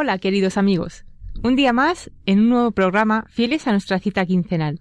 Hola, 0.00 0.18
queridos 0.18 0.56
amigos. 0.56 1.04
Un 1.42 1.56
día 1.56 1.72
más 1.72 2.12
en 2.24 2.38
un 2.38 2.50
nuevo 2.50 2.70
programa 2.70 3.24
fieles 3.30 3.66
a 3.66 3.72
nuestra 3.72 3.98
cita 3.98 4.24
quincenal. 4.24 4.80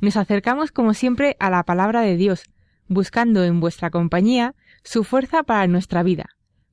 Nos 0.00 0.16
acercamos 0.16 0.70
como 0.70 0.94
siempre 0.94 1.36
a 1.40 1.50
la 1.50 1.64
palabra 1.64 2.02
de 2.02 2.16
Dios, 2.16 2.44
buscando 2.86 3.42
en 3.42 3.58
vuestra 3.58 3.90
compañía 3.90 4.54
su 4.84 5.02
fuerza 5.02 5.42
para 5.42 5.66
nuestra 5.66 6.04
vida, 6.04 6.26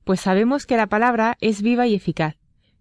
pues 0.04 0.20
sabemos 0.20 0.64
que 0.64 0.76
la 0.76 0.86
palabra 0.86 1.36
es 1.40 1.60
viva 1.60 1.88
y 1.88 1.96
eficaz, 1.96 2.36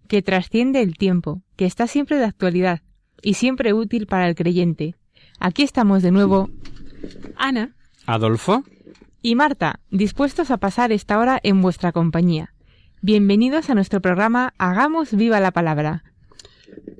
que 0.07 0.21
trasciende 0.21 0.83
el 0.83 0.95
tiempo, 0.95 1.41
que 1.55 1.65
está 1.65 1.87
siempre 1.87 2.17
de 2.17 2.25
actualidad 2.25 2.83
y 3.23 3.33
siempre 3.33 3.73
útil 3.73 4.05
para 4.05 4.29
el 4.29 4.35
creyente. 4.35 4.93
Aquí 5.39 5.63
estamos 5.63 6.03
de 6.03 6.11
nuevo, 6.11 6.51
Ana 7.37 7.75
Adolfo, 8.05 8.63
y 9.23 9.33
Marta, 9.33 9.79
dispuestos 9.89 10.51
a 10.51 10.57
pasar 10.57 10.91
esta 10.91 11.17
hora 11.17 11.39
en 11.41 11.59
vuestra 11.59 11.91
compañía. 11.91 12.53
Bienvenidos 13.03 13.71
a 13.71 13.73
nuestro 13.73 13.99
programa 13.99 14.53
Hagamos 14.59 15.15
viva 15.15 15.39
la 15.39 15.49
palabra. 15.49 16.03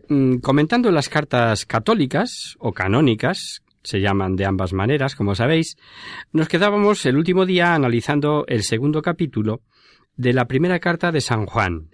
mm, 0.09 0.37
comentando 0.37 0.89
las 0.89 1.09
cartas 1.09 1.67
católicas 1.67 2.55
o 2.57 2.73
canónicas, 2.73 3.61
se 3.83 4.01
llaman 4.01 4.35
de 4.35 4.45
ambas 4.45 4.73
maneras, 4.73 5.15
como 5.15 5.35
sabéis, 5.35 5.77
nos 6.31 6.47
quedábamos 6.47 7.05
el 7.05 7.17
último 7.17 7.45
día 7.45 7.75
analizando 7.75 8.45
el 8.47 8.63
segundo 8.63 9.03
capítulo 9.03 9.61
de 10.15 10.33
la 10.33 10.45
primera 10.45 10.79
carta 10.79 11.11
de 11.11 11.21
San 11.21 11.45
Juan, 11.45 11.91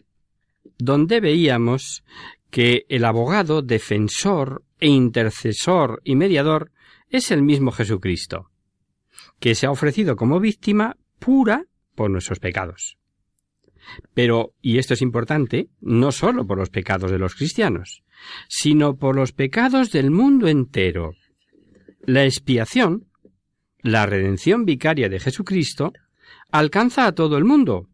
donde 0.78 1.20
veíamos 1.20 2.06
que 2.50 2.86
el 2.88 3.04
abogado, 3.04 3.62
defensor 3.62 4.64
e 4.80 4.88
intercesor 4.88 6.02
y 6.06 6.16
mediador 6.16 6.72
es 7.10 7.30
el 7.30 7.42
mismo 7.42 7.74
Jesucristo, 7.74 8.52
que 9.42 9.54
se 9.54 9.66
ha 9.66 9.72
ofrecido 9.72 10.16
como 10.16 10.40
víctima 10.40 10.96
pura 11.20 11.66
por 11.94 12.10
nuestros 12.10 12.40
pecados. 12.40 12.98
Pero, 14.14 14.54
y 14.62 14.78
esto 14.78 14.94
es 14.94 15.02
importante, 15.02 15.70
no 15.82 16.12
sólo 16.12 16.46
por 16.46 16.58
los 16.58 16.70
pecados 16.70 17.12
de 17.12 17.20
los 17.20 17.36
cristianos, 17.36 18.04
sino 18.48 18.96
por 18.96 19.16
los 19.16 19.32
pecados 19.32 19.92
del 19.92 20.12
mundo 20.12 20.48
entero. 20.48 21.14
La 22.02 22.26
expiación, 22.26 23.06
la 23.82 24.06
redención 24.06 24.66
vicaria 24.66 25.10
de 25.10 25.20
Jesucristo, 25.20 25.94
alcanza 26.52 27.06
a 27.06 27.12
todo 27.12 27.38
el 27.38 27.46
mundo, 27.46 27.88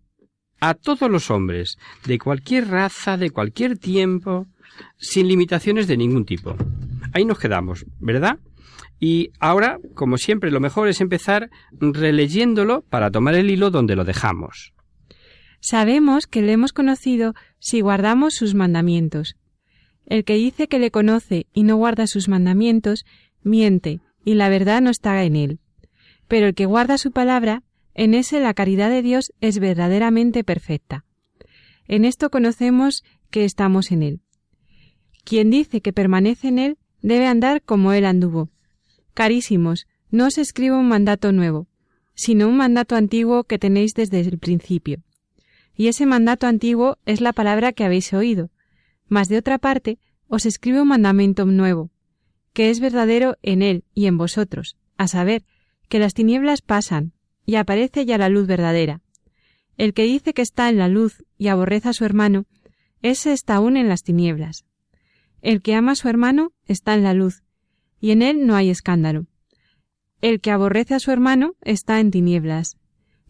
a 0.59 0.73
todos 0.75 1.09
los 1.09 1.29
hombres, 1.29 1.77
de 2.05 2.17
cualquier 2.17 2.67
raza, 2.69 3.17
de 3.17 3.31
cualquier 3.31 3.77
tiempo, 3.77 4.47
sin 4.97 5.27
limitaciones 5.27 5.87
de 5.87 5.97
ningún 5.97 6.25
tipo. 6.25 6.55
Ahí 7.13 7.25
nos 7.25 7.39
quedamos, 7.39 7.85
¿verdad? 7.99 8.39
Y 8.99 9.31
ahora, 9.39 9.79
como 9.95 10.17
siempre, 10.17 10.51
lo 10.51 10.59
mejor 10.59 10.87
es 10.87 11.01
empezar 11.01 11.49
releyéndolo 11.71 12.83
para 12.83 13.11
tomar 13.11 13.35
el 13.35 13.51
hilo 13.51 13.69
donde 13.69 13.95
lo 13.95 14.05
dejamos. 14.05 14.73
Sabemos 15.65 16.27
que 16.27 16.41
le 16.41 16.51
hemos 16.51 16.73
conocido 16.73 17.35
si 17.57 17.79
guardamos 17.79 18.33
sus 18.33 18.53
mandamientos. 18.53 19.37
El 20.05 20.25
que 20.25 20.33
dice 20.33 20.67
que 20.67 20.77
le 20.77 20.91
conoce 20.91 21.47
y 21.53 21.63
no 21.63 21.77
guarda 21.77 22.05
sus 22.05 22.27
mandamientos, 22.27 23.05
miente, 23.43 24.01
y 24.25 24.33
la 24.33 24.49
verdad 24.49 24.81
no 24.81 24.89
está 24.89 25.23
en 25.23 25.37
él. 25.37 25.59
Pero 26.27 26.47
el 26.47 26.53
que 26.53 26.65
guarda 26.65 26.97
su 26.97 27.13
palabra, 27.13 27.63
en 27.93 28.13
ese 28.13 28.41
la 28.41 28.53
caridad 28.53 28.89
de 28.89 29.01
Dios 29.01 29.31
es 29.39 29.59
verdaderamente 29.59 30.43
perfecta. 30.43 31.05
En 31.87 32.03
esto 32.03 32.29
conocemos 32.29 33.05
que 33.29 33.45
estamos 33.45 33.93
en 33.93 34.03
él. 34.03 34.19
Quien 35.23 35.49
dice 35.49 35.79
que 35.79 35.93
permanece 35.93 36.49
en 36.49 36.59
él 36.59 36.77
debe 37.01 37.25
andar 37.25 37.61
como 37.61 37.93
él 37.93 38.03
anduvo. 38.03 38.49
Carísimos, 39.13 39.87
no 40.11 40.25
os 40.27 40.37
escribo 40.37 40.77
un 40.77 40.89
mandato 40.89 41.31
nuevo, 41.31 41.67
sino 42.15 42.49
un 42.49 42.57
mandato 42.57 42.97
antiguo 42.97 43.45
que 43.45 43.59
tenéis 43.59 43.93
desde 43.93 44.19
el 44.19 44.39
principio. 44.39 45.01
Y 45.75 45.87
ese 45.87 46.05
mandato 46.05 46.47
antiguo 46.47 46.97
es 47.05 47.21
la 47.21 47.33
palabra 47.33 47.73
que 47.73 47.83
habéis 47.83 48.13
oído. 48.13 48.49
Mas 49.07 49.29
de 49.29 49.37
otra 49.37 49.57
parte, 49.57 49.99
os 50.27 50.45
escribo 50.45 50.81
un 50.81 50.87
mandamiento 50.89 51.45
nuevo, 51.45 51.91
que 52.53 52.69
es 52.69 52.79
verdadero 52.79 53.37
en 53.41 53.61
él 53.61 53.83
y 53.93 54.05
en 54.05 54.17
vosotros, 54.17 54.77
a 54.97 55.07
saber, 55.07 55.43
que 55.89 55.99
las 55.99 56.13
tinieblas 56.13 56.61
pasan, 56.61 57.13
y 57.45 57.55
aparece 57.55 58.05
ya 58.05 58.17
la 58.17 58.29
luz 58.29 58.47
verdadera. 58.47 59.01
El 59.77 59.93
que 59.93 60.03
dice 60.03 60.33
que 60.33 60.41
está 60.41 60.69
en 60.69 60.77
la 60.77 60.87
luz 60.87 61.23
y 61.37 61.47
aborrece 61.47 61.89
a 61.89 61.93
su 61.93 62.05
hermano, 62.05 62.45
ese 63.01 63.33
está 63.33 63.55
aún 63.55 63.75
en 63.75 63.89
las 63.89 64.03
tinieblas. 64.03 64.65
El 65.41 65.61
que 65.61 65.75
ama 65.75 65.91
a 65.91 65.95
su 65.95 66.07
hermano 66.07 66.53
está 66.65 66.93
en 66.93 67.03
la 67.03 67.13
luz, 67.13 67.43
y 67.99 68.11
en 68.11 68.21
él 68.21 68.47
no 68.47 68.55
hay 68.55 68.69
escándalo. 68.69 69.25
El 70.21 70.39
que 70.39 70.51
aborrece 70.51 70.93
a 70.93 70.99
su 70.99 71.11
hermano 71.11 71.55
está 71.61 71.99
en 71.99 72.11
tinieblas, 72.11 72.77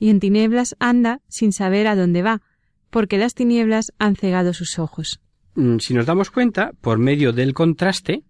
y 0.03 0.09
en 0.09 0.19
tinieblas 0.19 0.75
anda 0.79 1.21
sin 1.29 1.53
saber 1.53 1.87
a 1.87 1.95
dónde 1.95 2.23
va, 2.23 2.41
porque 2.89 3.17
las 3.17 3.35
tinieblas 3.35 3.93
han 3.99 4.17
cegado 4.17 4.53
sus 4.53 4.77
ojos. 4.77 5.21
Mm, 5.55 5.77
Si 5.77 5.93
nos 5.93 6.05
damos 6.05 6.29
cuenta, 6.29 6.73
por 6.81 6.97
medio 6.97 7.31
del 7.31 7.53
contraste, 7.53 8.23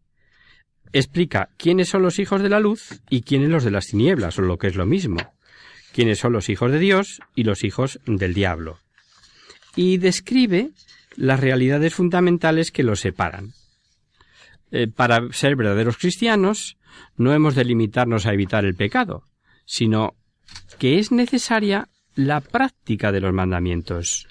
explica 0.91 1.49
quiénes 1.57 1.89
son 1.89 2.03
los 2.03 2.19
hijos 2.19 2.43
de 2.43 2.49
la 2.49 2.59
luz 2.59 3.01
y 3.09 3.23
quiénes 3.23 3.49
los 3.49 3.63
de 3.63 3.71
las 3.71 3.87
tinieblas, 3.87 4.37
o 4.37 4.43
lo 4.43 4.59
que 4.59 4.67
es 4.67 4.75
lo 4.75 4.85
mismo, 4.85 5.17
quiénes 5.93 6.19
son 6.19 6.33
los 6.33 6.47
hijos 6.47 6.71
de 6.71 6.77
Dios 6.77 7.21
y 7.33 7.43
los 7.43 7.63
hijos 7.63 7.99
del 8.05 8.35
diablo. 8.35 8.77
Y 9.75 9.97
describe 9.97 10.69
las 11.15 11.39
realidades 11.39 11.95
fundamentales 11.95 12.69
que 12.69 12.83
los 12.83 12.99
separan. 12.99 13.53
Eh, 14.69 14.87
para 14.89 15.27
ser 15.31 15.55
verdaderos 15.55 15.97
cristianos, 15.97 16.77
no 17.17 17.33
hemos 17.33 17.55
de 17.55 17.65
limitarnos 17.65 18.27
a 18.27 18.33
evitar 18.33 18.63
el 18.63 18.75
pecado, 18.75 19.23
sino 19.65 20.13
que 20.79 20.99
es 20.99 21.11
necesaria 21.11 21.89
la 22.15 22.41
práctica 22.41 23.11
de 23.11 23.21
los 23.21 23.33
mandamientos. 23.33 24.27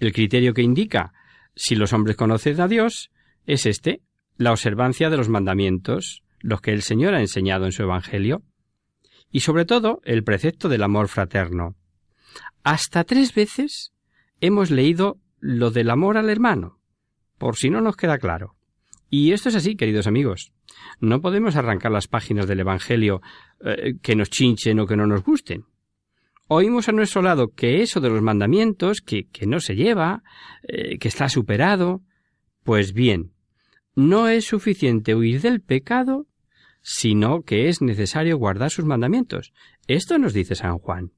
El 0.00 0.12
criterio 0.12 0.54
que 0.54 0.62
indica 0.62 1.12
si 1.54 1.74
los 1.74 1.92
hombres 1.92 2.16
conocen 2.16 2.60
a 2.60 2.68
Dios 2.68 3.10
es 3.46 3.66
este, 3.66 4.02
la 4.36 4.52
observancia 4.52 5.10
de 5.10 5.16
los 5.16 5.28
mandamientos, 5.28 6.22
los 6.40 6.60
que 6.60 6.72
el 6.72 6.82
Señor 6.82 7.14
ha 7.14 7.20
enseñado 7.20 7.66
en 7.66 7.72
su 7.72 7.82
Evangelio, 7.82 8.42
y 9.30 9.40
sobre 9.40 9.64
todo 9.64 10.00
el 10.04 10.24
precepto 10.24 10.68
del 10.68 10.82
amor 10.82 11.08
fraterno. 11.08 11.76
Hasta 12.64 13.04
tres 13.04 13.34
veces 13.34 13.92
hemos 14.40 14.70
leído 14.70 15.18
lo 15.38 15.70
del 15.70 15.90
amor 15.90 16.16
al 16.16 16.30
hermano, 16.30 16.78
por 17.38 17.56
si 17.56 17.70
no 17.70 17.80
nos 17.80 17.96
queda 17.96 18.18
claro. 18.18 18.56
Y 19.14 19.32
esto 19.32 19.50
es 19.50 19.56
así, 19.56 19.76
queridos 19.76 20.06
amigos. 20.06 20.54
No 20.98 21.20
podemos 21.20 21.56
arrancar 21.56 21.92
las 21.92 22.08
páginas 22.08 22.46
del 22.46 22.60
Evangelio 22.60 23.20
eh, 23.62 23.96
que 24.00 24.16
nos 24.16 24.30
chinchen 24.30 24.80
o 24.80 24.86
que 24.86 24.96
no 24.96 25.06
nos 25.06 25.22
gusten. 25.22 25.66
Oímos 26.48 26.88
a 26.88 26.92
nuestro 26.92 27.20
lado 27.20 27.52
que 27.52 27.82
eso 27.82 28.00
de 28.00 28.08
los 28.08 28.22
mandamientos, 28.22 29.02
que, 29.02 29.28
que 29.28 29.46
no 29.46 29.60
se 29.60 29.76
lleva, 29.76 30.22
eh, 30.62 30.96
que 30.98 31.08
está 31.08 31.28
superado. 31.28 32.00
Pues 32.62 32.94
bien, 32.94 33.34
no 33.94 34.28
es 34.28 34.46
suficiente 34.46 35.14
huir 35.14 35.42
del 35.42 35.60
pecado, 35.60 36.26
sino 36.80 37.42
que 37.42 37.68
es 37.68 37.82
necesario 37.82 38.38
guardar 38.38 38.70
sus 38.70 38.86
mandamientos. 38.86 39.52
Esto 39.88 40.16
nos 40.16 40.32
dice 40.32 40.54
San 40.54 40.78
Juan. 40.78 41.12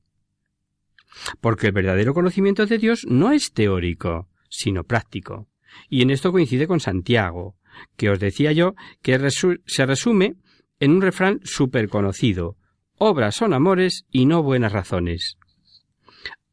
Porque 1.40 1.69
el 1.69 1.73
verdadero 1.73 2.12
conocimiento 2.12 2.67
de 2.67 2.79
Dios 2.79 3.06
no 3.08 3.31
es 3.31 3.52
teórico, 3.52 4.29
sino 4.49 4.82
práctico. 4.82 5.47
Y 5.88 6.02
en 6.02 6.11
esto 6.11 6.32
coincide 6.32 6.67
con 6.67 6.81
Santiago, 6.81 7.55
que 7.97 8.11
os 8.11 8.19
decía 8.19 8.53
yo 8.53 8.75
que 9.03 9.19
se 9.31 9.87
resume 9.87 10.35
en 10.81 10.91
un 10.91 11.03
refrán 11.03 11.41
súper 11.44 11.88
conocido. 11.88 12.56
Obras 12.99 13.37
son 13.37 13.53
amores 13.53 14.06
y 14.11 14.26
no 14.26 14.43
buenas 14.43 14.73
razones. 14.73 15.37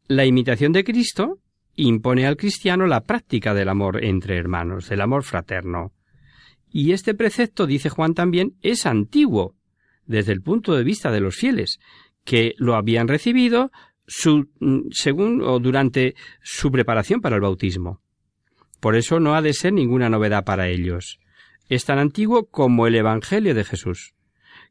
La 0.07 0.25
imitación 0.25 0.73
de 0.73 0.83
Cristo 0.83 1.39
impone 1.75 2.25
al 2.25 2.37
cristiano 2.37 2.87
la 2.87 3.01
práctica 3.01 3.53
del 3.53 3.69
amor 3.69 4.03
entre 4.03 4.37
hermanos, 4.37 4.89
del 4.89 5.01
amor 5.01 5.23
fraterno. 5.23 5.93
Y 6.69 6.91
este 6.93 7.13
precepto, 7.13 7.65
dice 7.65 7.89
Juan 7.89 8.13
también, 8.13 8.55
es 8.61 8.85
antiguo, 8.85 9.55
desde 10.05 10.31
el 10.31 10.41
punto 10.41 10.75
de 10.75 10.83
vista 10.83 11.11
de 11.11 11.21
los 11.21 11.35
fieles, 11.35 11.79
que 12.23 12.53
lo 12.57 12.75
habían 12.75 13.07
recibido 13.07 13.71
mm, 14.59 14.89
según 14.91 15.41
o 15.41 15.59
durante 15.59 16.15
su 16.41 16.71
preparación 16.71 17.21
para 17.21 17.35
el 17.35 17.41
bautismo. 17.41 18.01
Por 18.81 18.95
eso 18.95 19.19
no 19.19 19.35
ha 19.35 19.41
de 19.41 19.53
ser 19.53 19.71
ninguna 19.71 20.09
novedad 20.09 20.43
para 20.43 20.67
ellos. 20.67 21.19
Es 21.69 21.85
tan 21.85 21.99
antiguo 21.99 22.47
como 22.47 22.87
el 22.87 22.95
Evangelio 22.95 23.53
de 23.53 23.63
Jesús, 23.63 24.15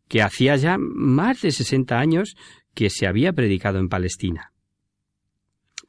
que 0.09 0.21
hacía 0.21 0.57
ya 0.57 0.77
más 0.79 1.41
de 1.41 1.53
sesenta 1.53 2.01
años 2.01 2.37
que 2.75 2.91
se 2.91 3.07
había 3.07 3.33
predicado 3.33 3.79
en 3.79 3.89
Palestina. 3.89 4.53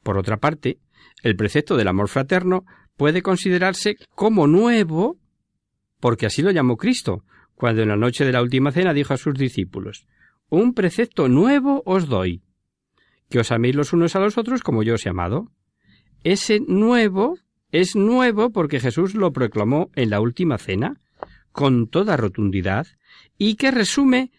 Por 0.02 0.16
otra 0.18 0.36
parte, 0.36 0.78
el 1.22 1.36
precepto 1.36 1.76
del 1.76 1.88
amor 1.88 2.08
fraterno 2.08 2.64
puede 2.96 3.22
considerarse 3.22 3.96
como 4.14 4.46
nuevo, 4.46 5.18
porque 5.98 6.26
así 6.26 6.42
lo 6.42 6.52
llamó 6.52 6.76
Cristo, 6.76 7.24
cuando 7.56 7.82
en 7.82 7.88
la 7.88 7.96
noche 7.96 8.24
de 8.24 8.32
la 8.32 8.42
última 8.42 8.70
cena 8.70 8.94
dijo 8.94 9.14
a 9.14 9.18
sus 9.18 9.34
discípulos 9.34 10.06
Un 10.48 10.74
precepto 10.74 11.28
nuevo 11.28 11.82
os 11.86 12.06
doy, 12.06 12.42
que 13.28 13.40
os 13.40 13.50
améis 13.50 13.74
los 13.74 13.92
unos 13.92 14.14
a 14.14 14.20
los 14.20 14.38
otros 14.38 14.62
como 14.62 14.84
yo 14.84 14.94
os 14.94 15.06
he 15.06 15.08
amado. 15.08 15.50
Ese 16.22 16.60
nuevo 16.60 17.38
es 17.72 17.96
nuevo 17.96 18.50
porque 18.50 18.80
Jesús 18.80 19.14
lo 19.14 19.32
proclamó 19.32 19.90
en 19.94 20.10
la 20.10 20.20
última 20.20 20.58
cena, 20.58 21.00
con 21.50 21.88
toda 21.88 22.16
rotundidad, 22.16 22.86
y 23.38 23.56
que 23.56 23.70
resume, 23.70 24.30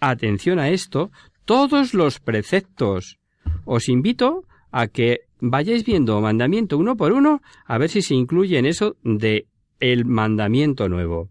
atención 0.00 0.58
a 0.58 0.68
esto, 0.68 1.10
todos 1.44 1.94
los 1.94 2.18
preceptos. 2.18 3.18
Os 3.64 3.88
invito 3.88 4.44
a 4.72 4.88
que 4.88 5.20
vayáis 5.40 5.84
viendo 5.84 6.20
mandamiento 6.20 6.76
uno 6.76 6.96
por 6.96 7.12
uno, 7.12 7.40
a 7.64 7.78
ver 7.78 7.88
si 7.88 8.02
se 8.02 8.14
incluye 8.14 8.58
en 8.58 8.66
eso 8.66 8.96
de 9.02 9.46
el 9.78 10.04
mandamiento 10.04 10.88
nuevo. 10.88 11.30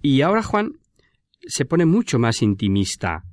Y 0.00 0.22
ahora 0.22 0.42
Juan 0.42 0.78
se 1.46 1.66
pone 1.66 1.84
mucho 1.84 2.18
más 2.18 2.40
intimista, 2.40 3.24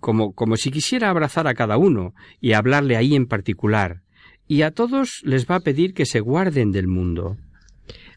como, 0.00 0.32
como 0.32 0.56
si 0.56 0.70
quisiera 0.70 1.10
abrazar 1.10 1.46
a 1.46 1.54
cada 1.54 1.76
uno 1.76 2.14
y 2.40 2.52
hablarle 2.52 2.96
ahí 2.96 3.14
en 3.14 3.26
particular, 3.26 4.02
y 4.48 4.62
a 4.62 4.70
todos 4.72 5.20
les 5.24 5.46
va 5.46 5.56
a 5.56 5.60
pedir 5.60 5.94
que 5.94 6.06
se 6.06 6.20
guarden 6.20 6.72
del 6.72 6.88
mundo. 6.88 7.36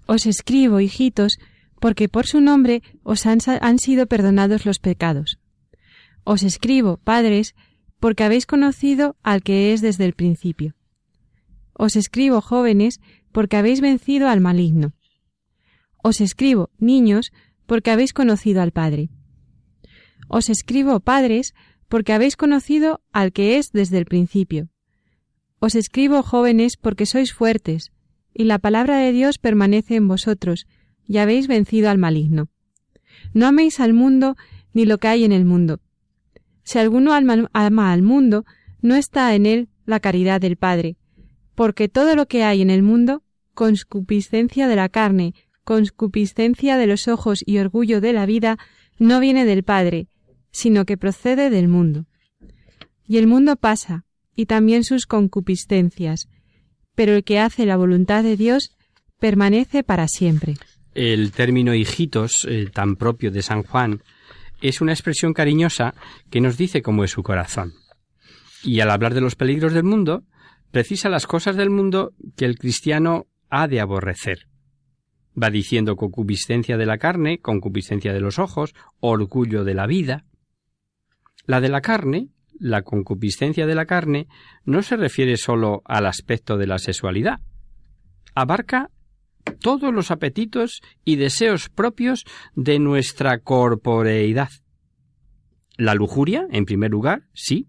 Os 0.07 0.25
escribo, 0.25 0.79
hijitos, 0.79 1.37
porque 1.79 2.09
por 2.09 2.25
su 2.25 2.41
nombre 2.41 2.81
os 3.03 3.25
han, 3.25 3.39
han 3.45 3.77
sido 3.77 4.07
perdonados 4.07 4.65
los 4.65 4.79
pecados. 4.79 5.39
Os 6.23 6.43
escribo, 6.43 6.97
padres, 6.97 7.53
porque 7.99 8.23
habéis 8.23 8.45
conocido 8.45 9.17
al 9.21 9.43
que 9.43 9.73
es 9.73 9.81
desde 9.81 10.05
el 10.05 10.13
principio. 10.13 10.75
Os 11.73 11.95
escribo, 11.95 12.41
jóvenes, 12.41 12.99
porque 13.31 13.57
habéis 13.57 13.81
vencido 13.81 14.27
al 14.27 14.41
maligno. 14.41 14.93
Os 16.03 16.21
escribo, 16.21 16.69
niños, 16.79 17.31
porque 17.65 17.91
habéis 17.91 18.13
conocido 18.13 18.61
al 18.61 18.71
Padre. 18.71 19.09
Os 20.27 20.49
escribo, 20.49 20.99
padres, 20.99 21.53
porque 21.89 22.13
habéis 22.13 22.35
conocido 22.37 23.01
al 23.11 23.33
que 23.33 23.57
es 23.57 23.71
desde 23.71 23.97
el 23.97 24.05
principio. 24.05 24.69
Os 25.63 25.75
escribo, 25.75 26.23
jóvenes, 26.23 26.75
porque 26.75 27.05
sois 27.05 27.33
fuertes, 27.33 27.91
y 28.33 28.45
la 28.45 28.57
palabra 28.57 28.97
de 28.97 29.11
Dios 29.11 29.37
permanece 29.37 29.95
en 29.95 30.07
vosotros, 30.07 30.65
y 31.07 31.19
habéis 31.19 31.47
vencido 31.47 31.91
al 31.91 31.99
maligno. 31.99 32.49
No 33.35 33.45
améis 33.45 33.79
al 33.79 33.93
mundo 33.93 34.35
ni 34.73 34.85
lo 34.85 34.97
que 34.97 35.07
hay 35.07 35.23
en 35.23 35.31
el 35.31 35.45
mundo. 35.45 35.79
Si 36.63 36.79
alguno 36.79 37.13
ama 37.13 37.93
al 37.93 38.01
mundo, 38.01 38.43
no 38.81 38.95
está 38.95 39.35
en 39.35 39.45
él 39.45 39.69
la 39.85 39.99
caridad 39.99 40.41
del 40.41 40.57
Padre, 40.57 40.97
porque 41.53 41.87
todo 41.87 42.15
lo 42.15 42.25
que 42.25 42.43
hay 42.43 42.63
en 42.63 42.71
el 42.71 42.81
mundo, 42.81 43.21
conscupiscencia 43.53 44.67
de 44.67 44.75
la 44.75 44.89
carne, 44.89 45.35
conscupiscencia 45.63 46.77
de 46.77 46.87
los 46.87 47.07
ojos 47.07 47.43
y 47.45 47.59
orgullo 47.59 48.01
de 48.01 48.13
la 48.13 48.25
vida, 48.25 48.57
no 48.97 49.19
viene 49.19 49.45
del 49.45 49.61
Padre, 49.61 50.07
sino 50.49 50.85
que 50.85 50.97
procede 50.97 51.51
del 51.51 51.67
mundo. 51.67 52.07
Y 53.05 53.17
el 53.17 53.27
mundo 53.27 53.57
pasa, 53.57 54.05
y 54.41 54.47
también 54.47 54.83
sus 54.83 55.05
concupiscencias, 55.05 56.27
pero 56.95 57.13
el 57.13 57.23
que 57.23 57.39
hace 57.39 57.67
la 57.67 57.77
voluntad 57.77 58.23
de 58.23 58.35
Dios 58.35 58.75
permanece 59.19 59.83
para 59.83 60.07
siempre. 60.07 60.55
El 60.95 61.31
término 61.31 61.75
hijitos, 61.75 62.47
eh, 62.49 62.71
tan 62.73 62.95
propio 62.95 63.29
de 63.29 63.43
San 63.43 63.61
Juan, 63.61 64.01
es 64.59 64.81
una 64.81 64.93
expresión 64.93 65.33
cariñosa 65.33 65.93
que 66.31 66.41
nos 66.41 66.57
dice 66.57 66.81
cómo 66.81 67.03
es 67.03 67.11
su 67.11 67.21
corazón. 67.21 67.73
Y 68.63 68.79
al 68.79 68.89
hablar 68.89 69.13
de 69.13 69.21
los 69.21 69.35
peligros 69.35 69.73
del 69.73 69.83
mundo, 69.83 70.23
precisa 70.71 71.07
las 71.07 71.27
cosas 71.27 71.55
del 71.55 71.69
mundo 71.69 72.13
que 72.35 72.45
el 72.45 72.57
cristiano 72.57 73.27
ha 73.51 73.67
de 73.67 73.79
aborrecer. 73.79 74.47
Va 75.41 75.51
diciendo 75.51 75.95
concupiscencia 75.97 76.77
de 76.77 76.87
la 76.87 76.97
carne, 76.97 77.41
concupiscencia 77.41 78.11
de 78.11 78.21
los 78.21 78.39
ojos, 78.39 78.73
orgullo 79.01 79.63
de 79.63 79.75
la 79.75 79.85
vida. 79.85 80.25
La 81.45 81.61
de 81.61 81.69
la 81.69 81.81
carne, 81.81 82.29
la 82.61 82.83
concupiscencia 82.83 83.65
de 83.65 83.75
la 83.75 83.85
carne, 83.85 84.27
no 84.63 84.83
se 84.83 84.95
refiere 84.95 85.35
sólo 85.35 85.81
al 85.85 86.05
aspecto 86.05 86.57
de 86.57 86.67
la 86.67 86.77
sexualidad. 86.77 87.39
Abarca 88.35 88.91
todos 89.59 89.91
los 89.91 90.11
apetitos 90.11 90.81
y 91.03 91.15
deseos 91.15 91.69
propios 91.69 92.23
de 92.55 92.77
nuestra 92.77 93.39
corporeidad. 93.39 94.49
La 95.75 95.95
lujuria, 95.95 96.45
en 96.51 96.65
primer 96.65 96.91
lugar, 96.91 97.23
sí, 97.33 97.67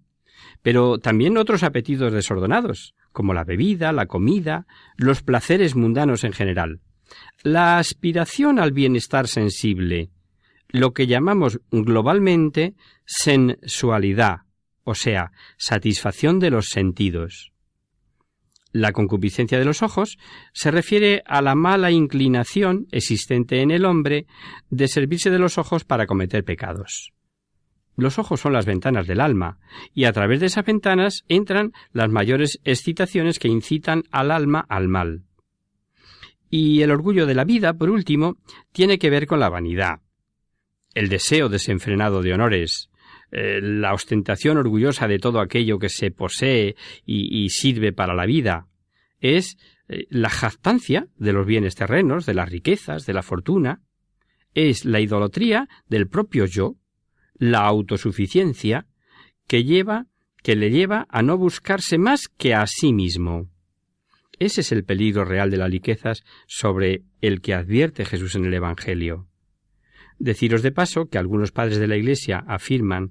pero 0.60 0.98
también 0.98 1.38
otros 1.38 1.62
apetitos 1.62 2.12
desordenados, 2.12 2.94
como 3.12 3.32
la 3.32 3.44
bebida, 3.44 3.92
la 3.92 4.06
comida, 4.06 4.66
los 4.96 5.22
placeres 5.22 5.74
mundanos 5.74 6.22
en 6.24 6.32
general. 6.32 6.80
La 7.42 7.78
aspiración 7.78 8.58
al 8.58 8.72
bienestar 8.72 9.26
sensible, 9.26 10.10
lo 10.68 10.92
que 10.92 11.06
llamamos 11.06 11.60
globalmente 11.70 12.74
sensualidad, 13.06 14.42
o 14.84 14.94
sea, 14.94 15.32
satisfacción 15.56 16.38
de 16.38 16.50
los 16.50 16.66
sentidos. 16.68 17.52
La 18.72 18.92
concupiscencia 18.92 19.58
de 19.58 19.66
los 19.66 19.82
ojos 19.82 20.18
se 20.54 20.70
refiere 20.70 21.22
a 21.26 21.42
la 21.42 21.54
mala 21.54 21.90
inclinación 21.90 22.86
existente 22.90 23.60
en 23.60 23.70
el 23.70 23.84
hombre 23.84 24.26
de 24.70 24.88
servirse 24.88 25.30
de 25.30 25.38
los 25.38 25.58
ojos 25.58 25.84
para 25.84 26.06
cometer 26.06 26.42
pecados. 26.42 27.12
Los 27.96 28.18
ojos 28.18 28.40
son 28.40 28.54
las 28.54 28.64
ventanas 28.64 29.06
del 29.06 29.20
alma, 29.20 29.58
y 29.92 30.04
a 30.04 30.12
través 30.12 30.40
de 30.40 30.46
esas 30.46 30.64
ventanas 30.64 31.24
entran 31.28 31.72
las 31.92 32.08
mayores 32.10 32.58
excitaciones 32.64 33.38
que 33.38 33.48
incitan 33.48 34.04
al 34.10 34.30
alma 34.30 34.64
al 34.68 34.88
mal. 34.88 35.24
Y 36.48 36.80
el 36.80 36.90
orgullo 36.90 37.26
de 37.26 37.34
la 37.34 37.44
vida, 37.44 37.74
por 37.74 37.90
último, 37.90 38.36
tiene 38.72 38.98
que 38.98 39.10
ver 39.10 39.26
con 39.26 39.40
la 39.40 39.50
vanidad, 39.50 40.00
el 40.94 41.08
deseo 41.08 41.50
desenfrenado 41.50 42.22
de 42.22 42.32
honores, 42.32 42.90
eh, 43.32 43.60
la 43.62 43.94
ostentación 43.94 44.58
orgullosa 44.58 45.08
de 45.08 45.18
todo 45.18 45.40
aquello 45.40 45.78
que 45.78 45.88
se 45.88 46.10
posee 46.10 46.76
y, 47.06 47.48
sirve 47.48 47.92
para 47.92 48.14
la 48.14 48.26
vida, 48.26 48.68
es 49.20 49.56
eh, 49.88 50.06
la 50.10 50.28
jactancia 50.28 51.08
de 51.16 51.32
los 51.32 51.46
bienes 51.46 51.74
terrenos, 51.74 52.26
de 52.26 52.34
las 52.34 52.50
riquezas, 52.50 53.06
de 53.06 53.14
la 53.14 53.22
fortuna, 53.22 53.80
es 54.54 54.84
la 54.84 55.00
idolatría 55.00 55.68
del 55.88 56.08
propio 56.08 56.44
yo, 56.44 56.76
la 57.34 57.60
autosuficiencia 57.60 58.86
que 59.46 59.64
lleva 59.64 60.06
que 60.42 60.56
le 60.56 60.70
lleva 60.70 61.06
a 61.08 61.22
no 61.22 61.38
buscarse 61.38 61.98
más 61.98 62.28
que 62.28 62.52
a 62.52 62.66
sí 62.66 62.92
mismo. 62.92 63.48
Ese 64.38 64.62
es 64.62 64.72
el 64.72 64.84
peligro 64.84 65.24
real 65.24 65.50
de 65.50 65.56
las 65.56 65.70
riquezas 65.70 66.24
sobre 66.46 67.04
el 67.20 67.40
que 67.40 67.54
advierte 67.54 68.04
Jesús 68.04 68.34
en 68.34 68.44
el 68.44 68.54
Evangelio. 68.54 69.28
Deciros 70.22 70.62
de 70.62 70.70
paso 70.70 71.06
que 71.06 71.18
algunos 71.18 71.50
padres 71.50 71.78
de 71.78 71.88
la 71.88 71.96
Iglesia 71.96 72.44
afirman 72.46 73.10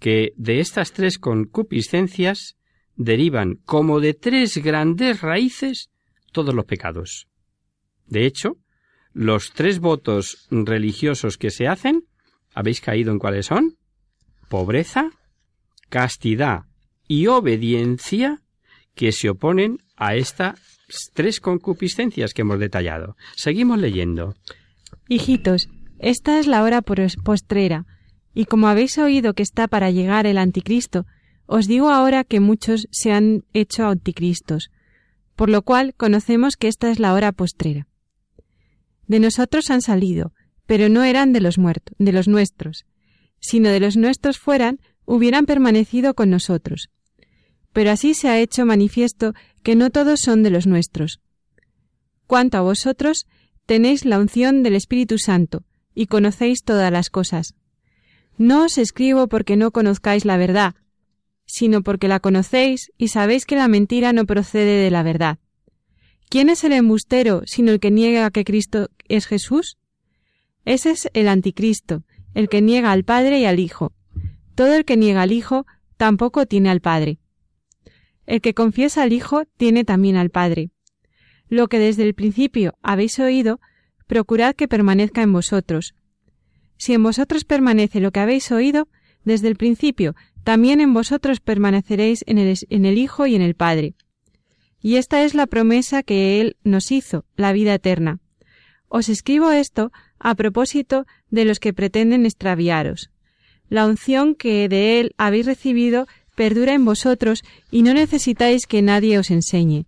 que 0.00 0.32
de 0.34 0.58
estas 0.58 0.90
tres 0.90 1.16
concupiscencias 1.20 2.56
derivan 2.96 3.60
como 3.64 4.00
de 4.00 4.12
tres 4.12 4.56
grandes 4.56 5.20
raíces 5.20 5.88
todos 6.32 6.52
los 6.52 6.64
pecados. 6.64 7.28
De 8.06 8.26
hecho, 8.26 8.56
los 9.12 9.52
tres 9.52 9.78
votos 9.78 10.48
religiosos 10.50 11.38
que 11.38 11.50
se 11.50 11.68
hacen, 11.68 12.08
¿habéis 12.52 12.80
caído 12.80 13.12
en 13.12 13.20
cuáles 13.20 13.46
son? 13.46 13.76
Pobreza, 14.48 15.12
castidad 15.88 16.62
y 17.06 17.28
obediencia 17.28 18.42
que 18.96 19.12
se 19.12 19.28
oponen 19.28 19.78
a 19.94 20.16
estas 20.16 20.60
tres 21.14 21.38
concupiscencias 21.38 22.34
que 22.34 22.42
hemos 22.42 22.58
detallado. 22.58 23.14
Seguimos 23.36 23.78
leyendo. 23.78 24.34
Hijitos, 25.08 25.68
esta 25.98 26.38
es 26.38 26.46
la 26.46 26.62
hora 26.62 26.82
postrera, 26.82 27.86
y 28.34 28.44
como 28.44 28.68
habéis 28.68 28.98
oído 28.98 29.34
que 29.34 29.42
está 29.42 29.68
para 29.68 29.90
llegar 29.90 30.26
el 30.26 30.38
anticristo, 30.38 31.06
os 31.46 31.66
digo 31.66 31.90
ahora 31.90 32.24
que 32.24 32.40
muchos 32.40 32.86
se 32.90 33.12
han 33.12 33.44
hecho 33.52 33.86
anticristos, 33.86 34.70
por 35.34 35.48
lo 35.48 35.62
cual 35.62 35.94
conocemos 35.94 36.56
que 36.56 36.68
esta 36.68 36.90
es 36.90 36.98
la 36.98 37.14
hora 37.14 37.32
postrera. 37.32 37.86
De 39.06 39.18
nosotros 39.18 39.70
han 39.70 39.80
salido, 39.82 40.32
pero 40.66 40.88
no 40.88 41.02
eran 41.02 41.32
de 41.32 41.40
los 41.40 41.58
muertos, 41.58 41.94
de 41.98 42.12
los 42.12 42.28
nuestros, 42.28 42.84
sino 43.40 43.70
de 43.70 43.80
los 43.80 43.96
nuestros 43.96 44.38
fueran, 44.38 44.80
hubieran 45.06 45.46
permanecido 45.46 46.14
con 46.14 46.28
nosotros. 46.28 46.90
Pero 47.72 47.90
así 47.90 48.14
se 48.14 48.28
ha 48.28 48.38
hecho 48.38 48.66
manifiesto 48.66 49.32
que 49.62 49.74
no 49.74 49.90
todos 49.90 50.20
son 50.20 50.42
de 50.42 50.50
los 50.50 50.66
nuestros. 50.66 51.20
Cuanto 52.26 52.58
a 52.58 52.60
vosotros, 52.60 53.26
tenéis 53.64 54.04
la 54.04 54.18
unción 54.18 54.62
del 54.62 54.74
Espíritu 54.74 55.18
Santo, 55.18 55.64
y 55.98 56.06
conocéis 56.06 56.62
todas 56.62 56.92
las 56.92 57.10
cosas. 57.10 57.56
No 58.36 58.66
os 58.66 58.78
escribo 58.78 59.26
porque 59.26 59.56
no 59.56 59.72
conozcáis 59.72 60.24
la 60.24 60.36
verdad, 60.36 60.76
sino 61.44 61.82
porque 61.82 62.06
la 62.06 62.20
conocéis 62.20 62.92
y 62.96 63.08
sabéis 63.08 63.44
que 63.44 63.56
la 63.56 63.66
mentira 63.66 64.12
no 64.12 64.24
procede 64.24 64.80
de 64.80 64.92
la 64.92 65.02
verdad. 65.02 65.38
¿Quién 66.28 66.50
es 66.50 66.62
el 66.62 66.72
embustero 66.72 67.42
sino 67.46 67.72
el 67.72 67.80
que 67.80 67.90
niega 67.90 68.30
que 68.30 68.44
Cristo 68.44 68.90
es 69.08 69.26
Jesús? 69.26 69.76
Ese 70.64 70.92
es 70.92 71.10
el 71.14 71.26
anticristo, 71.26 72.04
el 72.32 72.48
que 72.48 72.62
niega 72.62 72.92
al 72.92 73.02
Padre 73.02 73.40
y 73.40 73.46
al 73.46 73.58
Hijo. 73.58 73.92
Todo 74.54 74.74
el 74.74 74.84
que 74.84 74.96
niega 74.96 75.22
al 75.22 75.32
Hijo 75.32 75.66
tampoco 75.96 76.46
tiene 76.46 76.70
al 76.70 76.80
Padre. 76.80 77.18
El 78.24 78.40
que 78.40 78.54
confiesa 78.54 79.02
al 79.02 79.12
Hijo 79.12 79.46
tiene 79.56 79.82
también 79.82 80.14
al 80.14 80.30
Padre. 80.30 80.70
Lo 81.48 81.66
que 81.66 81.80
desde 81.80 82.04
el 82.04 82.14
principio 82.14 82.78
habéis 82.82 83.18
oído, 83.18 83.58
procurad 84.08 84.56
que 84.56 84.66
permanezca 84.66 85.22
en 85.22 85.32
vosotros. 85.32 85.94
Si 86.76 86.94
en 86.94 87.02
vosotros 87.04 87.44
permanece 87.44 88.00
lo 88.00 88.10
que 88.10 88.20
habéis 88.20 88.50
oído, 88.50 88.88
desde 89.24 89.46
el 89.48 89.56
principio, 89.56 90.16
también 90.42 90.80
en 90.80 90.94
vosotros 90.94 91.40
permaneceréis 91.40 92.24
en 92.26 92.38
el, 92.38 92.98
Hijo 92.98 93.26
y 93.26 93.36
en 93.36 93.42
el 93.42 93.54
Padre. 93.54 93.94
Y 94.80 94.96
esta 94.96 95.22
es 95.22 95.34
la 95.34 95.46
promesa 95.46 96.02
que 96.02 96.40
Él 96.40 96.56
nos 96.64 96.90
hizo, 96.90 97.24
la 97.36 97.52
vida 97.52 97.74
eterna. 97.74 98.20
Os 98.88 99.08
escribo 99.08 99.50
esto 99.50 99.92
a 100.18 100.34
propósito 100.34 101.06
de 101.30 101.44
los 101.44 101.60
que 101.60 101.74
pretenden 101.74 102.24
extraviaros. 102.24 103.10
La 103.68 103.86
unción 103.86 104.34
que 104.34 104.68
de 104.68 105.00
Él 105.00 105.14
habéis 105.18 105.44
recibido 105.44 106.06
perdura 106.34 106.72
en 106.72 106.84
vosotros 106.84 107.42
y 107.70 107.82
no 107.82 107.92
necesitáis 107.92 108.66
que 108.66 108.80
nadie 108.80 109.18
os 109.18 109.30
enseñe. 109.30 109.84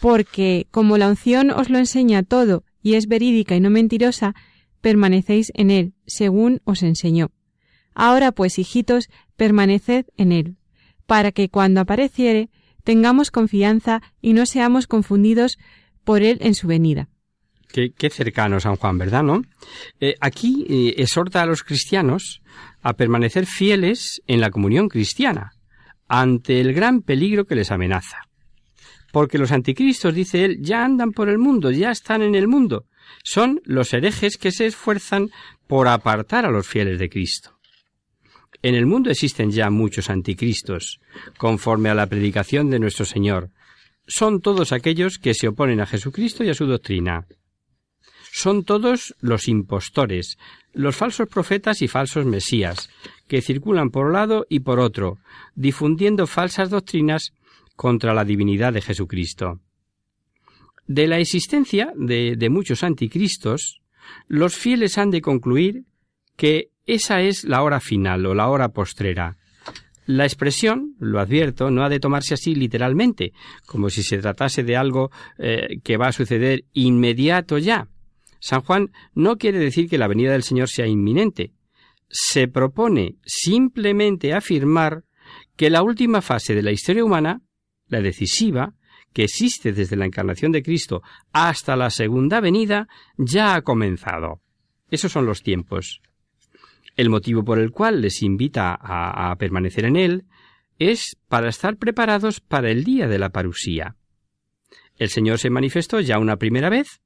Porque, 0.00 0.66
como 0.70 0.98
la 0.98 1.08
unción 1.08 1.50
os 1.50 1.68
lo 1.68 1.78
enseña 1.78 2.22
todo 2.22 2.64
y 2.82 2.94
es 2.94 3.06
verídica 3.06 3.56
y 3.56 3.60
no 3.60 3.70
mentirosa, 3.70 4.34
permanecéis 4.80 5.52
en 5.54 5.70
él, 5.70 5.94
según 6.06 6.60
os 6.64 6.82
enseñó. 6.82 7.30
Ahora 7.94 8.32
pues, 8.32 8.58
hijitos, 8.58 9.08
permaneced 9.36 10.06
en 10.16 10.32
él, 10.32 10.56
para 11.06 11.32
que 11.32 11.48
cuando 11.48 11.80
apareciere 11.80 12.50
tengamos 12.84 13.30
confianza 13.30 14.02
y 14.20 14.32
no 14.32 14.46
seamos 14.46 14.86
confundidos 14.86 15.58
por 16.04 16.22
él 16.22 16.38
en 16.40 16.54
su 16.54 16.66
venida. 16.66 17.08
Qué, 17.72 18.10
cercano 18.10 18.58
San 18.58 18.76
Juan, 18.76 18.98
¿verdad, 18.98 19.22
no? 19.22 19.42
Eh, 20.00 20.14
aquí 20.20 20.66
eh, 20.68 20.94
exhorta 20.98 21.42
a 21.42 21.46
los 21.46 21.62
cristianos 21.62 22.42
a 22.82 22.94
permanecer 22.94 23.46
fieles 23.46 24.20
en 24.26 24.40
la 24.40 24.50
comunión 24.50 24.88
cristiana, 24.88 25.52
ante 26.08 26.60
el 26.60 26.72
gran 26.72 27.02
peligro 27.02 27.44
que 27.44 27.54
les 27.54 27.70
amenaza. 27.70 28.29
Porque 29.12 29.38
los 29.38 29.52
anticristos, 29.52 30.14
dice 30.14 30.44
él, 30.44 30.58
ya 30.60 30.84
andan 30.84 31.12
por 31.12 31.28
el 31.28 31.38
mundo, 31.38 31.70
ya 31.70 31.90
están 31.90 32.22
en 32.22 32.34
el 32.34 32.48
mundo, 32.48 32.86
son 33.24 33.60
los 33.64 33.92
herejes 33.92 34.36
que 34.36 34.52
se 34.52 34.66
esfuerzan 34.66 35.30
por 35.66 35.88
apartar 35.88 36.46
a 36.46 36.50
los 36.50 36.66
fieles 36.66 36.98
de 36.98 37.08
Cristo. 37.08 37.58
En 38.62 38.74
el 38.74 38.86
mundo 38.86 39.10
existen 39.10 39.50
ya 39.50 39.70
muchos 39.70 40.10
anticristos, 40.10 41.00
conforme 41.38 41.88
a 41.88 41.94
la 41.94 42.06
predicación 42.06 42.68
de 42.68 42.78
nuestro 42.78 43.04
Señor. 43.04 43.50
Son 44.06 44.40
todos 44.40 44.72
aquellos 44.72 45.18
que 45.18 45.34
se 45.34 45.48
oponen 45.48 45.80
a 45.80 45.86
Jesucristo 45.86 46.44
y 46.44 46.50
a 46.50 46.54
su 46.54 46.66
doctrina. 46.66 47.26
Son 48.32 48.64
todos 48.64 49.14
los 49.20 49.48
impostores, 49.48 50.38
los 50.72 50.94
falsos 50.94 51.28
profetas 51.28 51.82
y 51.82 51.88
falsos 51.88 52.26
mesías, 52.26 52.90
que 53.26 53.42
circulan 53.42 53.90
por 53.90 54.06
un 54.06 54.12
lado 54.12 54.46
y 54.48 54.60
por 54.60 54.78
otro, 54.78 55.18
difundiendo 55.54 56.26
falsas 56.26 56.70
doctrinas 56.70 57.32
contra 57.80 58.12
la 58.12 58.26
divinidad 58.26 58.74
de 58.74 58.82
Jesucristo. 58.82 59.58
De 60.86 61.06
la 61.06 61.18
existencia 61.18 61.94
de, 61.96 62.48
muchos 62.50 62.84
anticristos, 62.84 63.80
los 64.28 64.54
fieles 64.54 64.98
han 64.98 65.10
de 65.10 65.22
concluir 65.22 65.84
que 66.36 66.72
esa 66.84 67.22
es 67.22 67.44
la 67.44 67.62
hora 67.62 67.80
final 67.80 68.26
o 68.26 68.34
la 68.34 68.48
hora 68.48 68.68
postrera. 68.68 69.38
La 70.04 70.24
expresión, 70.24 70.94
lo 70.98 71.20
advierto, 71.20 71.70
no 71.70 71.82
ha 71.82 71.88
de 71.88 72.00
tomarse 72.00 72.34
así 72.34 72.54
literalmente, 72.54 73.32
como 73.64 73.88
si 73.88 74.02
se 74.02 74.18
tratase 74.18 74.62
de 74.62 74.76
algo 74.76 75.10
eh, 75.38 75.80
que 75.82 75.96
va 75.96 76.08
a 76.08 76.12
suceder 76.12 76.66
inmediato 76.74 77.56
ya. 77.56 77.88
San 78.40 78.60
Juan 78.60 78.90
no 79.14 79.38
quiere 79.38 79.58
decir 79.58 79.88
que 79.88 79.96
la 79.96 80.06
venida 80.06 80.32
del 80.32 80.42
Señor 80.42 80.68
sea 80.68 80.86
inminente. 80.86 81.54
Se 82.10 82.46
propone 82.46 83.14
simplemente 83.24 84.34
afirmar 84.34 85.04
que 85.56 85.70
la 85.70 85.82
última 85.82 86.20
fase 86.20 86.54
de 86.54 86.62
la 86.62 86.72
historia 86.72 87.04
humana, 87.04 87.40
la 87.90 88.00
decisiva, 88.00 88.74
que 89.12 89.24
existe 89.24 89.72
desde 89.72 89.96
la 89.96 90.06
encarnación 90.06 90.52
de 90.52 90.62
Cristo 90.62 91.02
hasta 91.32 91.76
la 91.76 91.90
segunda 91.90 92.40
venida, 92.40 92.88
ya 93.18 93.54
ha 93.54 93.62
comenzado. 93.62 94.40
Esos 94.90 95.12
son 95.12 95.26
los 95.26 95.42
tiempos. 95.42 96.00
El 96.96 97.10
motivo 97.10 97.44
por 97.44 97.58
el 97.58 97.70
cual 97.70 98.00
les 98.00 98.22
invita 98.22 98.76
a, 98.80 99.34
permanecer 99.36 99.84
en 99.84 99.96
él 99.96 100.24
es 100.78 101.16
para 101.28 101.48
estar 101.48 101.76
preparados 101.76 102.40
para 102.40 102.70
el 102.70 102.84
día 102.84 103.06
de 103.06 103.18
la 103.18 103.30
parusía. 103.30 103.96
El 104.96 105.08
Señor 105.08 105.38
se 105.38 105.50
manifestó 105.50 106.00
ya 106.00 106.18
una 106.18 106.36
primera 106.36 106.68
vez, 106.68 107.00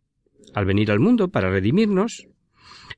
al 0.55 0.65
venir 0.65 0.91
al 0.91 1.01
mundo 1.01 1.29
para 1.29 1.51
redimirnos. 1.51 2.27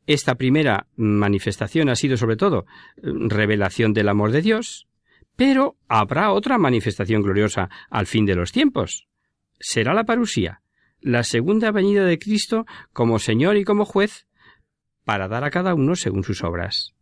Esta 0.06 0.36
primera 0.36 0.86
manifestación 0.96 1.88
ha 1.88 1.96
sido 1.96 2.16
sobre 2.16 2.36
todo 2.36 2.66
revelación 2.96 3.92
del 3.92 4.08
amor 4.08 4.32
de 4.32 4.42
Dios, 4.42 4.85
pero 5.36 5.76
habrá 5.86 6.32
otra 6.32 6.58
manifestación 6.58 7.22
gloriosa 7.22 7.68
al 7.90 8.06
fin 8.06 8.24
de 8.26 8.34
los 8.34 8.52
tiempos. 8.52 9.06
Será 9.60 9.94
la 9.94 10.04
parusía, 10.04 10.62
la 11.00 11.22
segunda 11.22 11.70
venida 11.70 12.04
de 12.04 12.18
Cristo 12.18 12.66
como 12.92 13.18
Señor 13.18 13.56
y 13.56 13.64
como 13.64 13.84
juez, 13.84 14.26
para 15.04 15.28
dar 15.28 15.44
a 15.44 15.50
cada 15.50 15.74
uno 15.74 15.94
según 15.94 16.24
sus 16.24 16.42
obras. 16.42 16.94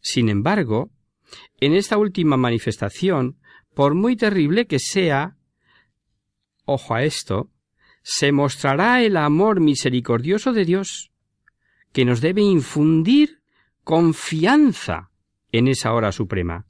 Sin 0.00 0.28
embargo, 0.28 0.90
en 1.60 1.74
esta 1.74 1.98
última 1.98 2.36
manifestación, 2.36 3.38
por 3.74 3.94
muy 3.94 4.16
terrible 4.16 4.66
que 4.66 4.78
sea, 4.78 5.36
ojo 6.64 6.94
a 6.94 7.04
esto, 7.04 7.50
se 8.02 8.32
mostrará 8.32 9.02
el 9.02 9.16
amor 9.16 9.60
misericordioso 9.60 10.52
de 10.52 10.64
Dios, 10.64 11.12
que 11.92 12.04
nos 12.04 12.20
debe 12.20 12.42
infundir 12.42 13.42
confianza 13.84 15.10
en 15.52 15.68
esa 15.68 15.92
hora 15.92 16.12
suprema. 16.12 16.67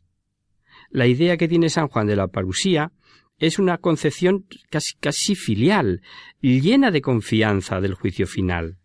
La 0.90 1.06
idea 1.06 1.36
que 1.36 1.48
tiene 1.48 1.68
San 1.68 1.88
Juan 1.88 2.06
de 2.06 2.16
la 2.16 2.28
parusía 2.28 2.92
es 3.38 3.58
una 3.58 3.78
concepción 3.78 4.46
casi, 4.70 4.96
casi 4.98 5.34
filial, 5.34 6.02
llena 6.40 6.90
de 6.90 7.02
confianza 7.02 7.80
del 7.80 7.94
juicio 7.94 8.26
final. 8.26 8.78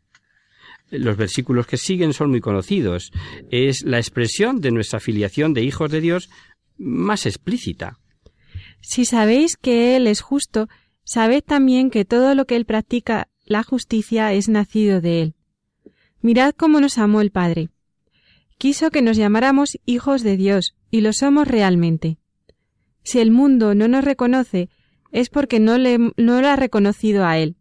Los 0.90 1.18
versículos 1.18 1.66
que 1.66 1.78
siguen 1.78 2.14
son 2.14 2.30
muy 2.30 2.40
conocidos. 2.40 3.12
Es 3.50 3.84
la 3.84 3.98
expresión 3.98 4.62
de 4.62 4.72
nuestra 4.72 5.00
filiación 5.00 5.54
de 5.54 5.64
hijos 5.64 5.90
de 5.90 6.02
Dios 6.02 6.30
más 6.78 7.26
explícita. 7.26 8.00
Si 8.82 9.06
sabéis 9.06 9.58
que 9.58 9.96
Él 9.96 10.06
es 10.08 10.22
justo, 10.22 10.68
sabed 11.04 11.44
también 11.44 11.90
que 11.90 12.06
todo 12.06 12.36
lo 12.36 12.46
que 12.46 12.56
Él 12.56 12.66
practica, 12.66 13.28
la 13.46 13.64
justicia, 13.64 14.34
es 14.34 14.50
nacido 14.50 15.02
de 15.02 15.22
Él. 15.22 15.36
Mirad 16.22 16.54
cómo 16.56 16.80
nos 16.80 16.98
amó 16.98 17.22
el 17.22 17.32
Padre. 17.32 17.70
Quiso 18.58 18.92
que 18.92 19.02
nos 19.02 19.18
llamáramos 19.18 19.80
hijos 19.86 20.22
de 20.22 20.38
Dios, 20.38 20.76
y 20.94 21.02
lo 21.02 21.12
somos 21.12 21.48
realmente. 21.48 22.20
Si 23.02 23.20
el 23.20 23.32
mundo 23.32 23.74
no 23.74 23.88
nos 23.88 24.06
reconoce, 24.06 24.70
es 25.12 25.30
porque 25.30 25.60
no, 25.60 25.80
le, 25.80 25.98
no 25.98 26.40
lo 26.40 26.48
ha 26.48 26.56
reconocido 26.56 27.26
a 27.26 27.40
Él. 27.40 27.56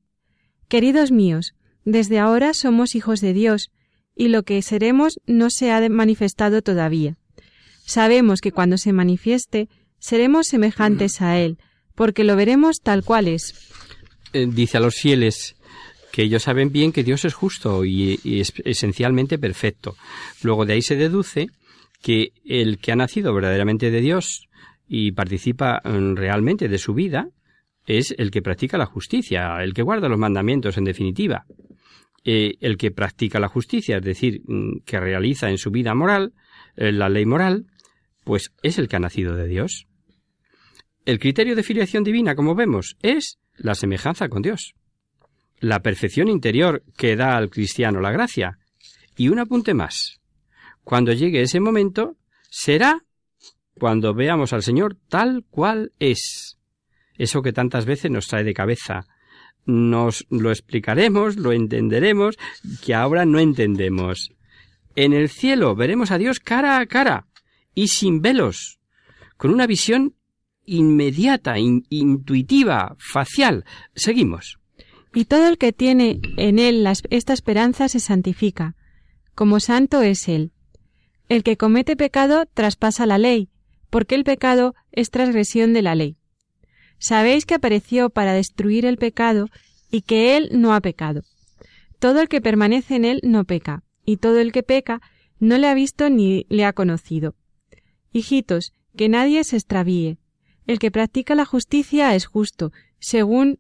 Queridos 0.69 1.13
míos, 1.13 1.55
desde 1.87 2.19
ahora 2.19 2.53
somos 2.53 2.95
hijos 2.95 3.23
de 3.23 3.33
Dios, 3.33 3.71
y 4.15 4.29
lo 4.29 4.43
que 4.43 4.61
seremos 4.61 5.19
no 5.25 5.49
se 5.49 5.71
ha 5.71 5.89
manifestado 5.89 6.61
todavía. 6.61 7.17
Sabemos 7.87 8.43
que 8.43 8.53
cuando 8.53 8.77
se 8.77 8.93
manifieste, 8.93 9.71
seremos 9.99 10.49
semejantes 10.49 11.23
a 11.23 11.39
Él, 11.39 11.57
porque 11.95 12.25
lo 12.25 12.37
veremos 12.37 12.83
tal 12.83 13.03
cual 13.03 13.29
es. 13.29 13.55
Eh, 14.35 14.47
dice 14.47 14.77
a 14.77 14.81
los 14.81 14.97
fieles 14.97 15.57
que 16.13 16.25
ellos 16.25 16.43
saben 16.43 16.71
bien 16.71 16.93
que 16.93 17.03
Dios 17.03 17.25
es 17.25 17.33
justo 17.33 17.87
y, 17.87 18.21
y 18.25 18.41
es 18.41 18.53
esencialmente 18.67 19.39
perfecto. 19.39 19.97
Luego 20.43 20.67
de 20.67 20.75
ahí 20.75 20.83
se 20.83 20.97
deduce 20.97 21.49
que 22.03 22.33
el 22.45 22.79
que 22.79 22.93
ha 22.93 22.97
nacido 22.97 23.33
verdaderamente 23.33 23.91
de 23.91 24.01
Dios 24.01 24.49
y 24.87 25.13
participa 25.13 25.81
mm, 25.85 26.17
realmente 26.17 26.69
de 26.69 26.79
su 26.79 26.93
vida 26.93 27.29
es 27.87 28.15
el 28.19 28.31
que 28.31 28.43
practica 28.43 28.77
la 28.77 28.87
justicia, 28.87 29.63
el 29.63 29.73
que 29.73 29.83
guarda 29.83 30.09
los 30.09 30.19
mandamientos 30.19 30.77
en 30.77 30.85
definitiva. 30.85 31.47
Eh, 32.25 32.55
el 32.61 32.77
que 32.77 32.93
practica 32.93 33.41
la 33.41 33.49
justicia, 33.49 33.97
es 33.97 34.03
decir, 34.03 34.43
mm, 34.47 34.83
que 34.85 35.01
realiza 35.01 35.51
en 35.51 35.59
su 35.59 35.71
vida 35.71 35.95
moral 35.95 36.35
eh, 36.77 36.93
la 36.93 37.09
ley 37.09 37.27
moral, 37.27 37.67
pues 38.25 38.53
es 38.63 38.79
el 38.79 38.89
que 38.89 38.97
ha 38.97 39.01
nacido 39.01 39.35
de 39.35 39.49
Dios. 39.49 39.87
El 41.05 41.19
criterio 41.19 41.57
de 41.57 41.65
filiación 41.65 42.05
divina, 42.05 42.37
como 42.37 42.55
vemos, 42.55 42.97
es 43.03 43.39
la 43.57 43.75
semejanza 43.75 44.29
con 44.29 44.43
Dios, 44.43 44.75
la 45.59 45.81
perfección 45.81 46.29
interior 46.29 46.85
que 46.97 47.17
da 47.17 47.37
al 47.37 47.51
cristiano 47.51 48.01
la 48.01 48.13
gracia. 48.13 48.59
Y 49.17 49.29
un 49.29 49.41
apunte 49.41 49.75
más. 49.75 50.22
Cuando 50.85 51.13
llegue 51.13 51.43
ese 51.43 51.61
momento, 51.61 52.17
será 52.51 53.05
cuando 53.79 54.15
veamos 54.15 54.53
al 54.53 54.63
Señor 54.63 54.97
tal 55.09 55.45
cual 55.51 55.93
es. 55.99 56.59
eso 57.19 57.43
que 57.43 57.53
tantas 57.53 57.85
veces 57.85 58.11
nos 58.11 58.27
trae 58.27 58.45
de 58.45 58.55
cabeza. 58.55 59.07
Nos 59.65 60.27
lo 60.29 60.51
explicaremos, 60.51 61.37
lo 61.37 61.53
entenderemos, 61.53 62.37
que 62.85 62.95
ahora 62.95 63.25
no 63.25 63.39
entendemos. 63.39 64.33
En 64.97 65.13
el 65.13 65.29
cielo 65.29 65.75
veremos 65.75 66.11
a 66.11 66.19
Dios 66.19 66.41
cara 66.41 66.79
a 66.79 66.87
cara 66.87 67.27
y 67.75 67.89
sin 67.89 68.23
velos, 68.23 68.81
con 69.37 69.53
una 69.53 69.67
visión 69.67 70.15
inmediata, 70.65 71.59
intuitiva, 71.59 72.97
facial. 72.99 73.65
Seguimos. 73.95 74.59
Y 75.15 75.27
todo 75.27 75.49
el 75.49 75.59
que 75.59 75.73
tiene 75.73 76.21
en 76.37 76.59
él 76.59 76.87
esta 77.11 77.33
esperanza 77.33 77.89
se 77.89 78.01
santifica, 78.01 78.75
como 79.35 79.61
santo 79.61 80.03
es 80.03 80.29
él. 80.29 80.53
El 81.29 81.43
que 81.43 81.57
comete 81.57 81.97
pecado 81.97 82.47
traspasa 82.53 83.07
la 83.07 83.19
ley, 83.19 83.49
porque 83.91 84.15
el 84.15 84.25
pecado 84.25 84.75
es 84.91 85.11
transgresión 85.11 85.73
de 85.73 85.83
la 85.83 85.95
ley. 85.95 86.17
Sabéis 86.99 87.47
que 87.47 87.55
apareció 87.55 88.11
para 88.11 88.33
destruir 88.33 88.87
el 88.87 88.97
pecado 88.97 89.49
y 89.91 90.03
que 90.03 90.37
él 90.37 90.51
no 90.53 90.75
ha 90.75 90.81
pecado. 90.81 91.23
Todo 91.99 92.21
el 92.21 92.29
que 92.29 92.41
permanece 92.41 92.97
en 92.97 93.05
él 93.05 93.21
no 93.23 93.45
peca, 93.45 93.83
y 94.05 94.17
todo 94.19 94.41
el 94.41 94.53
que 94.53 94.63
peca 94.63 95.01
no 95.39 95.59
le 95.59 95.69
ha 95.69 95.75
visto 95.75 96.11
ni 96.11 96.47
le 96.49 96.65
ha 96.65 96.73
conocido. 96.73 97.35
Hijitos, 98.13 98.73
que 98.97 99.09
nadie 99.09 99.45
se 99.45 99.57
extravíe. 99.57 100.19
El 100.67 100.79
que 100.79 100.91
practica 100.91 101.35
la 101.35 101.45
justicia 101.45 102.15
es 102.15 102.27
justo, 102.27 102.73
según 102.99 103.59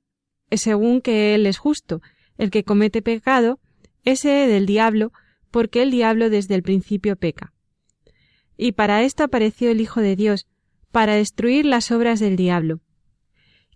según 0.50 1.00
que 1.00 1.34
él 1.34 1.46
es 1.46 1.58
justo. 1.58 2.02
El 2.38 2.50
que 2.50 2.64
comete 2.64 3.02
pecado, 3.02 3.58
ese 4.04 4.28
del 4.28 4.66
diablo, 4.66 5.12
porque 5.52 5.82
el 5.82 5.92
diablo 5.92 6.30
desde 6.30 6.56
el 6.56 6.64
principio 6.64 7.14
peca. 7.14 7.52
Y 8.56 8.72
para 8.72 9.02
esto 9.02 9.22
apareció 9.22 9.70
el 9.70 9.80
Hijo 9.80 10.00
de 10.00 10.16
Dios, 10.16 10.48
para 10.90 11.14
destruir 11.14 11.64
las 11.64 11.92
obras 11.92 12.18
del 12.18 12.34
diablo. 12.34 12.80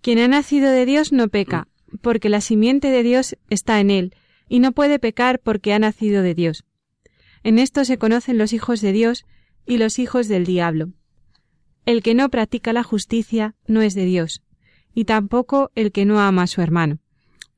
Quien 0.01 0.19
ha 0.19 0.27
nacido 0.27 0.71
de 0.71 0.85
Dios 0.85 1.13
no 1.13 1.29
peca, 1.29 1.69
porque 2.03 2.29
la 2.29 2.41
simiente 2.41 2.91
de 2.91 3.03
Dios 3.03 3.37
está 3.49 3.81
en 3.81 3.91
él, 3.91 4.15
y 4.49 4.59
no 4.59 4.73
puede 4.73 4.99
pecar 4.99 5.39
porque 5.41 5.73
ha 5.73 5.79
nacido 5.79 6.23
de 6.23 6.35
Dios. 6.35 6.65
En 7.43 7.59
esto 7.59 7.85
se 7.85 7.99
conocen 7.99 8.39
los 8.39 8.53
hijos 8.53 8.81
de 8.81 8.93
Dios 8.93 9.25
y 9.67 9.79
los 9.79 9.99
hijos 9.99 10.29
del 10.29 10.45
diablo. 10.45 10.93
El 11.85 12.03
que 12.03 12.15
no 12.15 12.31
practica 12.31 12.73
la 12.73 12.83
justicia 12.83 13.55
no 13.67 13.83
es 13.83 13.95
de 13.95 14.05
Dios, 14.05 14.43
y 14.95 15.05
tampoco 15.05 15.71
el 15.75 15.93
que 15.93 16.05
no 16.05 16.21
ama 16.21 16.43
a 16.45 16.47
su 16.47 16.61
hermano. 16.61 16.99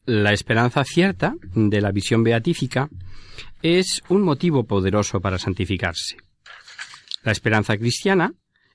La 0.09 0.33
esperanza 0.33 0.85
cierta 0.85 1.35
de 1.55 1.83
la 1.83 1.93
visión 1.93 2.23
beatífica 2.23 2.89
es 3.61 4.01
un 4.09 4.23
motivo 4.23 4.65
poderoso 4.65 5.21
para 5.21 5.37
santificarse. 5.37 6.17
La 7.25 7.33
esperanza 7.33 7.77
cristiana 7.77 8.33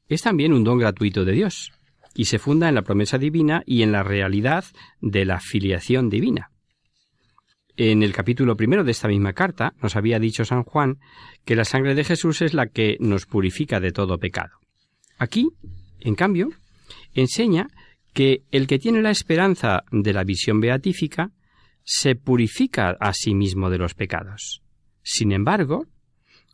es 0.07 0.21
también 0.21 0.53
un 0.53 0.63
don 0.63 0.77
gratuito 0.77 1.25
de 1.25 1.31
Dios 1.31 1.71
y 2.13 2.25
se 2.25 2.37
funda 2.37 2.69
en 2.69 2.75
la 2.75 2.83
promesa 2.83 3.17
divina 3.17 3.63
y 3.65 3.81
en 3.81 3.91
la 3.91 4.03
realidad 4.03 4.63
de 5.01 5.25
la 5.25 5.39
filiación 5.39 6.07
divina. 6.11 6.51
En 7.77 8.03
el 8.03 8.13
capítulo 8.13 8.55
primero 8.55 8.83
de 8.83 8.91
esta 8.91 9.07
misma 9.07 9.33
carta 9.33 9.73
nos 9.81 9.95
había 9.95 10.19
dicho 10.19 10.45
San 10.45 10.61
Juan 10.61 10.99
que 11.45 11.55
la 11.55 11.65
sangre 11.65 11.95
de 11.95 12.03
Jesús 12.03 12.43
es 12.43 12.53
la 12.53 12.67
que 12.67 12.97
nos 12.99 13.25
purifica 13.25 13.79
de 13.79 13.91
todo 13.91 14.19
pecado. 14.19 14.51
Aquí, 15.17 15.49
en 15.99 16.13
cambio, 16.13 16.49
enseña 17.15 17.69
que 18.13 18.43
el 18.51 18.67
que 18.67 18.79
tiene 18.79 19.01
la 19.01 19.11
esperanza 19.11 19.83
de 19.91 20.13
la 20.13 20.23
visión 20.23 20.59
beatífica 20.59 21.31
se 21.83 22.15
purifica 22.15 22.95
a 22.99 23.13
sí 23.13 23.35
mismo 23.35 23.69
de 23.69 23.77
los 23.77 23.93
pecados. 23.93 24.61
Sin 25.01 25.31
embargo, 25.31 25.87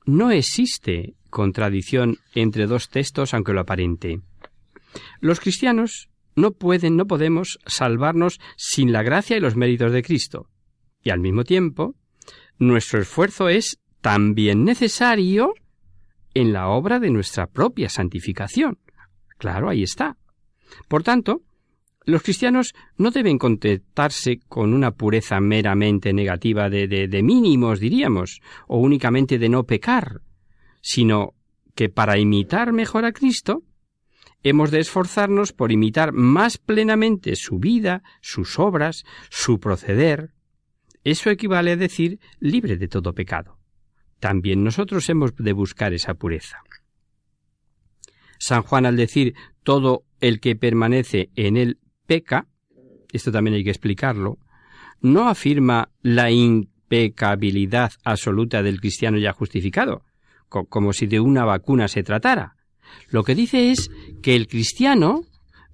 no 0.06 0.32
existe 0.32 1.14
contradicción 1.30 2.18
entre 2.34 2.66
dos 2.66 2.90
textos 2.90 3.34
aunque 3.34 3.54
lo 3.54 3.62
aparente. 3.62 4.22
Los 5.20 5.40
cristianos 5.40 6.10
no 6.36 6.52
pueden, 6.52 6.96
no 6.96 7.06
podemos 7.06 7.60
salvarnos 7.66 8.40
sin 8.56 8.92
la 8.92 9.04
gracia 9.04 9.38
y 9.38 9.40
los 9.40 9.56
méritos 9.56 9.92
de 9.92 10.02
Cristo. 10.02 10.50
Y 11.04 11.12
al 11.12 11.20
mismo 11.20 11.44
tiempo, 11.44 11.96
nuestro 12.58 13.02
esfuerzo 13.02 13.50
es 13.50 13.78
también 14.02 14.64
necesario 14.64 15.54
en 16.34 16.54
la 16.54 16.70
obra 16.70 17.00
de 17.00 17.10
nuestra 17.10 17.48
propia 17.48 17.90
santificación. 17.90 18.80
Claro, 19.38 19.70
ahí 19.70 19.84
está. 19.84 20.18
Por 20.88 21.04
tanto, 21.04 21.42
los 22.10 22.24
cristianos 22.24 22.74
no 22.98 23.12
deben 23.12 23.38
contentarse 23.38 24.40
con 24.48 24.74
una 24.74 24.92
pureza 24.92 25.40
meramente 25.40 26.14
negativa 26.14 26.70
de, 26.70 26.88
de, 26.88 27.24
mínimos, 27.24 27.80
diríamos, 27.80 28.42
o 28.68 28.80
únicamente 28.80 29.40
de 29.40 29.50
no 29.50 29.64
pecar, 29.64 30.22
sino 30.82 31.34
que 31.76 31.90
para 31.90 32.18
imitar 32.18 32.74
mejor 32.74 33.06
a 33.06 33.12
Cristo, 33.12 33.64
hemos 34.44 34.72
de 34.72 34.80
esforzarnos 34.80 35.54
por 35.54 35.72
imitar 35.72 36.12
más 36.12 36.58
plenamente 36.58 37.36
su 37.36 37.60
vida, 37.60 38.04
sus 38.22 38.60
obras, 38.60 39.06
su 39.30 39.60
proceder. 39.60 40.34
Eso 41.04 41.30
equivale 41.30 41.72
a 41.72 41.78
decir 41.78 42.20
libre 42.40 42.78
de 42.78 42.88
todo 42.88 43.14
pecado. 43.14 43.58
También 44.20 44.64
nosotros 44.64 45.10
hemos 45.10 45.36
de 45.36 45.54
buscar 45.54 45.94
esa 45.94 46.14
pureza. 46.16 46.62
San 48.38 48.64
Juan 48.64 48.86
al 48.86 48.96
decir 48.96 49.36
todo 49.64 50.06
el 50.20 50.40
que 50.40 50.56
permanece 50.56 51.30
en 51.36 51.58
él 51.58 51.80
peca, 52.10 52.48
esto 53.14 53.32
también 53.32 53.54
hay 53.54 53.64
que 53.64 53.70
explicarlo, 53.70 54.40
no 55.00 55.30
afirma 55.30 55.90
la 56.02 56.32
impecabilidad 56.32 57.92
absoluta 58.04 58.64
del 58.64 58.82
cristiano 58.82 59.20
ya 59.20 59.32
justificado, 59.32 60.02
como 60.50 60.92
si 60.92 61.06
de 61.06 61.20
una 61.20 61.46
vacuna 61.46 61.88
se 61.88 62.02
tratara. 62.02 62.56
Lo 63.12 63.24
que 63.24 63.36
dice 63.36 63.70
es 63.70 63.92
que 64.24 64.36
el 64.36 64.48
cristiano, 64.48 65.22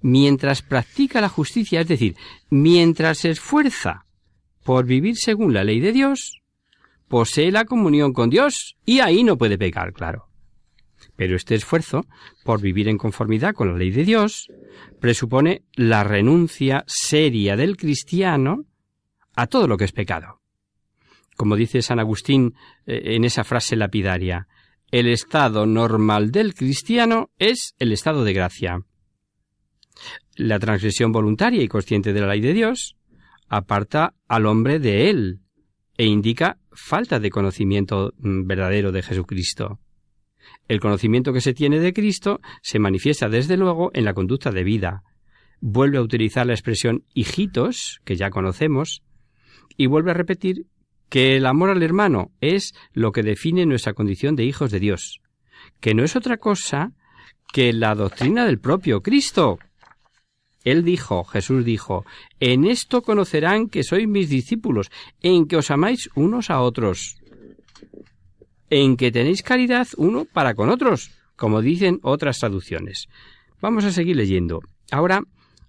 mientras 0.02 0.60
practica 0.60 1.22
la 1.22 1.30
justicia, 1.30 1.80
es 1.80 1.88
decir, 1.88 2.16
mientras 2.50 3.18
se 3.18 3.30
esfuerza 3.30 4.04
por 4.62 4.84
vivir 4.84 5.16
según 5.16 5.54
la 5.54 5.64
ley 5.64 5.80
de 5.80 5.92
Dios, 5.92 6.42
posee 7.08 7.50
la 7.50 7.64
comunión 7.64 8.12
con 8.12 8.28
Dios 8.28 8.76
y 8.84 9.00
ahí 9.00 9.24
no 9.24 9.38
puede 9.38 9.56
pecar, 9.56 9.94
claro. 9.94 10.25
Pero 11.16 11.36
este 11.36 11.54
esfuerzo 11.54 12.06
por 12.44 12.60
vivir 12.60 12.88
en 12.88 12.98
conformidad 12.98 13.54
con 13.54 13.72
la 13.72 13.78
ley 13.78 13.90
de 13.90 14.04
Dios 14.04 14.48
presupone 15.00 15.64
la 15.74 16.04
renuncia 16.04 16.84
seria 16.86 17.56
del 17.56 17.76
cristiano 17.76 18.64
a 19.34 19.46
todo 19.46 19.66
lo 19.66 19.76
que 19.76 19.84
es 19.84 19.92
pecado. 19.92 20.40
Como 21.36 21.56
dice 21.56 21.82
San 21.82 22.00
Agustín 22.00 22.54
eh, 22.86 23.14
en 23.14 23.24
esa 23.24 23.44
frase 23.44 23.76
lapidaria, 23.76 24.48
el 24.90 25.08
estado 25.08 25.66
normal 25.66 26.30
del 26.30 26.54
cristiano 26.54 27.30
es 27.38 27.74
el 27.78 27.92
estado 27.92 28.24
de 28.24 28.32
gracia. 28.32 28.80
La 30.36 30.58
transgresión 30.58 31.12
voluntaria 31.12 31.62
y 31.62 31.68
consciente 31.68 32.12
de 32.12 32.20
la 32.20 32.28
ley 32.28 32.40
de 32.40 32.52
Dios 32.52 32.96
aparta 33.48 34.14
al 34.28 34.46
hombre 34.46 34.78
de 34.78 35.10
él 35.10 35.40
e 35.96 36.04
indica 36.06 36.58
falta 36.72 37.18
de 37.18 37.30
conocimiento 37.30 38.12
mm, 38.18 38.46
verdadero 38.46 38.92
de 38.92 39.02
Jesucristo. 39.02 39.80
El 40.68 40.80
conocimiento 40.80 41.32
que 41.32 41.40
se 41.40 41.54
tiene 41.54 41.78
de 41.78 41.92
Cristo 41.92 42.40
se 42.62 42.78
manifiesta 42.78 43.28
desde 43.28 43.56
luego 43.56 43.90
en 43.94 44.04
la 44.04 44.14
conducta 44.14 44.50
de 44.50 44.64
vida. 44.64 45.02
Vuelve 45.60 45.98
a 45.98 46.02
utilizar 46.02 46.46
la 46.46 46.54
expresión 46.54 47.04
hijitos, 47.14 48.00
que 48.04 48.16
ya 48.16 48.30
conocemos, 48.30 49.02
y 49.76 49.86
vuelve 49.86 50.10
a 50.10 50.14
repetir 50.14 50.66
que 51.08 51.36
el 51.36 51.46
amor 51.46 51.70
al 51.70 51.82
hermano 51.82 52.32
es 52.40 52.74
lo 52.92 53.12
que 53.12 53.22
define 53.22 53.64
nuestra 53.64 53.94
condición 53.94 54.34
de 54.34 54.44
hijos 54.44 54.70
de 54.72 54.80
Dios, 54.80 55.20
que 55.80 55.94
no 55.94 56.02
es 56.02 56.16
otra 56.16 56.36
cosa 56.36 56.92
que 57.52 57.72
la 57.72 57.94
doctrina 57.94 58.44
del 58.44 58.58
propio 58.58 59.02
Cristo. 59.02 59.58
Él 60.64 60.82
dijo, 60.82 61.22
Jesús 61.22 61.64
dijo, 61.64 62.04
en 62.40 62.64
esto 62.66 63.02
conocerán 63.02 63.68
que 63.68 63.84
sois 63.84 64.08
mis 64.08 64.28
discípulos, 64.28 64.90
en 65.22 65.46
que 65.46 65.56
os 65.56 65.70
amáis 65.70 66.10
unos 66.16 66.50
a 66.50 66.60
otros 66.60 67.18
en 68.70 68.96
que 68.96 69.12
tenéis 69.12 69.42
caridad 69.42 69.88
uno 69.96 70.24
para 70.24 70.54
con 70.54 70.68
otros, 70.68 71.10
como 71.36 71.62
dicen 71.62 72.00
otras 72.02 72.38
traducciones. 72.38 73.08
Vamos 73.60 73.84
a 73.84 73.92
seguir 73.92 74.16
leyendo. 74.16 74.60
Ahora 74.90 75.22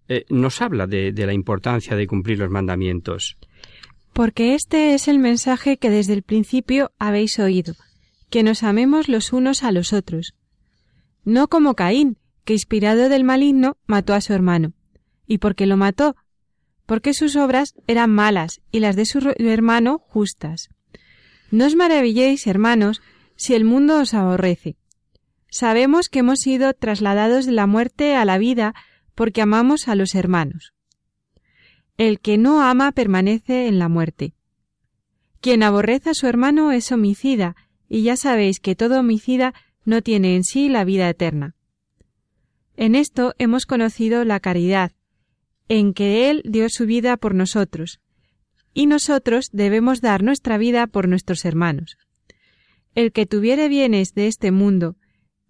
eh, 0.07 0.25
nos 0.29 0.62
habla 0.62 0.88
de, 0.88 1.12
de 1.12 1.25
la 1.25 1.33
importancia 1.33 1.95
de 1.95 2.07
cumplir 2.07 2.39
los 2.39 2.49
mandamientos. 2.49 3.38
Porque 4.13 4.55
este 4.55 4.93
es 4.93 5.07
el 5.07 5.19
mensaje 5.19 5.77
que 5.77 5.89
desde 5.89 6.13
el 6.13 6.23
principio 6.23 6.91
habéis 6.97 7.38
oído, 7.39 7.75
que 8.29 8.43
nos 8.43 8.63
amemos 8.63 9.10
los 9.10 9.31
unos 9.31 9.63
a 9.63 9.71
los 9.71 9.93
otros. 9.93 10.33
No 11.23 11.47
como 11.49 11.75
Caín, 11.75 12.17
que 12.45 12.53
inspirado 12.53 13.10
del 13.10 13.23
maligno 13.23 13.77
mató 13.86 14.13
a 14.13 14.21
su 14.21 14.33
hermano. 14.33 14.73
¿Y 15.27 15.39
por 15.39 15.55
qué 15.55 15.67
lo 15.67 15.75
mató? 15.75 16.15
Porque 16.86 17.13
sus 17.13 17.36
obras 17.36 17.75
eran 17.86 18.10
malas 18.10 18.62
y 18.71 18.79
las 18.79 18.95
de 18.95 19.05
su 19.05 19.33
hermano 19.38 19.99
justas. 20.07 20.69
No 21.51 21.65
os 21.65 21.75
maravilléis, 21.75 22.47
hermanos, 22.47 23.01
si 23.36 23.53
el 23.53 23.63
mundo 23.63 23.99
os 23.99 24.13
aborrece. 24.13 24.75
Sabemos 25.49 26.10
que 26.10 26.19
hemos 26.19 26.39
sido 26.39 26.73
trasladados 26.73 27.45
de 27.45 27.53
la 27.53 27.67
muerte 27.67 28.15
a 28.15 28.25
la 28.25 28.38
vida 28.38 28.73
porque 29.15 29.41
amamos 29.41 29.88
a 29.88 29.95
los 29.95 30.13
hermanos. 30.13 30.73
El 31.97 32.19
que 32.19 32.38
no 32.38 32.62
ama 32.62 32.91
permanece 32.91 33.67
en 33.67 33.79
la 33.79 33.88
muerte. 33.88 34.33
Quien 35.39 35.63
aborrece 35.63 36.12
a 36.12 36.13
su 36.13 36.27
hermano 36.27 36.71
es 36.71 36.91
homicida, 36.91 37.55
y 37.89 38.03
ya 38.03 38.17
sabéis 38.17 38.60
que 38.60 38.75
todo 38.75 38.99
homicida 38.99 39.53
no 39.86 40.01
tiene 40.01 40.36
en 40.36 40.43
sí 40.43 40.67
la 40.67 40.83
vida 40.83 41.10
eterna. 41.10 41.55
En 42.75 42.93
esto 42.93 43.33
hemos 43.39 43.65
conocido 43.65 44.25
la 44.25 44.39
caridad, 44.39 44.91
en 45.69 45.93
que 45.93 46.29
Él 46.29 46.43
dio 46.45 46.69
su 46.69 46.86
vida 46.86 47.17
por 47.17 47.33
nosotros, 47.33 47.99
y 48.73 48.86
nosotros 48.86 49.49
debemos 49.51 50.01
dar 50.01 50.23
nuestra 50.23 50.58
vida 50.58 50.88
por 50.88 51.08
nuestros 51.08 51.45
hermanos. 51.45 51.97
El 52.95 53.12
que 53.12 53.25
tuviere 53.25 53.69
bienes 53.69 54.13
de 54.13 54.27
este 54.27 54.51
mundo, 54.51 54.95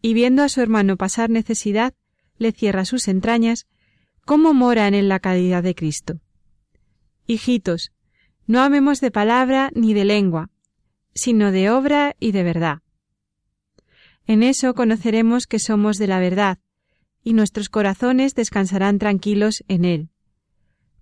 y 0.01 0.13
viendo 0.13 0.43
a 0.43 0.49
su 0.49 0.61
hermano 0.61 0.97
pasar 0.97 1.29
necesidad, 1.29 1.93
le 2.37 2.51
cierra 2.51 2.85
sus 2.85 3.07
entrañas, 3.07 3.67
¿cómo 4.25 4.53
moran 4.53 4.93
en 4.93 5.07
la 5.07 5.19
calidad 5.19 5.63
de 5.63 5.75
Cristo? 5.75 6.19
Hijitos, 7.25 7.91
no 8.45 8.61
amemos 8.61 9.01
de 9.01 9.11
palabra 9.11 9.71
ni 9.75 9.93
de 9.93 10.05
lengua, 10.05 10.49
sino 11.13 11.51
de 11.51 11.69
obra 11.69 12.15
y 12.19 12.31
de 12.31 12.43
verdad. 12.43 12.79
En 14.25 14.43
eso 14.43 14.73
conoceremos 14.73 15.47
que 15.47 15.59
somos 15.59 15.97
de 15.97 16.07
la 16.07 16.19
verdad, 16.19 16.59
y 17.23 17.33
nuestros 17.33 17.69
corazones 17.69 18.35
descansarán 18.35 18.99
tranquilos 18.99 19.63
en 19.67 19.83
él. 19.83 20.09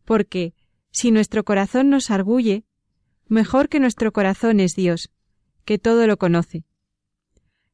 Porque, 0.05 0.53
si 0.95 1.11
nuestro 1.11 1.43
corazón 1.43 1.89
nos 1.89 2.09
arguye, 2.09 2.63
mejor 3.27 3.67
que 3.67 3.81
nuestro 3.81 4.13
corazón 4.13 4.61
es 4.61 4.77
Dios, 4.77 5.11
que 5.65 5.77
todo 5.77 6.07
lo 6.07 6.15
conoce. 6.15 6.63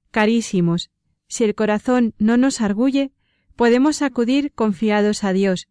Carísimos, 0.10 0.90
si 1.28 1.44
el 1.44 1.54
corazón 1.54 2.16
no 2.18 2.36
nos 2.38 2.62
arguye, 2.62 3.12
podemos 3.56 4.02
acudir 4.02 4.52
confiados 4.54 5.24
a 5.24 5.34
Dios, 5.34 5.68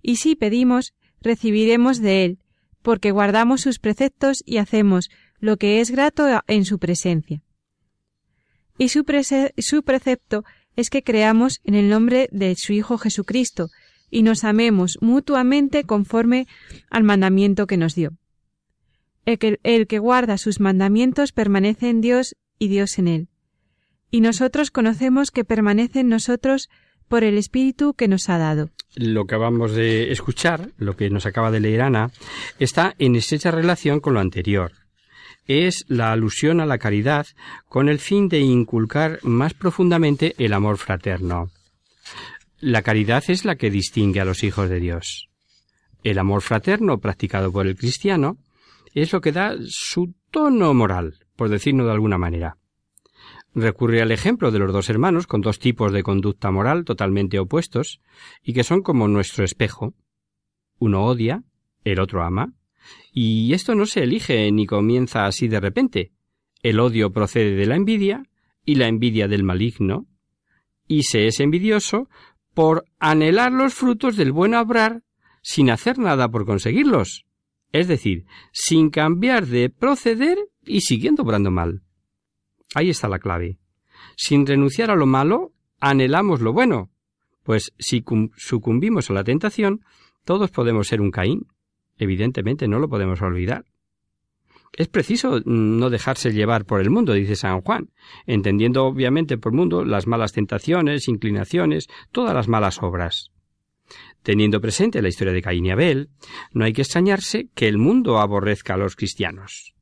y 0.00 0.16
si 0.16 0.36
pedimos, 0.36 0.94
recibiremos 1.20 2.00
de 2.00 2.24
Él, 2.24 2.38
porque 2.80 3.10
guardamos 3.10 3.60
sus 3.60 3.78
preceptos 3.78 4.42
y 4.46 4.56
hacemos 4.56 5.10
lo 5.38 5.58
que 5.58 5.82
es 5.82 5.90
grato 5.90 6.26
en 6.46 6.64
su 6.64 6.78
presencia. 6.78 7.42
Y 8.78 8.88
su, 8.88 9.04
su 9.58 9.82
precepto 9.82 10.44
es 10.76 10.88
que 10.88 11.02
creamos 11.02 11.60
en 11.64 11.74
el 11.74 11.90
nombre 11.90 12.30
de 12.32 12.56
su 12.56 12.72
Hijo 12.72 12.96
Jesucristo 12.96 13.68
y 14.10 14.22
nos 14.22 14.44
amemos 14.44 14.98
mutuamente 15.00 15.84
conforme 15.84 16.46
al 16.90 17.04
mandamiento 17.04 17.66
que 17.66 17.76
nos 17.76 17.94
dio. 17.94 18.12
El 19.24 19.86
que, 19.88 19.98
guarda 19.98 20.38
sus 20.38 20.60
mandamientos 20.60 21.32
permanece 21.32 21.88
en 21.88 22.00
Dios 22.00 22.36
y 22.58 22.68
Dios 22.68 22.98
en 22.98 23.08
él. 23.08 23.28
Y 24.10 24.20
nosotros 24.20 24.70
conocemos 24.70 25.30
que 25.30 25.44
permanece 25.44 26.00
en 26.00 26.08
nosotros 26.08 26.70
por 27.08 27.24
el 27.24 27.36
Espíritu 27.36 27.94
que 27.94 28.06
nos 28.06 28.28
ha 28.28 28.38
dado. 28.38 28.70
Lo 28.94 29.26
que 29.26 29.34
acabamos 29.34 29.72
de 29.72 30.12
escuchar, 30.12 30.70
lo 30.78 30.96
que 30.96 31.10
nos 31.10 31.26
acaba 31.26 31.50
de 31.50 31.60
leer 31.60 31.82
Ana, 31.82 32.10
está 32.60 32.94
en 32.98 33.16
estrecha 33.16 33.50
relación 33.50 34.00
con 34.00 34.14
lo 34.14 34.20
anterior 34.20 34.72
es 35.46 35.84
la 35.88 36.12
alusión 36.12 36.60
a 36.60 36.66
la 36.66 36.78
caridad 36.78 37.26
con 37.68 37.88
el 37.88 37.98
fin 37.98 38.28
de 38.28 38.40
inculcar 38.40 39.20
más 39.22 39.54
profundamente 39.54 40.34
el 40.38 40.52
amor 40.52 40.78
fraterno. 40.78 41.50
La 42.58 42.80
caridad 42.80 43.22
es 43.28 43.44
la 43.44 43.56
que 43.56 43.70
distingue 43.70 44.20
a 44.20 44.24
los 44.24 44.42
hijos 44.42 44.70
de 44.70 44.80
Dios. 44.80 45.28
El 46.02 46.18
amor 46.18 46.40
fraterno 46.40 47.00
practicado 47.00 47.52
por 47.52 47.66
el 47.66 47.76
cristiano 47.76 48.38
es 48.94 49.12
lo 49.12 49.20
que 49.20 49.32
da 49.32 49.56
su 49.66 50.14
tono 50.30 50.72
moral, 50.72 51.18
por 51.36 51.50
decirlo 51.50 51.84
de 51.84 51.92
alguna 51.92 52.16
manera. 52.16 52.56
Recurre 53.54 54.00
al 54.00 54.10
ejemplo 54.10 54.50
de 54.50 54.58
los 54.58 54.72
dos 54.72 54.88
hermanos 54.88 55.26
con 55.26 55.42
dos 55.42 55.58
tipos 55.58 55.92
de 55.92 56.02
conducta 56.02 56.50
moral 56.50 56.86
totalmente 56.86 57.38
opuestos 57.38 58.00
y 58.42 58.54
que 58.54 58.64
son 58.64 58.80
como 58.80 59.06
nuestro 59.06 59.44
espejo. 59.44 59.94
Uno 60.78 61.04
odia, 61.04 61.42
el 61.84 62.00
otro 62.00 62.22
ama, 62.22 62.54
y 63.12 63.52
esto 63.52 63.74
no 63.74 63.84
se 63.84 64.02
elige 64.02 64.50
ni 64.50 64.64
comienza 64.64 65.26
así 65.26 65.46
de 65.46 65.60
repente. 65.60 66.12
El 66.62 66.80
odio 66.80 67.12
procede 67.12 67.54
de 67.54 67.66
la 67.66 67.76
envidia 67.76 68.22
y 68.64 68.76
la 68.76 68.88
envidia 68.88 69.28
del 69.28 69.44
maligno, 69.44 70.06
y 70.88 71.02
se 71.02 71.26
es 71.26 71.40
envidioso 71.40 72.08
por 72.56 72.86
anhelar 72.98 73.52
los 73.52 73.74
frutos 73.74 74.16
del 74.16 74.32
buen 74.32 74.54
obrar 74.54 75.02
sin 75.42 75.68
hacer 75.68 75.98
nada 75.98 76.30
por 76.30 76.46
conseguirlos, 76.46 77.26
es 77.70 77.86
decir, 77.86 78.24
sin 78.50 78.88
cambiar 78.88 79.44
de 79.44 79.68
proceder 79.68 80.38
y 80.64 80.80
siguiendo 80.80 81.22
obrando 81.22 81.50
mal. 81.50 81.82
Ahí 82.74 82.88
está 82.88 83.08
la 83.08 83.18
clave. 83.18 83.58
Sin 84.16 84.46
renunciar 84.46 84.90
a 84.90 84.96
lo 84.96 85.04
malo, 85.04 85.52
anhelamos 85.80 86.40
lo 86.40 86.54
bueno, 86.54 86.90
pues 87.42 87.74
si 87.78 88.02
sucumbimos 88.36 89.10
a 89.10 89.12
la 89.12 89.22
tentación, 89.22 89.84
todos 90.24 90.50
podemos 90.50 90.88
ser 90.88 91.02
un 91.02 91.10
Caín. 91.10 91.48
Evidentemente 91.98 92.68
no 92.68 92.78
lo 92.78 92.88
podemos 92.88 93.20
olvidar. 93.20 93.66
Es 94.76 94.88
preciso 94.88 95.40
no 95.46 95.88
dejarse 95.88 96.32
llevar 96.32 96.66
por 96.66 96.82
el 96.82 96.90
mundo, 96.90 97.14
dice 97.14 97.34
San 97.34 97.62
Juan, 97.62 97.88
entendiendo 98.26 98.84
obviamente 98.84 99.38
por 99.38 99.52
mundo 99.52 99.86
las 99.86 100.06
malas 100.06 100.32
tentaciones, 100.32 101.08
inclinaciones, 101.08 101.88
todas 102.12 102.34
las 102.34 102.46
malas 102.46 102.82
obras. 102.82 103.32
Teniendo 104.22 104.60
presente 104.60 105.00
la 105.00 105.08
historia 105.08 105.32
de 105.32 105.40
Caín 105.40 105.64
y 105.64 105.70
Abel, 105.70 106.10
no 106.52 106.66
hay 106.66 106.74
que 106.74 106.82
extrañarse 106.82 107.48
que 107.54 107.68
el 107.68 107.78
mundo 107.78 108.18
aborrezca 108.18 108.74
a 108.74 108.76
los 108.76 108.96
cristianos. 108.96 109.74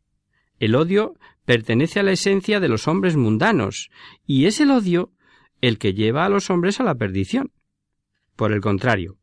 El 0.60 0.76
odio 0.76 1.14
pertenece 1.44 1.98
a 1.98 2.04
la 2.04 2.12
esencia 2.12 2.60
de 2.60 2.68
los 2.68 2.86
hombres 2.86 3.16
mundanos, 3.16 3.90
y 4.24 4.46
es 4.46 4.60
el 4.60 4.70
odio 4.70 5.10
el 5.60 5.78
que 5.78 5.94
lleva 5.94 6.24
a 6.24 6.28
los 6.28 6.50
hombres 6.50 6.78
a 6.78 6.84
la 6.84 6.94
perdición. 6.94 7.50
Por 8.36 8.52
el 8.52 8.60
contrario, 8.60 9.18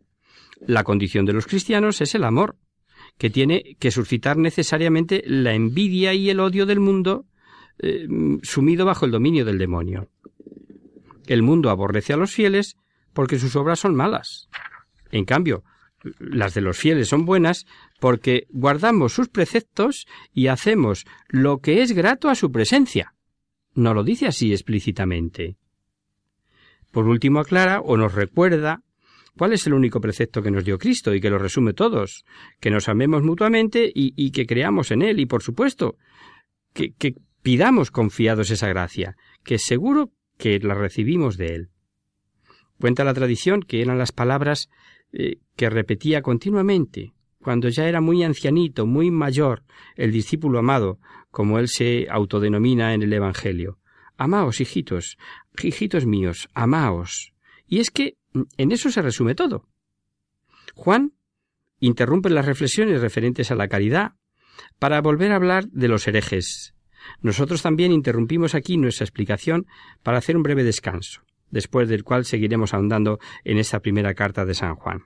la 0.60 0.84
condición 0.84 1.25
de 1.25 1.34
los 1.34 1.47
cristianos 1.47 2.01
es 2.01 2.13
el 2.13 2.25
amor, 2.25 2.57
que 3.17 3.30
tiene 3.30 3.76
que 3.80 3.91
suscitar 3.91 4.38
necesariamente 4.38 5.24
la 5.26 5.54
envidia 5.54 6.13
y 6.13 6.30
el 6.30 6.39
odio 6.39 6.65
del 6.65 6.80
mundo 6.80 7.26
eh, 7.80 8.08
sumido 8.43 8.86
bajo 8.86 9.06
el 9.06 9.12
dominio 9.12 9.45
del 9.45 9.58
demonio. 9.58 10.10
El 11.28 11.43
mundo 11.43 11.69
aborrece 11.69 12.13
a 12.13 12.17
los 12.17 12.32
fieles 12.32 12.76
porque 13.13 13.39
sus 13.39 13.56
obras 13.56 13.80
son 13.80 13.95
malas. 13.95 14.50
En 15.12 15.26
cambio, 15.26 15.63
las 16.19 16.54
de 16.54 16.62
los 16.62 16.78
fieles 16.78 17.10
son 17.10 17.26
buenas 17.26 17.65
porque 18.00 18.47
guardamos 18.50 19.13
sus 19.13 19.30
preceptos 19.30 20.08
y 20.34 20.47
hacemos 20.47 21.06
lo 21.28 21.60
que 21.60 21.82
es 21.82 21.91
grato 21.91 22.30
a 22.30 22.36
su 22.36 22.52
presencia. 22.52 23.13
No 23.74 23.93
lo 23.93 24.04
dice 24.04 24.28
así 24.28 24.52
explícitamente. 24.52 25.58
Por 26.91 27.08
último 27.08 27.39
aclara 27.39 27.80
o 27.82 27.97
nos 27.97 28.13
recuerda 28.13 28.84
¿Cuál 29.38 29.54
es 29.54 29.65
el 29.65 29.74
único 29.74 30.02
precepto 30.02 30.41
que 30.41 30.52
nos 30.52 30.65
dio 30.65 30.78
Cristo 30.78 31.13
y 31.13 31.22
que 31.22 31.30
lo 31.30 31.38
resume 31.38 31.74
todos? 31.74 32.26
Que 32.60 32.70
nos 32.70 32.89
amemos 32.89 33.24
mutuamente 33.24 33.91
y, 33.94 34.32
que 34.32 34.46
creamos 34.46 34.91
en 34.91 35.02
Él 35.02 35.20
y, 35.20 35.26
por 35.26 35.41
supuesto, 35.41 35.98
que, 36.74 36.94
pidamos 37.41 37.89
confiados 37.89 38.52
esa 38.52 38.67
gracia, 38.67 39.15
que 39.44 39.58
seguro 39.58 40.12
que 40.38 40.60
la 40.60 40.76
recibimos 40.76 41.38
de 41.38 41.56
Él. 41.56 41.70
Cuenta 42.80 43.04
la 43.04 43.13
tradición 43.13 43.62
que 43.62 43.82
eran 43.82 43.98
las 43.98 44.12
palabras 44.12 44.70
eh, 45.12 45.38
que 45.56 45.70
repetía 45.70 46.22
continuamente, 46.22 47.13
cuando 47.41 47.70
ya 47.70 47.88
era 47.88 48.02
muy 48.02 48.24
ancianito, 48.24 48.86
muy 48.86 49.12
mayor, 49.12 49.63
el 49.96 50.12
discípulo 50.12 50.60
amado, 50.60 51.00
como 51.32 51.58
él 51.58 51.67
se 51.67 52.08
autodenomina 52.10 52.94
en 52.94 53.02
el 53.02 53.13
Evangelio. 53.13 53.80
Amaos, 54.17 54.62
hijitos, 54.62 55.17
hijitos 55.62 56.06
míos, 56.06 56.50
amaos. 56.54 57.34
Y 57.65 57.80
es 57.80 57.89
que 57.89 58.17
en 58.58 58.72
eso 58.72 58.89
se 58.91 59.02
resume 59.02 59.36
todo. 59.36 59.67
Juan 60.76 61.13
interrumpe 61.80 62.30
las 62.30 62.46
reflexiones 62.46 63.02
referentes 63.02 63.52
a 63.52 63.56
la 63.56 63.67
caridad 63.67 64.13
para 64.80 65.02
volver 65.02 65.32
a 65.32 65.36
hablar 65.36 65.67
de 65.67 65.88
los 65.88 66.08
herejes. 66.08 66.74
Nosotros 67.22 67.62
también 67.62 67.91
interrumpimos 67.91 68.54
aquí 68.56 68.78
nuestra 68.78 69.06
explicación 69.06 69.65
para 70.04 70.20
hacer 70.20 70.38
un 70.38 70.44
breve 70.44 70.63
descanso, 70.63 71.22
después 71.50 71.89
del 71.89 72.04
cual 72.04 72.26
seguiremos 72.26 72.74
ahondando 72.74 73.20
en 73.44 73.58
esta 73.58 73.80
primera 73.80 74.13
carta 74.13 74.46
de 74.46 74.54
San 74.54 74.76
Juan. 74.76 75.06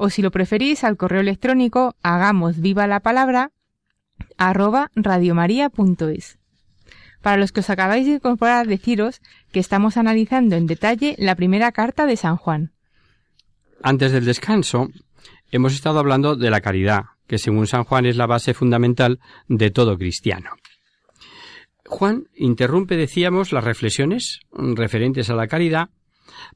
O 0.00 0.10
si 0.10 0.22
lo 0.22 0.30
preferís, 0.30 0.84
al 0.84 0.96
correo 0.96 1.20
electrónico 1.20 1.96
hagamos 2.04 2.60
viva 2.60 2.86
la 2.86 3.00
palabra 3.00 3.50
arroba 4.36 4.92
radiomaria.es. 4.94 6.38
Para 7.20 7.36
los 7.36 7.50
que 7.50 7.60
os 7.60 7.68
acabáis 7.68 8.06
de 8.06 8.12
incorporar, 8.12 8.68
deciros 8.68 9.20
que 9.50 9.58
estamos 9.58 9.96
analizando 9.96 10.54
en 10.54 10.68
detalle 10.68 11.16
la 11.18 11.34
primera 11.34 11.72
carta 11.72 12.06
de 12.06 12.16
San 12.16 12.36
Juan. 12.36 12.70
Antes 13.82 14.12
del 14.12 14.24
descanso, 14.24 14.88
hemos 15.50 15.74
estado 15.74 15.98
hablando 15.98 16.36
de 16.36 16.50
la 16.50 16.60
caridad, 16.60 17.06
que 17.26 17.38
según 17.38 17.66
San 17.66 17.82
Juan 17.82 18.06
es 18.06 18.16
la 18.16 18.26
base 18.26 18.54
fundamental 18.54 19.18
de 19.48 19.72
todo 19.72 19.98
cristiano. 19.98 20.50
Juan 21.86 22.28
interrumpe, 22.36 22.96
decíamos, 22.96 23.52
las 23.52 23.64
reflexiones 23.64 24.38
referentes 24.52 25.28
a 25.28 25.34
la 25.34 25.48
caridad 25.48 25.88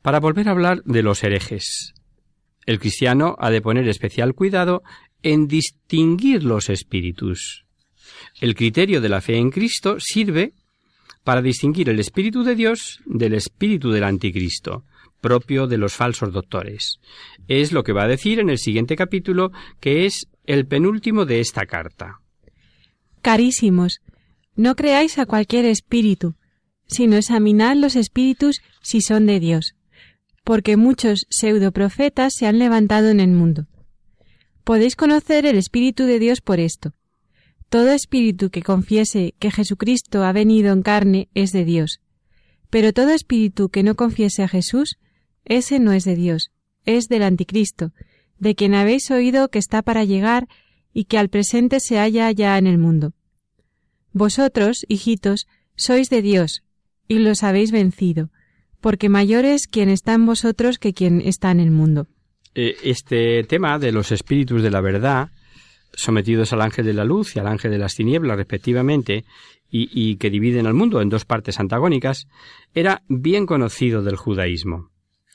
para 0.01 0.21
volver 0.21 0.47
a 0.47 0.53
hablar 0.53 0.85
de 0.85 1.03
los 1.03 1.25
herejes. 1.25 1.93
El 2.67 2.79
cristiano 2.79 3.37
ha 3.39 3.51
de 3.51 3.61
poner 3.61 3.89
especial 3.89 4.35
cuidado 4.35 4.83
en 5.23 5.49
distinguir 5.49 6.45
los 6.45 6.69
espíritus. 6.69 7.65
El 8.41 8.55
criterio 8.55 9.01
de 9.01 9.09
la 9.09 9.21
fe 9.21 9.37
en 9.37 9.51
Cristo 9.51 9.97
sirve 9.99 10.55
para 11.25 11.43
distinguir 11.43 11.89
el 11.89 12.01
Espíritu 12.01 12.43
de 12.43 12.55
Dios 12.55 13.01
del 13.07 13.35
Espíritu 13.35 13.91
del 13.91 14.05
Anticristo, 14.05 14.85
propio 15.21 15.67
de 15.67 15.79
los 15.79 15.95
falsos 15.95 16.33
doctores. 16.33 16.99
Es 17.47 17.73
lo 17.73 17.85
que 17.85 17.93
va 17.93 18.05
a 18.05 18.09
decir 18.09 18.41
en 18.41 18.51
el 18.51 18.59
siguiente 18.59 18.97
capítulo, 18.97 19.53
que 19.81 20.05
es 20.05 20.29
el 20.45 20.67
penúltimo 20.67 21.25
de 21.25 21.41
esta 21.41 21.67
carta. 21.67 22.21
Carísimos, 23.23 24.01
no 24.57 24.75
creáis 24.75 25.19
a 25.19 25.27
cualquier 25.27 25.65
espíritu, 25.65 26.35
sino 26.89 27.17
examinad 27.17 27.77
los 27.77 27.95
espíritus 27.95 28.61
si 28.83 29.01
son 29.01 29.27
de 29.27 29.39
Dios, 29.39 29.77
porque 30.45 30.77
muchos 30.77 31.27
pseudoprofetas 31.31 32.35
se 32.35 32.47
han 32.47 32.59
levantado 32.59 33.09
en 33.11 33.21
el 33.21 33.31
mundo. 33.31 33.67
Podéis 34.65 34.97
conocer 34.97 35.47
el 35.47 35.57
Espíritu 35.57 36.05
de 36.05 36.19
Dios 36.19 36.41
por 36.41 36.61
esto. 36.61 36.95
Todo 37.69 37.91
espíritu 37.93 38.51
que 38.51 38.63
confiese 38.63 39.35
que 39.39 39.51
Jesucristo 39.51 40.25
ha 40.25 40.33
venido 40.33 40.73
en 40.73 40.83
carne 40.83 41.29
es 41.35 41.53
de 41.53 41.65
Dios. 41.65 42.01
Pero 42.69 42.93
todo 42.93 43.11
espíritu 43.11 43.71
que 43.71 43.83
no 43.83 43.95
confiese 43.95 44.43
a 44.43 44.49
Jesús, 44.49 44.99
ese 45.47 45.79
no 45.79 45.93
es 45.93 46.05
de 46.05 46.15
Dios, 46.15 46.53
es 46.85 47.09
del 47.09 47.23
Anticristo, 47.23 47.93
de 48.39 48.55
quien 48.55 48.75
habéis 48.75 49.11
oído 49.11 49.49
que 49.49 49.59
está 49.59 49.83
para 49.83 50.05
llegar 50.05 50.49
y 50.93 51.05
que 51.05 51.17
al 51.17 51.31
presente 51.31 51.81
se 51.81 51.97
halla 51.97 52.31
ya 52.31 52.59
en 52.59 52.67
el 52.67 52.77
mundo. 52.77 53.15
Vosotros, 54.13 54.85
hijitos, 54.89 55.47
sois 55.75 56.11
de 56.11 56.21
Dios, 56.21 56.63
y 57.09 57.21
los 57.21 57.43
habéis 57.43 57.73
vencido, 57.73 58.31
porque 58.83 59.09
mayor 59.09 59.47
es 59.47 59.67
quien 59.67 59.89
está 59.89 60.13
en 60.13 60.27
vosotros 60.27 60.79
que 60.79 60.93
quien 60.93 61.23
está 61.23 61.51
en 61.51 61.61
el 61.61 61.71
mundo. 61.71 62.09
Eh, 62.55 62.77
este 62.83 63.45
tema 63.45 63.79
de 63.79 63.93
los 63.93 64.13
espíritus 64.13 64.63
de 64.63 64.71
la 64.71 64.83
verdad, 64.83 65.31
sometidos 65.95 66.53
al 66.53 66.61
ángel 66.61 66.85
de 66.85 66.93
la 66.93 67.05
luz 67.05 67.35
y 67.35 67.39
al 67.39 67.47
ángel 67.47 67.71
de 67.71 67.79
las 67.79 67.95
tinieblas 67.95 68.37
respectivamente, 68.37 69.25
y, 69.75 70.17
que 70.17 70.29
dividen 70.29 70.67
al 70.67 70.75
mundo 70.75 71.01
en 71.01 71.09
dos 71.09 71.25
partes 71.25 71.59
antagónicas, 71.59 72.27
era 72.75 73.01
bien 73.09 73.47
conocido 73.47 74.03
del 74.03 74.17
judaísmo. 74.17 74.91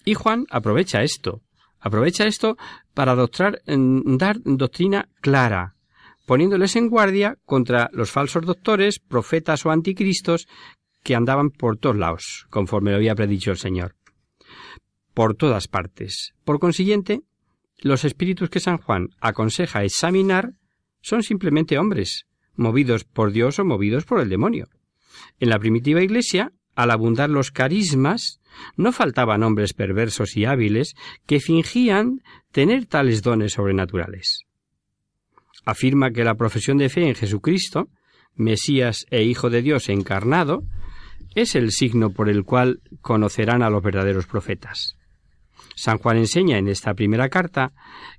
Y 0.06 0.14
Juan 0.14 0.46
aprovecha 0.52 1.02
esto, 1.02 1.42
aprovecha 1.80 2.28
esto 2.28 2.56
para 2.94 3.16
doctrar, 3.16 3.64
dar 3.66 4.38
doctrina 4.44 5.10
clara, 5.22 5.74
poniéndoles 6.28 6.76
en 6.76 6.88
guardia 6.88 7.40
contra 7.46 7.90
los 7.94 8.12
falsos 8.12 8.46
doctores, 8.46 9.00
profetas 9.00 9.66
o 9.66 9.72
anticristos 9.72 10.48
que 11.08 11.15
andaban 11.15 11.52
por 11.52 11.78
todos 11.78 11.96
lados, 11.96 12.48
conforme 12.50 12.91
lo 12.91 12.98
había 12.98 13.15
predicho 13.15 13.52
el 13.52 13.58
Señor 13.58 13.96
por 15.13 15.34
todas 15.34 15.67
partes. 15.67 16.36
Por 16.43 16.60
consiguiente, 16.60 17.22
los 17.80 18.04
espíritus 18.04 18.52
que 18.52 18.60
San 18.60 18.78
Juan 18.78 19.08
aconseja 19.20 19.84
examinar 19.84 20.52
son 21.02 21.24
simplemente 21.24 21.80
hombres, 21.80 22.28
movidos 22.56 23.04
por 23.04 23.32
Dios 23.32 23.58
o 23.58 23.65
movidos 23.65 24.06
por 24.06 24.20
el 24.20 24.30
demonio. 24.30 24.67
En 25.39 25.50
la 25.50 25.58
primitiva 25.58 26.04
Iglesia, 26.04 26.52
al 26.76 26.91
abundar 26.91 27.32
los 27.32 27.50
carismas, 27.50 28.41
no 28.76 28.91
faltaban 28.91 29.41
hombres 29.41 29.74
perversos 29.74 30.36
y 30.36 30.46
hábiles 30.46 30.93
que 31.26 31.39
fingían 31.39 32.22
tener 32.52 32.86
tales 32.86 33.24
dones 33.24 33.54
sobrenaturales. 33.54 34.43
Afirma 35.65 36.12
que 36.12 36.26
la 36.26 36.36
profesión 36.36 36.78
de 36.78 36.89
fe 36.89 37.08
en 37.08 37.15
Jesucristo, 37.15 37.88
Mesías 38.36 39.08
e 39.10 39.24
Hijo 39.24 39.50
de 39.50 39.63
Dios 39.63 39.89
encarnado, 39.89 40.63
es 41.38 41.54
el 41.54 41.71
signo 41.71 42.10
por 42.10 42.30
el 42.30 42.43
cual 42.43 42.82
conocerán 43.02 43.62
a 43.62 43.69
los 43.69 43.84
verdaderos 43.84 44.26
profetas. 44.26 44.97
San 45.76 46.00
Juan 46.00 46.17
enseña 46.17 46.58
en 46.58 46.67
esta 46.67 46.95
primera 46.95 47.30
carta 47.30 47.73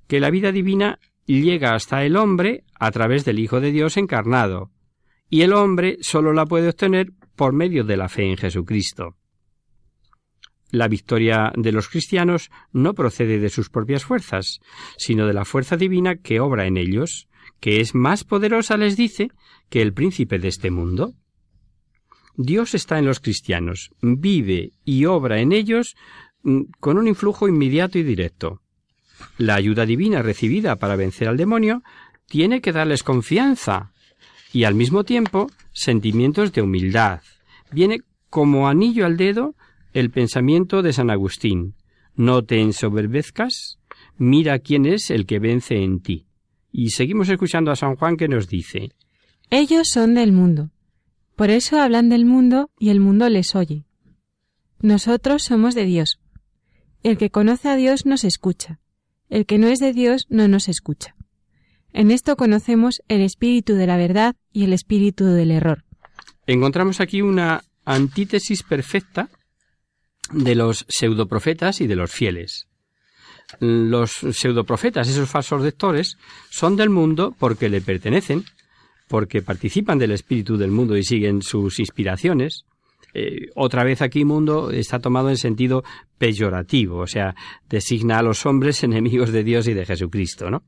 que 0.07 0.21
la 0.21 0.31
vida 0.31 0.53
divina 0.53 1.01
llega 1.27 1.75
hasta 1.75 2.05
el 2.05 2.17
hombre 2.17 2.63
a 2.79 2.93
través 2.93 3.25
del 3.25 3.41
Hijo 3.41 3.61
de 3.61 3.73
Dios 3.73 3.97
encarnado, 3.97 4.71
y 5.29 5.43
el 5.43 5.53
hombre 5.53 5.99
sólo 6.01 6.33
la 6.33 6.47
puede 6.47 6.69
obtener 6.69 7.13
por 7.35 7.53
medio 7.53 7.83
de 7.83 7.97
la 7.97 8.09
fe 8.09 8.31
en 8.31 8.37
Jesucristo. 8.37 9.17
La 10.71 10.87
victoria 10.87 11.53
de 11.57 11.73
los 11.73 11.89
cristianos 11.89 12.51
no 12.73 12.95
procede 12.95 13.41
de 13.41 13.49
sus 13.49 13.69
propias 13.69 14.05
fuerzas, 14.05 14.61
sino 14.97 15.27
de 15.27 15.33
la 15.33 15.45
fuerza 15.45 15.77
divina 15.77 16.17
que 16.17 16.39
obra 16.39 16.67
en 16.67 16.77
ellos, 16.77 17.29
que 17.59 17.81
es 17.81 17.97
más 17.97 18.23
poderosa, 18.23 18.77
les 18.77 18.97
dice, 18.97 19.31
que 19.71 19.83
el 19.83 19.93
príncipe 19.93 20.39
de 20.39 20.49
este 20.49 20.71
mundo. 20.71 21.15
Dios 22.39 22.75
está 22.75 22.99
en 22.99 23.05
los 23.05 23.21
cristianos, 23.21 23.91
vive 24.01 24.71
y 24.85 25.05
obra 25.05 25.41
en 25.41 25.53
ellos 25.53 25.97
Mm, 26.43 26.63
con 26.79 26.99
un 26.99 27.09
influjo 27.09 27.49
inmediato 27.49 27.99
y 27.99 28.03
directo. 28.03 28.63
La 29.39 29.57
ayuda 29.57 29.85
divina 29.87 30.23
recibida 30.23 30.77
para 30.77 30.97
vencer 30.97 31.29
al 31.29 31.37
demonio 31.37 31.83
tiene 32.27 32.61
que 32.61 32.73
darles 32.73 33.03
confianza 33.03 33.93
y 34.53 34.65
al 34.65 34.75
mismo 34.75 35.05
tiempo 35.05 35.51
sentimientos 35.73 36.53
de 36.53 36.63
humildad. 36.63 37.21
Viene 37.73 38.01
como 38.31 38.69
anillo 38.69 39.05
al 39.07 39.17
dedo 39.17 39.57
el 39.93 40.11
pensamiento 40.11 40.83
de 40.83 40.93
San 40.93 41.11
Agustín. 41.11 41.75
No 42.15 42.45
te 42.45 42.61
ensoberbezcas, 42.61 43.79
mira 44.17 44.59
quién 44.61 44.87
es 44.87 45.11
el 45.11 45.27
que 45.27 45.39
vence 45.39 45.83
en 45.83 46.01
ti. 46.01 46.27
Y 46.71 46.91
seguimos 46.91 47.29
escuchando 47.29 47.71
a 47.71 47.77
San 47.77 47.97
Juan 47.97 48.17
que 48.17 48.29
nos 48.29 48.49
dice 48.49 48.93
Ellos 49.51 49.89
son 49.89 50.15
del 50.15 50.33
mundo. 50.33 50.71
Por 51.39 51.51
eso 51.51 51.81
hablan 51.81 52.09
del 52.09 52.25
mundo 52.25 52.69
y 52.81 52.89
el 52.89 52.99
mundo 52.99 53.29
les 53.29 53.55
oye. 53.55 53.85
Nosotros 54.81 55.45
somos 55.45 55.77
de 55.77 55.85
Dios. 55.85 56.19
El 57.05 57.17
que 57.17 57.31
conoce 57.31 57.69
a 57.69 57.77
Dios 57.77 58.07
nos 58.07 58.25
escucha. 58.25 58.81
El 59.31 59.47
que 59.47 59.57
no 59.57 59.69
es 59.69 59.79
de 59.79 59.93
Dios 59.93 60.27
no 60.31 60.49
nos 60.49 60.69
escucha. 60.69 61.15
En 61.93 62.11
esto 62.11 62.35
conocemos 62.37 63.03
el 63.07 63.21
espíritu 63.21 63.75
de 63.75 63.87
la 63.87 63.97
verdad 63.97 64.35
y 64.53 64.65
el 64.65 64.73
espíritu 64.73 65.27
del 65.27 65.53
error. 65.53 65.85
Encontramos 66.49 67.01
aquí 67.01 67.23
una 67.23 67.63
antítesis 67.85 68.65
perfecta 68.65 69.29
de 70.33 70.57
los 70.57 70.87
pseudoprofetas 70.89 71.81
y 71.81 71.87
de 71.87 71.95
los 71.95 72.11
fieles. 72.11 72.67
Los 73.61 74.11
pseudoprofetas, 74.11 75.09
esos 75.09 75.31
falsos 75.31 75.63
lectores, 75.63 76.19
son 76.51 76.75
del 76.75 76.91
mundo 76.91 77.37
porque 77.39 77.69
le 77.69 77.81
pertenecen, 77.81 78.45
porque 79.09 79.43
participan 79.43 79.99
del 79.99 80.13
espíritu 80.13 80.57
del 80.57 80.71
mundo 80.71 80.97
y 80.97 81.03
siguen 81.03 81.43
sus 81.43 81.79
inspiraciones, 81.81 82.65
eh, 83.15 83.49
otra 83.55 83.85
vez 83.85 84.03
aquí 84.03 84.25
mundo 84.25 84.71
está 84.71 84.99
tomado 84.99 85.31
en 85.31 85.39
sentido 85.39 85.83
peyorativo, 86.19 86.99
o 86.99 87.07
sea, 87.07 87.35
designa 87.69 88.19
a 88.19 88.23
los 88.23 88.45
hombres 88.45 88.83
enemigos 88.85 89.33
de 89.33 89.45
Dios 89.45 89.67
y 89.67 89.75
de 89.75 89.87
Jesucristo, 89.87 90.51
¿no? 90.51 90.65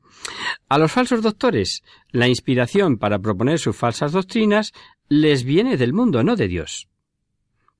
A 0.67 0.77
los 0.77 0.91
falsos 0.91 1.21
doctores, 1.21 1.83
la 2.09 2.27
inspiración 2.27 2.97
para 2.97 3.19
proponer 3.19 3.59
sus 3.59 3.75
falsas 3.75 4.11
doctrinas 4.11 4.73
les 5.07 5.43
viene 5.43 5.77
del 5.77 5.93
mundo, 5.93 6.23
no 6.23 6.35
de 6.35 6.47
Dios. 6.47 6.87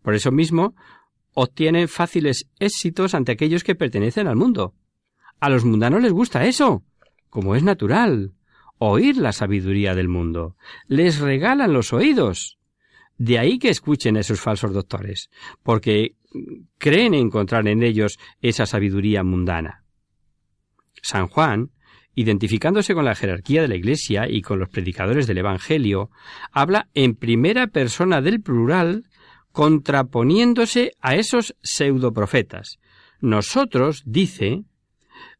Por 0.03 0.15
eso 0.15 0.31
mismo, 0.31 0.75
obtienen 1.33 1.87
fáciles 1.87 2.47
éxitos 2.59 3.15
ante 3.15 3.31
aquellos 3.31 3.63
que 3.63 3.75
pertenecen 3.75 4.27
al 4.27 4.35
mundo. 4.35 4.73
A 5.39 5.49
los 5.49 5.65
mundanos 5.65 6.01
les 6.01 6.11
gusta 6.11 6.45
eso, 6.45 6.83
como 7.29 7.55
es 7.55 7.63
natural, 7.63 8.33
oír 8.83 9.17
la 9.17 9.31
sabiduría 9.31 9.93
del 9.93 10.07
mundo. 10.07 10.55
Les 10.87 11.19
regalan 11.19 11.71
los 11.71 11.93
oídos. 11.93 12.57
De 13.15 13.37
ahí 13.37 13.59
que 13.59 13.69
escuchen 13.69 14.17
a 14.17 14.21
esos 14.21 14.41
falsos 14.41 14.73
doctores, 14.73 15.29
porque 15.61 16.15
creen 16.79 17.13
encontrar 17.13 17.67
en 17.67 17.83
ellos 17.83 18.17
esa 18.41 18.65
sabiduría 18.65 19.23
mundana. 19.23 19.83
San 21.03 21.27
Juan, 21.27 21.69
identificándose 22.15 22.95
con 22.95 23.05
la 23.05 23.13
jerarquía 23.13 23.61
de 23.61 23.67
la 23.67 23.75
Iglesia 23.75 24.27
y 24.27 24.41
con 24.41 24.57
los 24.57 24.69
predicadores 24.69 25.27
del 25.27 25.37
Evangelio, 25.37 26.09
habla 26.51 26.89
en 26.95 27.13
primera 27.13 27.67
persona 27.67 28.19
del 28.19 28.41
plural, 28.41 29.03
contraponiéndose 29.51 30.93
a 31.01 31.15
esos 31.15 31.55
pseudoprofetas. 31.61 32.79
Nosotros, 33.19 34.01
dice, 34.07 34.63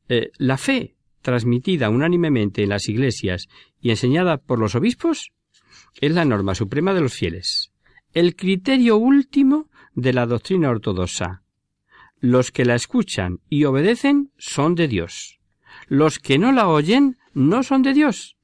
eh, 0.10 0.30
la 0.38 0.58
fe 0.58 0.96
transmitida 1.22 1.90
unánimemente 1.90 2.64
en 2.64 2.70
las 2.70 2.90
iglesias 2.90 3.48
y 3.80 3.90
enseñada 3.90 4.38
por 4.38 4.60
los 4.60 4.76
obispos 4.76 5.32
es 6.00 6.12
la 6.12 6.26
norma 6.26 6.56
suprema 6.56 6.94
de 6.94 7.02
los 7.02 7.14
fieles, 7.14 7.72
el 8.14 8.36
criterio 8.36 8.98
último 8.98 9.70
de 9.94 10.14
la 10.14 10.26
doctrina 10.26 10.70
ortodoxa. 10.70 11.44
Los 12.20 12.52
que 12.52 12.66
la 12.66 12.76
escuchan 12.76 13.40
y 13.50 13.66
obedecen 13.66 14.32
son 14.38 14.76
de 14.76 14.88
Dios. 14.88 15.40
Los 15.88 16.20
que 16.20 16.38
no 16.38 16.52
la 16.52 16.68
oyen 16.68 17.18
no 17.34 17.64
son 17.64 17.82
de 17.82 17.94
Dios. 17.94 18.38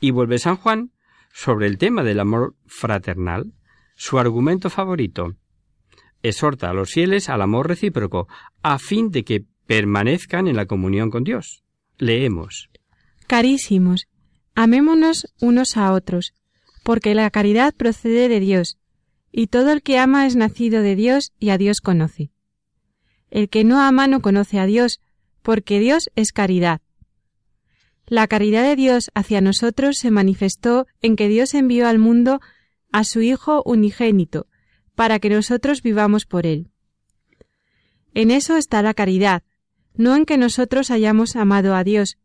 Y 0.00 0.10
vuelve 0.10 0.38
San 0.38 0.56
Juan 0.56 0.92
sobre 1.32 1.66
el 1.66 1.78
tema 1.78 2.02
del 2.02 2.20
amor 2.20 2.56
fraternal, 2.66 3.52
su 3.96 4.18
argumento 4.18 4.70
favorito. 4.70 5.36
Exhorta 6.22 6.70
a 6.70 6.72
los 6.72 6.92
fieles 6.92 7.28
al 7.28 7.42
amor 7.42 7.68
recíproco, 7.68 8.28
a 8.62 8.78
fin 8.78 9.10
de 9.10 9.24
que 9.24 9.44
permanezcan 9.66 10.48
en 10.48 10.56
la 10.56 10.66
comunión 10.66 11.10
con 11.10 11.22
Dios. 11.22 11.62
Leemos. 11.98 12.70
Carísimos, 13.26 14.08
amémonos 14.54 15.32
unos 15.40 15.76
a 15.76 15.92
otros, 15.92 16.32
porque 16.84 17.14
la 17.14 17.30
caridad 17.30 17.74
procede 17.74 18.28
de 18.28 18.40
Dios, 18.40 18.78
y 19.32 19.48
todo 19.48 19.72
el 19.72 19.82
que 19.82 19.98
ama 19.98 20.26
es 20.26 20.36
nacido 20.36 20.82
de 20.82 20.96
Dios 20.96 21.32
y 21.38 21.50
a 21.50 21.58
Dios 21.58 21.80
conoce. 21.80 22.30
El 23.30 23.48
que 23.48 23.64
no 23.64 23.80
ama 23.80 24.06
no 24.06 24.22
conoce 24.22 24.58
a 24.58 24.66
Dios, 24.66 25.00
porque 25.42 25.80
Dios 25.80 26.10
es 26.14 26.32
caridad. 26.32 26.80
La 28.06 28.26
caridad 28.26 28.62
de 28.62 28.76
Dios 28.76 29.10
hacia 29.14 29.40
nosotros 29.40 29.98
se 29.98 30.10
manifestó 30.10 30.86
en 31.02 31.14
que 31.14 31.28
Dios 31.28 31.52
envió 31.52 31.86
al 31.86 31.98
mundo 31.98 32.40
a 32.90 33.04
su 33.04 33.20
Hijo 33.20 33.62
unigénito, 33.66 34.46
para 34.94 35.18
que 35.18 35.28
nosotros 35.28 35.82
vivamos 35.82 36.24
por 36.24 36.46
él. 36.46 36.70
En 38.14 38.30
eso 38.30 38.56
está 38.56 38.82
la 38.82 38.94
caridad, 38.94 39.42
no 39.98 40.16
en 40.16 40.24
que 40.24 40.38
nosotros 40.38 40.90
hayamos 40.90 41.36
amado 41.36 41.74
a 41.74 41.84
Dios, 41.84 42.16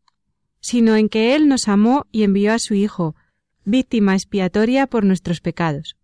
sino 0.60 0.96
en 0.96 1.10
que 1.10 1.34
Él 1.34 1.48
nos 1.48 1.68
amó 1.68 2.06
y 2.10 2.22
envió 2.22 2.54
a 2.54 2.58
su 2.58 2.72
Hijo, 2.72 3.16
víctima 3.64 4.14
expiatoria 4.14 4.86
por 4.86 5.04
nuestros 5.04 5.40
pecados. 5.40 5.96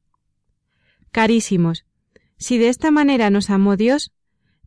Carísimos, 1.13 1.87
si 2.37 2.59
de 2.59 2.69
esta 2.69 2.91
manera 2.91 3.31
nos 3.31 3.51
amó 3.51 3.77
Dios, 3.77 4.13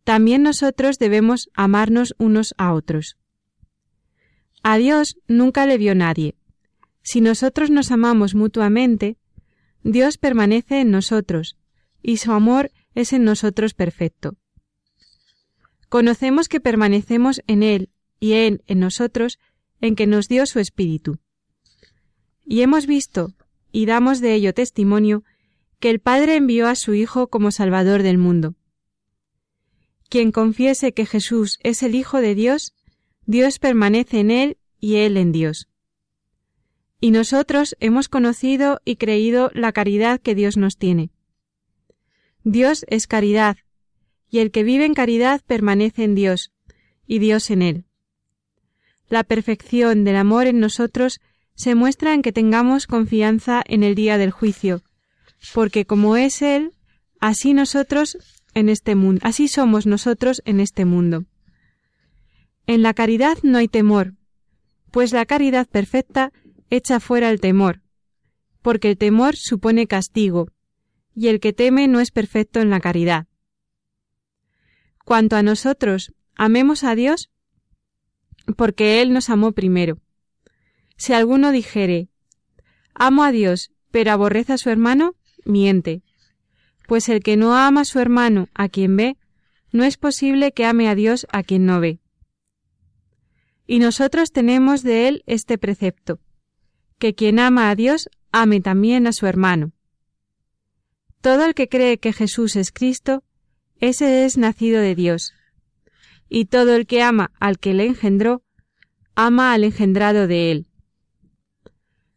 también 0.02 0.42
nosotros 0.42 0.98
debemos 0.98 1.50
amarnos 1.54 2.14
unos 2.18 2.54
a 2.56 2.72
otros. 2.72 3.18
A 4.62 4.78
Dios 4.78 5.16
nunca 5.28 5.66
le 5.66 5.76
vio 5.76 5.94
nadie. 5.94 6.36
Si 7.02 7.20
nosotros 7.20 7.70
nos 7.70 7.90
amamos 7.90 8.34
mutuamente, 8.34 9.18
Dios 9.82 10.16
permanece 10.16 10.80
en 10.80 10.90
nosotros, 10.90 11.58
y 12.02 12.16
su 12.16 12.32
amor 12.32 12.70
es 12.94 13.12
en 13.12 13.24
nosotros 13.24 13.74
perfecto. 13.74 14.36
Conocemos 15.94 16.48
que 16.48 16.58
permanecemos 16.58 17.40
en 17.46 17.62
Él 17.62 17.88
y 18.18 18.32
Él 18.32 18.64
en 18.66 18.80
nosotros, 18.80 19.38
en 19.80 19.94
que 19.94 20.08
nos 20.08 20.26
dio 20.26 20.44
su 20.44 20.58
Espíritu. 20.58 21.20
Y 22.44 22.62
hemos 22.62 22.88
visto, 22.88 23.32
y 23.70 23.86
damos 23.86 24.20
de 24.20 24.34
ello 24.34 24.52
testimonio, 24.54 25.22
que 25.78 25.90
el 25.90 26.00
Padre 26.00 26.34
envió 26.34 26.66
a 26.66 26.74
su 26.74 26.94
Hijo 26.94 27.28
como 27.28 27.52
Salvador 27.52 28.02
del 28.02 28.18
mundo. 28.18 28.56
Quien 30.08 30.32
confiese 30.32 30.92
que 30.94 31.06
Jesús 31.06 31.60
es 31.62 31.84
el 31.84 31.94
Hijo 31.94 32.20
de 32.20 32.34
Dios, 32.34 32.74
Dios 33.24 33.60
permanece 33.60 34.18
en 34.18 34.32
Él 34.32 34.58
y 34.80 34.96
Él 34.96 35.16
en 35.16 35.30
Dios. 35.30 35.68
Y 36.98 37.12
nosotros 37.12 37.76
hemos 37.78 38.08
conocido 38.08 38.80
y 38.84 38.96
creído 38.96 39.52
la 39.54 39.70
caridad 39.70 40.20
que 40.20 40.34
Dios 40.34 40.56
nos 40.56 40.76
tiene. 40.76 41.10
Dios 42.42 42.84
es 42.88 43.06
caridad, 43.06 43.58
y 44.34 44.40
el 44.40 44.50
que 44.50 44.64
vive 44.64 44.84
en 44.84 44.94
caridad 44.94 45.42
permanece 45.46 46.02
en 46.02 46.16
Dios, 46.16 46.50
y 47.06 47.20
Dios 47.20 47.50
en 47.50 47.62
él. 47.62 47.84
La 49.08 49.22
perfección 49.22 50.02
del 50.02 50.16
amor 50.16 50.48
en 50.48 50.58
nosotros 50.58 51.20
se 51.54 51.76
muestra 51.76 52.14
en 52.14 52.22
que 52.22 52.32
tengamos 52.32 52.88
confianza 52.88 53.62
en 53.64 53.84
el 53.84 53.94
día 53.94 54.18
del 54.18 54.32
juicio, 54.32 54.82
porque 55.54 55.86
como 55.86 56.16
es 56.16 56.42
Él, 56.42 56.72
así 57.20 57.54
nosotros 57.54 58.18
en 58.54 58.70
este 58.70 58.96
mundo, 58.96 59.20
así 59.22 59.46
somos 59.46 59.86
nosotros 59.86 60.42
en 60.44 60.58
este 60.58 60.84
mundo. 60.84 61.26
En 62.66 62.82
la 62.82 62.92
caridad 62.92 63.38
no 63.44 63.58
hay 63.58 63.68
temor, 63.68 64.14
pues 64.90 65.12
la 65.12 65.26
caridad 65.26 65.68
perfecta 65.68 66.32
echa 66.70 66.98
fuera 66.98 67.30
el 67.30 67.38
temor, 67.38 67.82
porque 68.62 68.90
el 68.90 68.98
temor 68.98 69.36
supone 69.36 69.86
castigo, 69.86 70.48
y 71.14 71.28
el 71.28 71.38
que 71.38 71.52
teme 71.52 71.86
no 71.86 72.00
es 72.00 72.10
perfecto 72.10 72.60
en 72.60 72.70
la 72.70 72.80
caridad. 72.80 73.28
Cuanto 75.04 75.36
a 75.36 75.42
nosotros, 75.42 76.14
amemos 76.34 76.82
a 76.84 76.94
Dios 76.94 77.30
porque 78.56 79.00
Él 79.00 79.12
nos 79.12 79.30
amó 79.30 79.52
primero. 79.52 79.98
Si 80.96 81.12
alguno 81.12 81.50
dijere, 81.50 82.08
amo 82.94 83.24
a 83.24 83.32
Dios, 83.32 83.70
pero 83.90 84.12
aborrece 84.12 84.52
a 84.52 84.58
su 84.58 84.70
hermano, 84.70 85.14
miente. 85.44 86.02
Pues 86.86 87.08
el 87.08 87.22
que 87.22 87.36
no 87.36 87.56
ama 87.56 87.82
a 87.82 87.84
su 87.84 87.98
hermano 87.98 88.48
a 88.54 88.68
quien 88.68 88.96
ve, 88.96 89.16
no 89.72 89.84
es 89.84 89.96
posible 89.96 90.52
que 90.52 90.64
ame 90.64 90.88
a 90.88 90.94
Dios 90.94 91.26
a 91.32 91.42
quien 91.42 91.66
no 91.66 91.80
ve. 91.80 91.98
Y 93.66 93.78
nosotros 93.78 94.30
tenemos 94.30 94.82
de 94.82 95.08
él 95.08 95.22
este 95.26 95.58
precepto, 95.58 96.20
que 96.98 97.14
quien 97.14 97.38
ama 97.38 97.70
a 97.70 97.74
Dios 97.74 98.08
ame 98.30 98.60
también 98.60 99.06
a 99.06 99.12
su 99.12 99.26
hermano. 99.26 99.72
Todo 101.20 101.46
el 101.46 101.54
que 101.54 101.68
cree 101.68 101.98
que 101.98 102.12
Jesús 102.12 102.56
es 102.56 102.70
Cristo, 102.70 103.24
ese 103.80 104.24
es 104.24 104.38
nacido 104.38 104.80
de 104.80 104.94
Dios. 104.94 105.34
Y 106.28 106.46
todo 106.46 106.74
el 106.74 106.86
que 106.86 107.02
ama 107.02 107.32
al 107.40 107.58
que 107.58 107.74
le 107.74 107.86
engendró, 107.86 108.42
ama 109.14 109.52
al 109.52 109.64
engendrado 109.64 110.26
de 110.26 110.50
él. 110.50 110.66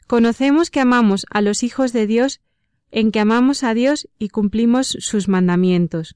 Conocemos 0.07 0.69
que 0.71 0.79
amamos 0.79 1.25
a 1.29 1.41
los 1.41 1.63
hijos 1.63 1.91
de 1.93 2.07
Dios 2.07 2.39
en 2.91 3.11
que 3.11 3.19
amamos 3.19 3.63
a 3.63 3.73
Dios 3.73 4.07
y 4.17 4.29
cumplimos 4.29 4.87
sus 4.99 5.27
mandamientos. 5.27 6.15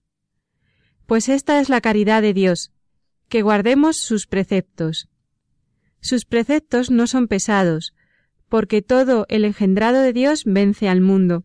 Pues 1.05 1.27
esta 1.27 1.59
es 1.59 1.67
la 1.67 1.81
caridad 1.81 2.21
de 2.21 2.33
Dios, 2.33 2.71
que 3.27 3.41
guardemos 3.41 3.97
sus 3.97 4.27
preceptos. 4.27 5.09
Sus 5.99 6.25
preceptos 6.25 6.89
no 6.89 7.07
son 7.07 7.27
pesados, 7.27 7.93
porque 8.47 8.81
todo 8.81 9.25
el 9.29 9.45
engendrado 9.45 10.01
de 10.01 10.13
Dios 10.13 10.43
vence 10.45 10.87
al 10.87 11.01
mundo, 11.01 11.43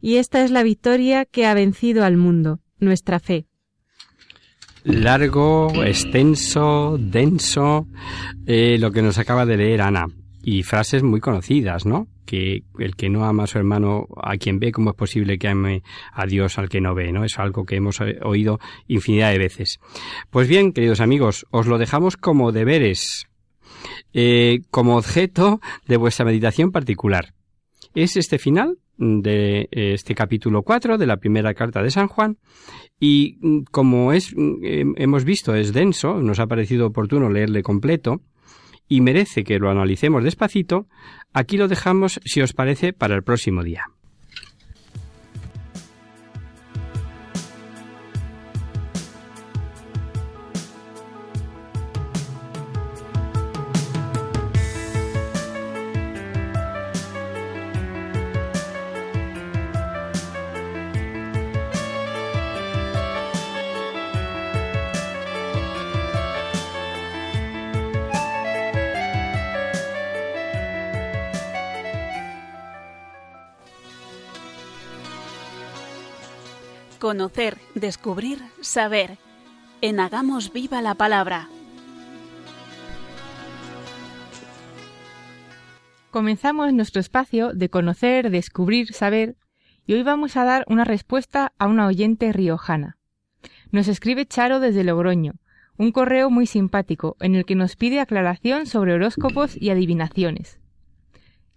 y 0.00 0.16
esta 0.16 0.44
es 0.44 0.50
la 0.50 0.62
victoria 0.62 1.24
que 1.24 1.46
ha 1.46 1.54
vencido 1.54 2.04
al 2.04 2.16
mundo, 2.16 2.60
nuestra 2.82 3.18
fe. 3.18 3.46
Largo, 4.84 5.84
extenso, 5.84 6.96
denso, 6.98 7.86
eh, 8.46 8.76
lo 8.78 8.90
que 8.90 9.00
nos 9.00 9.16
acaba 9.16 9.46
de 9.46 9.56
leer 9.56 9.80
Ana. 9.80 10.06
Y 10.42 10.64
frases 10.64 11.04
muy 11.04 11.20
conocidas, 11.20 11.86
¿no? 11.86 12.08
Que 12.26 12.64
el 12.80 12.96
que 12.96 13.08
no 13.08 13.24
ama 13.24 13.44
a 13.44 13.46
su 13.46 13.58
hermano 13.58 14.08
a 14.20 14.36
quien 14.38 14.58
ve, 14.58 14.72
¿cómo 14.72 14.90
es 14.90 14.96
posible 14.96 15.38
que 15.38 15.46
ame 15.46 15.84
a 16.12 16.26
Dios 16.26 16.58
al 16.58 16.68
que 16.68 16.80
no 16.80 16.96
ve? 16.96 17.12
¿no? 17.12 17.24
Es 17.24 17.38
algo 17.38 17.64
que 17.64 17.76
hemos 17.76 18.00
eh, 18.00 18.18
oído 18.22 18.58
infinidad 18.88 19.30
de 19.30 19.38
veces. 19.38 19.78
Pues 20.30 20.48
bien, 20.48 20.72
queridos 20.72 21.00
amigos, 21.00 21.46
os 21.50 21.68
lo 21.68 21.78
dejamos 21.78 22.16
como 22.16 22.50
deberes, 22.50 23.28
eh, 24.12 24.62
como 24.72 24.96
objeto 24.96 25.60
de 25.86 25.96
vuestra 25.96 26.24
meditación 26.24 26.72
particular. 26.72 27.34
Es 27.94 28.16
este 28.16 28.38
final 28.38 28.78
de 29.02 29.68
este 29.72 30.14
capítulo 30.14 30.62
4 30.62 30.96
de 30.96 31.06
la 31.06 31.16
primera 31.16 31.54
carta 31.54 31.82
de 31.82 31.90
San 31.90 32.06
Juan 32.06 32.38
y 33.00 33.38
mm, 33.40 33.62
como 33.70 34.12
es 34.12 34.32
mm, 34.36 34.94
hemos 34.96 35.24
visto 35.24 35.54
es 35.54 35.72
denso, 35.72 36.20
nos 36.22 36.38
ha 36.38 36.46
parecido 36.46 36.86
oportuno 36.86 37.28
leerle 37.28 37.62
completo 37.62 38.22
y 38.88 39.00
merece 39.00 39.42
que 39.42 39.58
lo 39.58 39.70
analicemos 39.70 40.22
despacito, 40.22 40.86
aquí 41.32 41.56
lo 41.56 41.66
dejamos 41.66 42.20
si 42.24 42.42
os 42.42 42.52
parece 42.52 42.92
para 42.92 43.14
el 43.14 43.22
próximo 43.22 43.62
día. 43.62 43.86
Conocer, 77.02 77.58
descubrir, 77.74 78.38
saber. 78.60 79.18
En 79.80 79.98
Hagamos 79.98 80.52
Viva 80.52 80.80
la 80.82 80.94
Palabra. 80.94 81.48
Comenzamos 86.12 86.72
nuestro 86.72 87.00
espacio 87.00 87.54
de 87.54 87.68
conocer, 87.70 88.30
descubrir, 88.30 88.92
saber, 88.94 89.34
y 89.84 89.94
hoy 89.94 90.04
vamos 90.04 90.36
a 90.36 90.44
dar 90.44 90.64
una 90.68 90.84
respuesta 90.84 91.52
a 91.58 91.66
una 91.66 91.88
oyente 91.88 92.32
riojana. 92.32 92.98
Nos 93.72 93.88
escribe 93.88 94.24
Charo 94.24 94.60
desde 94.60 94.84
Logroño, 94.84 95.32
un 95.76 95.90
correo 95.90 96.30
muy 96.30 96.46
simpático 96.46 97.16
en 97.18 97.34
el 97.34 97.44
que 97.44 97.56
nos 97.56 97.74
pide 97.74 97.98
aclaración 97.98 98.66
sobre 98.66 98.94
horóscopos 98.94 99.60
y 99.60 99.70
adivinaciones. 99.70 100.60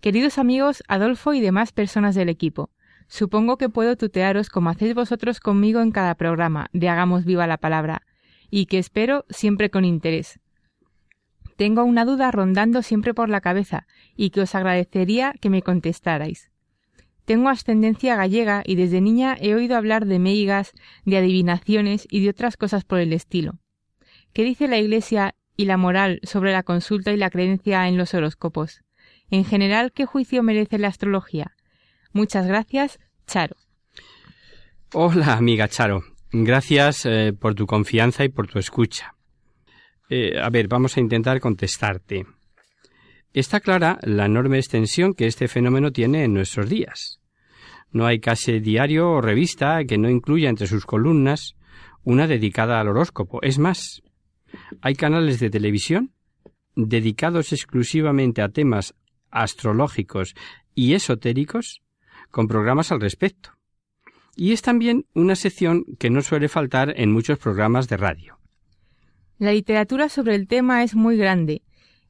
Queridos 0.01 0.39
amigos 0.39 0.83
Adolfo 0.87 1.35
y 1.35 1.39
demás 1.39 1.71
personas 1.71 2.15
del 2.15 2.29
equipo, 2.29 2.71
supongo 3.07 3.57
que 3.57 3.69
puedo 3.69 3.95
tutearos 3.95 4.49
como 4.49 4.69
hacéis 4.69 4.93
vosotros 4.93 5.39
conmigo 5.39 5.81
en 5.81 5.91
cada 5.91 6.15
programa 6.15 6.67
de 6.73 6.89
Hagamos 6.89 7.25
viva 7.25 7.47
la 7.47 7.57
palabra, 7.57 8.03
y 8.49 8.65
que 8.65 8.77
espero 8.77 9.25
siempre 9.29 9.69
con 9.69 9.85
interés. 9.85 10.39
Tengo 11.55 11.83
una 11.83 12.05
duda 12.05 12.31
rondando 12.31 12.81
siempre 12.81 13.13
por 13.13 13.29
la 13.29 13.41
cabeza 13.41 13.87
y 14.15 14.29
que 14.31 14.41
os 14.41 14.55
agradecería 14.55 15.33
que 15.39 15.49
me 15.49 15.61
contestarais. 15.61 16.51
Tengo 17.23 17.49
ascendencia 17.49 18.15
gallega 18.15 18.61
y 18.65 18.75
desde 18.75 19.01
niña 19.01 19.35
he 19.39 19.55
oído 19.55 19.75
hablar 19.75 20.05
de 20.05 20.19
meigas, 20.19 20.73
de 21.05 21.17
adivinaciones 21.17 22.07
y 22.09 22.23
de 22.23 22.29
otras 22.29 22.55
cosas 22.55 22.83
por 22.83 22.99
el 22.99 23.13
estilo. 23.13 23.53
¿Qué 24.33 24.43
dice 24.43 24.67
la 24.67 24.77
Iglesia 24.77 25.35
y 25.57 25.65
la 25.65 25.77
moral 25.77 26.19
sobre 26.23 26.51
la 26.51 26.63
consulta 26.63 27.13
y 27.13 27.17
la 27.17 27.29
creencia 27.29 27.87
en 27.87 27.97
los 27.97 28.13
horóscopos? 28.13 28.83
En 29.31 29.43
general, 29.43 29.91
¿qué 29.91 30.05
juicio 30.05 30.43
merece 30.43 30.77
la 30.77 30.89
astrología? 30.89 31.54
Muchas 32.15 32.47
gracias, 32.47 32.97
Charo. 33.27 33.57
Hola, 34.93 35.33
amiga 35.33 35.67
Charo. 35.67 36.05
Gracias 36.31 37.05
eh, 37.05 37.33
por 37.37 37.55
tu 37.55 37.65
confianza 37.65 38.23
y 38.23 38.29
por 38.29 38.47
tu 38.47 38.57
escucha. 38.57 39.15
Eh, 40.09 40.39
a 40.41 40.49
ver, 40.49 40.69
vamos 40.69 40.95
a 40.95 41.01
intentar 41.01 41.41
contestarte. 41.41 42.25
Está 43.33 43.59
clara 43.59 43.99
la 44.01 44.27
enorme 44.27 44.59
extensión 44.59 45.13
que 45.13 45.27
este 45.27 45.49
fenómeno 45.49 45.91
tiene 45.91 46.23
en 46.23 46.33
nuestros 46.33 46.69
días. 46.69 47.19
No 47.91 48.05
hay 48.05 48.21
casi 48.21 48.61
diario 48.61 49.11
o 49.11 49.21
revista 49.21 49.83
que 49.83 49.97
no 49.97 50.09
incluya 50.09 50.47
entre 50.47 50.67
sus 50.67 50.85
columnas 50.85 51.57
una 52.05 52.27
dedicada 52.27 52.79
al 52.79 52.87
horóscopo. 52.87 53.41
Es 53.41 53.59
más, 53.59 54.03
hay 54.79 54.95
canales 54.95 55.41
de 55.41 55.49
televisión 55.49 56.13
dedicados 56.77 57.51
exclusivamente 57.51 58.41
a 58.41 58.47
temas 58.47 58.95
astrológicos 59.31 60.33
y 60.73 60.93
esotéricos 60.93 61.81
con 62.31 62.47
programas 62.47 62.91
al 62.91 63.01
respecto. 63.01 63.51
Y 64.35 64.51
es 64.51 64.61
también 64.61 65.05
una 65.13 65.35
sección 65.35 65.85
que 65.97 66.09
no 66.09 66.21
suele 66.21 66.49
faltar 66.49 66.93
en 66.97 67.11
muchos 67.11 67.39
programas 67.39 67.87
de 67.87 67.97
radio. 67.97 68.39
La 69.37 69.51
literatura 69.51 70.09
sobre 70.09 70.35
el 70.35 70.47
tema 70.47 70.83
es 70.83 70.95
muy 70.95 71.17
grande 71.17 71.61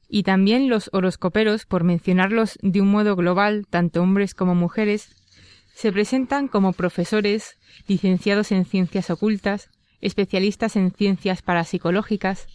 y 0.07 0.23
también 0.23 0.69
los 0.69 0.89
horoscoperos, 0.93 1.65
por 1.65 1.83
mencionarlos 1.83 2.57
de 2.61 2.81
un 2.81 2.89
modo 2.89 3.15
global, 3.15 3.65
tanto 3.69 4.01
hombres 4.01 4.33
como 4.33 4.55
mujeres, 4.55 5.09
se 5.73 5.91
presentan 5.91 6.47
como 6.47 6.73
profesores, 6.73 7.57
licenciados 7.87 8.51
en 8.51 8.65
ciencias 8.65 9.09
ocultas, 9.09 9.69
especialistas 10.01 10.75
en 10.75 10.91
ciencias 10.91 11.41
parapsicológicas. 11.41 12.47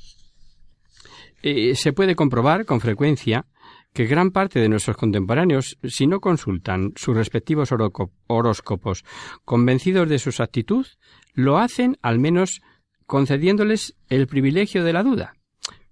Eh, 1.43 1.75
se 1.75 1.93
puede 1.93 2.15
comprobar 2.15 2.65
con 2.65 2.81
frecuencia 2.81 3.47
que 3.93 4.07
gran 4.07 4.31
parte 4.31 4.61
de 4.61 4.69
nuestros 4.69 4.97
contemporáneos, 4.97 5.79
si 5.83 6.07
no 6.07 6.21
consultan 6.21 6.93
sus 6.97 7.17
respectivos 7.17 7.71
horóscopos 8.27 9.05
convencidos 9.45 10.09
de 10.09 10.19
su 10.19 10.43
actitud, 10.43 10.87
lo 11.35 11.59
hacen 11.59 11.97
al 12.03 12.19
menos 12.19 12.61
concediéndoles 13.07 13.97
el 14.09 14.27
privilegio 14.27 14.85
de 14.85 14.93
la 14.93 15.03
duda. 15.03 15.35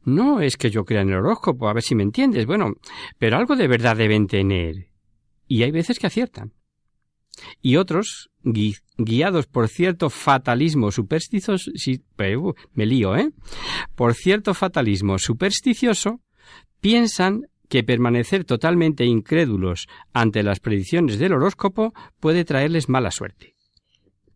No 0.04 0.40
es 0.40 0.56
que 0.56 0.70
yo 0.70 0.84
crea 0.84 1.02
en 1.02 1.10
el 1.10 1.16
horóscopo, 1.16 1.68
a 1.68 1.74
ver 1.74 1.82
si 1.82 1.94
me 1.94 2.02
entiendes. 2.02 2.46
Bueno, 2.46 2.74
pero 3.18 3.36
algo 3.36 3.56
de 3.56 3.68
verdad 3.68 3.96
deben 3.96 4.26
tener. 4.26 4.88
Y 5.46 5.64
hay 5.64 5.70
veces 5.70 5.98
que 5.98 6.06
aciertan. 6.06 6.54
Y 7.60 7.76
otros, 7.76 8.30
guiados 8.96 9.46
por 9.46 9.68
cierto 9.68 10.10
fatalismo 10.10 10.90
supersticioso, 10.90 11.70
uh, 11.70 12.54
me 12.72 12.86
lío, 12.86 13.16
¿eh? 13.16 13.30
Por 13.94 14.14
cierto 14.14 14.54
fatalismo 14.54 15.18
supersticioso, 15.18 16.20
piensan 16.80 17.42
que 17.68 17.84
permanecer 17.84 18.44
totalmente 18.44 19.04
incrédulos 19.04 19.88
ante 20.12 20.42
las 20.42 20.60
predicciones 20.60 21.18
del 21.18 21.34
horóscopo 21.34 21.94
puede 22.20 22.44
traerles 22.44 22.88
mala 22.88 23.10
suerte 23.10 23.58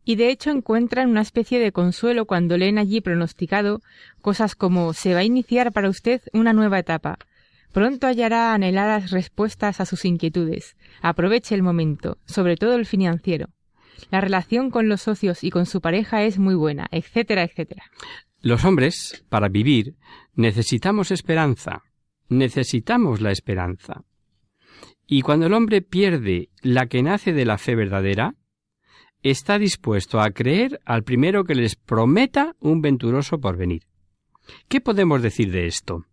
y 0.05 0.17
de 0.17 0.31
hecho 0.31 0.51
encuentran 0.51 1.11
una 1.11 1.21
especie 1.21 1.59
de 1.59 1.73
consuelo 1.73 2.27
cuando 2.27 2.57
leen 2.57 2.79
allí 2.79 3.01
pronosticado 3.01 3.81
cosas 4.21 4.55
como 4.55 4.93
se 4.93 5.15
va 5.15 5.21
a 5.21 5.25
iniciar 5.25 5.73
para 5.73 5.89
usted 5.89 6.23
una 6.33 6.53
nueva 6.53 6.79
etapa. 6.79 7.19
Pronto 7.73 8.07
hallará 8.07 8.53
anheladas 8.53 9.11
respuestas 9.11 9.81
a 9.81 9.87
sus 9.87 10.05
inquietudes. 10.05 10.77
Aproveche 11.01 11.55
el 11.55 11.63
momento, 11.63 12.19
sobre 12.27 12.57
todo 12.57 12.75
el 12.75 12.85
financiero. 12.85 13.49
La 14.11 14.21
relación 14.21 14.71
con 14.71 14.89
los 14.89 15.03
socios 15.03 15.45
y 15.45 15.51
con 15.51 15.67
su 15.67 15.81
pareja 15.81 16.23
es 16.25 16.39
muy 16.39 16.55
buena, 16.55 16.89
etcétera, 16.91 17.45
etcétera. 17.45 17.85
Los 18.43 18.65
hombres, 18.65 19.25
para 19.29 19.49
vivir, 19.49 19.95
necesitamos 20.35 21.13
esperanza. 21.13 21.85
Necesitamos 22.33 23.21
la 23.21 23.31
esperanza. 23.31 24.05
Y 25.07 25.21
cuando 25.21 25.47
el 25.47 25.53
hombre 25.53 25.83
pierde 25.83 26.49
la 26.63 26.87
que 26.87 27.03
nace 27.03 27.35
de 27.35 27.45
la 27.45 27.59
fe 27.59 27.75
verdadera, 27.75 28.37
está 29.23 29.59
dispuesto 29.59 30.19
a 30.19 30.31
creer 30.31 30.81
al 30.87 31.05
primero 31.05 31.45
que 31.45 31.55
les 31.55 31.77
prometa 31.77 32.57
un 32.59 32.81
venturoso 32.81 33.39
porvenir. 33.39 33.83
¿Qué 34.69 34.81
podemos 34.81 35.21
decir 35.21 35.53
de 35.53 35.67
esto? 35.67 36.07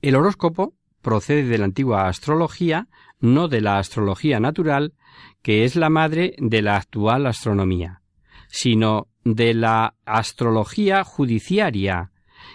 El 0.00 0.16
horóscopo 0.16 0.74
procede 1.00 1.44
de 1.44 1.58
la 1.58 1.66
antigua 1.66 2.08
astrología, 2.08 2.88
no 3.20 3.46
de 3.46 3.60
la 3.60 3.78
astrología 3.78 4.40
natural, 4.40 4.94
que 5.42 5.64
es 5.64 5.76
la 5.76 5.90
madre 5.90 6.34
de 6.38 6.60
la 6.60 6.76
actual 6.76 7.26
astronomía, 7.26 8.02
sino 8.48 9.08
de 9.24 9.54
la 9.54 9.94
astrología 10.04 11.04
judiciaria, 11.04 12.11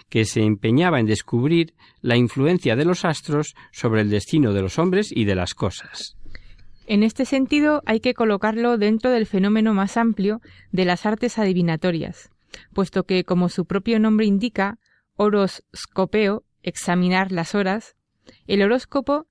que 0.08 0.24
se 0.24 0.42
empeñaba 0.42 1.00
en 1.00 1.06
descubrir 1.06 1.74
la 2.00 2.16
influencia 2.16 2.76
de 2.76 2.84
los 2.84 3.04
astros 3.04 3.54
sobre 3.72 4.00
el 4.00 4.10
destino 4.10 4.52
de 4.52 4.62
los 4.62 4.78
hombres 4.78 5.10
y 5.10 5.24
de 5.24 5.34
las 5.34 5.54
cosas. 5.54 6.16
En 6.86 7.02
este 7.02 7.26
sentido, 7.26 7.82
hay 7.84 8.00
que 8.00 8.14
colocarlo 8.14 8.78
dentro 8.78 9.10
del 9.10 9.26
fenómeno 9.26 9.74
más 9.74 9.96
amplio 9.96 10.40
de 10.72 10.86
las 10.86 11.04
artes 11.04 11.38
adivinatorias, 11.38 12.30
puesto 12.72 13.04
que, 13.04 13.24
como 13.24 13.50
su 13.50 13.66
propio 13.66 13.98
nombre 13.98 14.24
indica, 14.24 14.78
horoscopeo, 15.16 16.44
examinar 16.62 17.30
las 17.30 17.54
horas, 17.54 17.94
el 18.46 18.62
horóscopo 18.62 19.26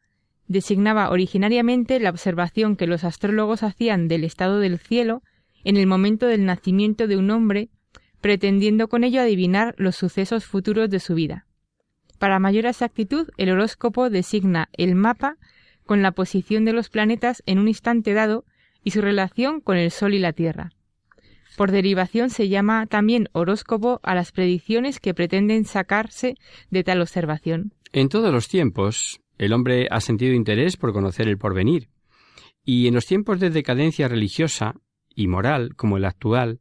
designaba 0.48 1.10
originariamente 1.10 2.00
la 2.00 2.10
observación 2.10 2.76
que 2.76 2.88
los 2.88 3.04
astrólogos 3.04 3.64
hacían 3.64 4.08
del 4.08 4.24
estado 4.24 4.60
del 4.60 4.78
cielo 4.78 5.24
en 5.64 5.78
el 5.78 5.88
momento 5.88 6.28
del 6.28 6.46
nacimiento 6.46 7.08
de 7.08 7.18
un 7.18 7.32
hombre, 7.32 7.70
pretendiendo 8.22 8.88
con 8.88 9.04
ello 9.04 9.22
adivinar 9.22 9.76
los 9.78 9.96
sucesos 9.96 10.46
futuros 10.46 10.90
de 10.90 11.00
su 11.00 11.16
vida. 11.16 11.46
Para 12.20 12.40
mayor 12.40 12.66
exactitud, 12.66 13.30
el 13.38 13.52
horóscopo 13.52 14.10
designa 14.10 14.70
el 14.74 14.96
mapa 14.96 15.38
con 15.86 16.02
la 16.02 16.12
posición 16.12 16.66
de 16.66 16.74
los 16.74 16.90
planetas 16.90 17.44
en 17.46 17.60
un 17.60 17.68
instante 17.68 18.14
dado 18.14 18.46
y 18.84 18.92
su 18.92 19.02
relación 19.02 19.62
con 19.62 19.78
el 19.78 19.92
Sol 19.92 20.14
y 20.14 20.20
la 20.20 20.34
Tierra. 20.34 20.72
Por 21.56 21.72
derivación 21.72 22.30
se 22.30 22.50
llama 22.50 22.86
también 22.86 23.30
horóscopo 23.32 24.00
a 24.04 24.14
las 24.14 24.32
predicciones 24.32 25.00
que 25.00 25.16
pretenden 25.16 25.66
sacarse 25.66 26.36
de 26.70 26.84
tal 26.84 27.02
observación. 27.02 27.74
En 27.94 28.10
todos 28.10 28.32
los 28.32 28.48
tiempos, 28.48 29.20
el 29.38 29.54
hombre 29.54 29.88
ha 29.90 30.00
sentido 30.02 30.34
interés 30.34 30.78
por 30.78 30.94
conocer 30.94 31.28
el 31.28 31.38
porvenir, 31.38 31.90
y 32.64 32.88
en 32.88 32.94
los 32.94 33.06
tiempos 33.06 33.40
de 33.40 33.50
decadencia 33.50 34.08
religiosa 34.08 34.76
y 35.16 35.28
moral 35.28 35.76
como 35.76 35.98
el 35.98 36.06
actual, 36.06 36.60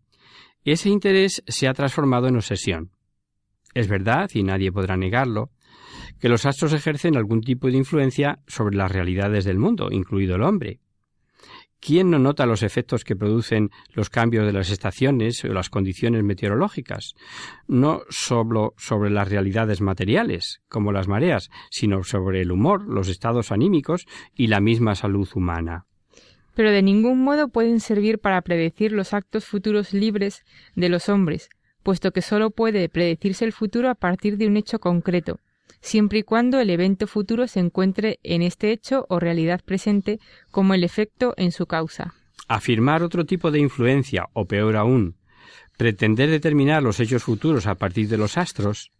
ese 0.72 0.88
interés 0.88 1.42
se 1.46 1.68
ha 1.68 1.74
transformado 1.74 2.28
en 2.28 2.36
obsesión. 2.36 2.90
Es 3.74 3.88
verdad, 3.88 4.30
y 4.32 4.42
nadie 4.42 4.72
podrá 4.72 4.96
negarlo, 4.96 5.50
que 6.18 6.28
los 6.28 6.46
astros 6.46 6.72
ejercen 6.72 7.16
algún 7.16 7.42
tipo 7.42 7.68
de 7.68 7.76
influencia 7.76 8.40
sobre 8.46 8.76
las 8.76 8.90
realidades 8.90 9.44
del 9.44 9.58
mundo, 9.58 9.88
incluido 9.90 10.36
el 10.36 10.42
hombre. 10.42 10.80
¿Quién 11.78 12.10
no 12.10 12.18
nota 12.18 12.46
los 12.46 12.62
efectos 12.62 13.04
que 13.04 13.16
producen 13.16 13.70
los 13.92 14.08
cambios 14.08 14.46
de 14.46 14.52
las 14.52 14.70
estaciones 14.70 15.44
o 15.44 15.48
las 15.48 15.68
condiciones 15.68 16.24
meteorológicas? 16.24 17.14
No 17.68 18.00
solo 18.08 18.74
sobre 18.76 19.10
las 19.10 19.28
realidades 19.28 19.80
materiales, 19.80 20.62
como 20.68 20.90
las 20.90 21.06
mareas, 21.06 21.50
sino 21.70 22.02
sobre 22.02 22.40
el 22.40 22.50
humor, 22.50 22.82
los 22.88 23.08
estados 23.08 23.52
anímicos 23.52 24.06
y 24.34 24.46
la 24.46 24.60
misma 24.60 24.94
salud 24.94 25.28
humana. 25.34 25.86
Pero 26.56 26.72
de 26.72 26.80
ningún 26.80 27.22
modo 27.22 27.48
pueden 27.48 27.80
servir 27.80 28.18
para 28.18 28.40
predecir 28.40 28.90
los 28.90 29.12
actos 29.12 29.44
futuros 29.44 29.92
libres 29.92 30.42
de 30.74 30.88
los 30.88 31.10
hombres, 31.10 31.50
puesto 31.82 32.12
que 32.12 32.22
sólo 32.22 32.50
puede 32.50 32.88
predecirse 32.88 33.44
el 33.44 33.52
futuro 33.52 33.90
a 33.90 33.94
partir 33.94 34.38
de 34.38 34.46
un 34.46 34.56
hecho 34.56 34.80
concreto, 34.80 35.38
siempre 35.82 36.20
y 36.20 36.22
cuando 36.22 36.58
el 36.58 36.70
evento 36.70 37.06
futuro 37.06 37.46
se 37.46 37.60
encuentre 37.60 38.18
en 38.22 38.40
este 38.40 38.72
hecho 38.72 39.04
o 39.10 39.20
realidad 39.20 39.60
presente 39.66 40.18
como 40.50 40.72
el 40.72 40.82
efecto 40.82 41.34
en 41.36 41.52
su 41.52 41.66
causa. 41.66 42.14
Afirmar 42.48 43.02
otro 43.02 43.26
tipo 43.26 43.50
de 43.50 43.58
influencia, 43.58 44.24
o 44.32 44.46
peor 44.46 44.76
aún, 44.76 45.16
pretender 45.76 46.30
determinar 46.30 46.82
los 46.82 47.00
hechos 47.00 47.22
futuros 47.22 47.66
a 47.66 47.74
partir 47.74 48.08
de 48.08 48.16
los 48.16 48.38
astros, 48.38 48.92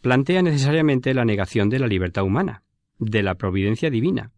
plantea 0.00 0.42
necesariamente 0.42 1.14
la 1.14 1.24
negación 1.24 1.68
de 1.68 1.78
la 1.78 1.86
libertad 1.86 2.24
humana. 2.24 2.64
de 3.02 3.22
la 3.22 3.36
providencia 3.36 3.88
divina 3.88 4.30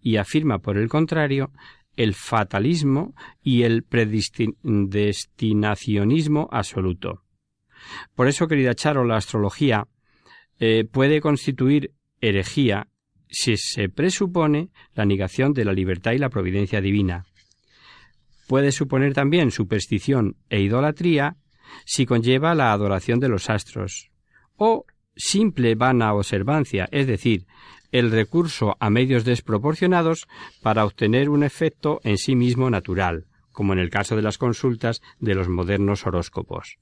y 0.00 0.16
afirma, 0.16 0.58
por 0.58 0.76
el 0.76 0.88
contrario, 0.88 1.50
el 1.98 2.14
fatalismo 2.14 3.14
y 3.42 3.64
el 3.64 3.82
predestinacionismo 3.82 6.48
absoluto. 6.52 7.24
Por 8.14 8.28
eso, 8.28 8.46
querida 8.46 8.76
Charo, 8.76 9.04
la 9.04 9.16
astrología 9.16 9.88
eh, 10.60 10.84
puede 10.90 11.20
constituir 11.20 11.92
herejía 12.20 12.88
si 13.28 13.56
se 13.56 13.88
presupone 13.88 14.70
la 14.94 15.04
negación 15.04 15.52
de 15.52 15.64
la 15.64 15.72
libertad 15.72 16.12
y 16.12 16.18
la 16.18 16.30
providencia 16.30 16.80
divina. 16.80 17.26
Puede 18.46 18.70
suponer 18.70 19.12
también 19.12 19.50
superstición 19.50 20.36
e 20.48 20.60
idolatría 20.60 21.36
si 21.84 22.06
conlleva 22.06 22.54
la 22.54 22.72
adoración 22.72 23.18
de 23.18 23.28
los 23.28 23.50
astros, 23.50 24.12
o 24.54 24.86
simple 25.16 25.74
vana 25.74 26.14
observancia, 26.14 26.88
es 26.92 27.08
decir, 27.08 27.44
el 27.92 28.10
recurso 28.10 28.76
a 28.80 28.90
medios 28.90 29.24
desproporcionados 29.24 30.26
para 30.62 30.84
obtener 30.84 31.30
un 31.30 31.42
efecto 31.42 32.00
en 32.04 32.18
sí 32.18 32.36
mismo 32.36 32.70
natural, 32.70 33.26
como 33.52 33.72
en 33.72 33.78
el 33.78 33.90
caso 33.90 34.16
de 34.16 34.22
las 34.22 34.38
consultas 34.38 35.00
de 35.18 35.34
los 35.34 35.48
modernos 35.48 36.06
horóscopos. 36.06 36.76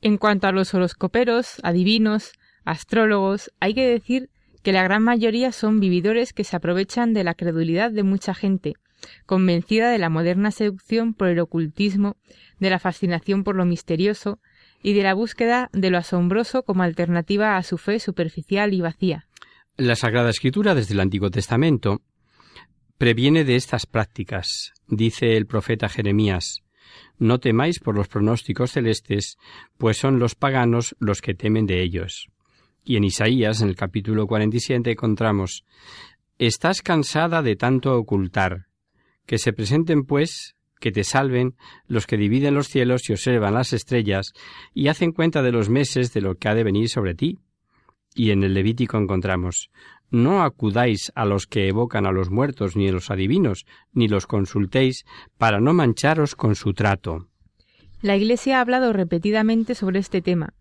En 0.00 0.16
cuanto 0.16 0.46
a 0.46 0.52
los 0.52 0.74
horoscoperos, 0.74 1.60
adivinos, 1.62 2.32
astrólogos, 2.64 3.50
hay 3.60 3.74
que 3.74 3.88
decir 3.88 4.30
que 4.62 4.72
la 4.72 4.82
gran 4.82 5.02
mayoría 5.02 5.52
son 5.52 5.80
vividores 5.80 6.32
que 6.32 6.44
se 6.44 6.56
aprovechan 6.56 7.14
de 7.14 7.24
la 7.24 7.34
credulidad 7.34 7.90
de 7.90 8.02
mucha 8.02 8.34
gente, 8.34 8.74
convencida 9.26 9.90
de 9.90 9.98
la 9.98 10.10
moderna 10.10 10.50
seducción 10.50 11.14
por 11.14 11.28
el 11.28 11.38
ocultismo, 11.38 12.16
de 12.58 12.70
la 12.70 12.78
fascinación 12.78 13.44
por 13.44 13.56
lo 13.56 13.64
misterioso 13.64 14.40
y 14.82 14.92
de 14.94 15.02
la 15.02 15.14
búsqueda 15.14 15.70
de 15.72 15.90
lo 15.90 15.98
asombroso 15.98 16.62
como 16.64 16.82
alternativa 16.82 17.56
a 17.56 17.62
su 17.62 17.78
fe 17.78 17.98
superficial 17.98 18.74
y 18.74 18.80
vacía. 18.80 19.27
La 19.80 19.94
Sagrada 19.94 20.30
Escritura 20.30 20.74
desde 20.74 20.94
el 20.94 20.98
Antiguo 20.98 21.30
Testamento 21.30 22.02
previene 22.98 23.44
de 23.44 23.54
estas 23.54 23.86
prácticas. 23.86 24.72
Dice 24.88 25.36
el 25.36 25.46
profeta 25.46 25.88
Jeremías, 25.88 26.64
No 27.16 27.38
temáis 27.38 27.78
por 27.78 27.94
los 27.94 28.08
pronósticos 28.08 28.72
celestes, 28.72 29.38
pues 29.76 29.96
son 29.96 30.18
los 30.18 30.34
paganos 30.34 30.96
los 30.98 31.22
que 31.22 31.34
temen 31.34 31.66
de 31.66 31.80
ellos. 31.80 32.26
Y 32.82 32.96
en 32.96 33.04
Isaías, 33.04 33.62
en 33.62 33.68
el 33.68 33.76
capítulo 33.76 34.26
47, 34.26 34.90
encontramos, 34.90 35.64
Estás 36.38 36.82
cansada 36.82 37.40
de 37.42 37.54
tanto 37.54 37.96
ocultar. 37.96 38.66
Que 39.26 39.38
se 39.38 39.52
presenten, 39.52 40.02
pues, 40.02 40.56
que 40.80 40.90
te 40.90 41.04
salven 41.04 41.54
los 41.86 42.08
que 42.08 42.16
dividen 42.16 42.54
los 42.54 42.66
cielos 42.66 43.08
y 43.08 43.12
observan 43.12 43.54
las 43.54 43.72
estrellas 43.72 44.32
y 44.74 44.88
hacen 44.88 45.12
cuenta 45.12 45.40
de 45.40 45.52
los 45.52 45.68
meses 45.68 46.12
de 46.12 46.20
lo 46.20 46.34
que 46.34 46.48
ha 46.48 46.56
de 46.56 46.64
venir 46.64 46.88
sobre 46.88 47.14
ti 47.14 47.38
y 48.18 48.32
en 48.32 48.42
el 48.42 48.52
Levítico 48.52 48.98
encontramos 48.98 49.70
No 50.10 50.42
acudáis 50.42 51.12
a 51.14 51.24
los 51.24 51.46
que 51.46 51.68
evocan 51.68 52.04
a 52.04 52.10
los 52.10 52.30
muertos 52.30 52.74
ni 52.74 52.88
a 52.88 52.92
los 52.92 53.10
adivinos, 53.12 53.64
ni 53.92 54.08
los 54.08 54.26
consultéis, 54.26 55.04
para 55.38 55.60
no 55.60 55.72
mancharos 55.72 56.34
con 56.34 56.56
su 56.56 56.74
trato. 56.74 57.28
La 58.02 58.16
Iglesia 58.16 58.58
ha 58.58 58.60
hablado 58.60 58.92
repetidamente 58.92 59.76
sobre 59.76 60.00
este 60.00 60.20
tema, 60.20 60.52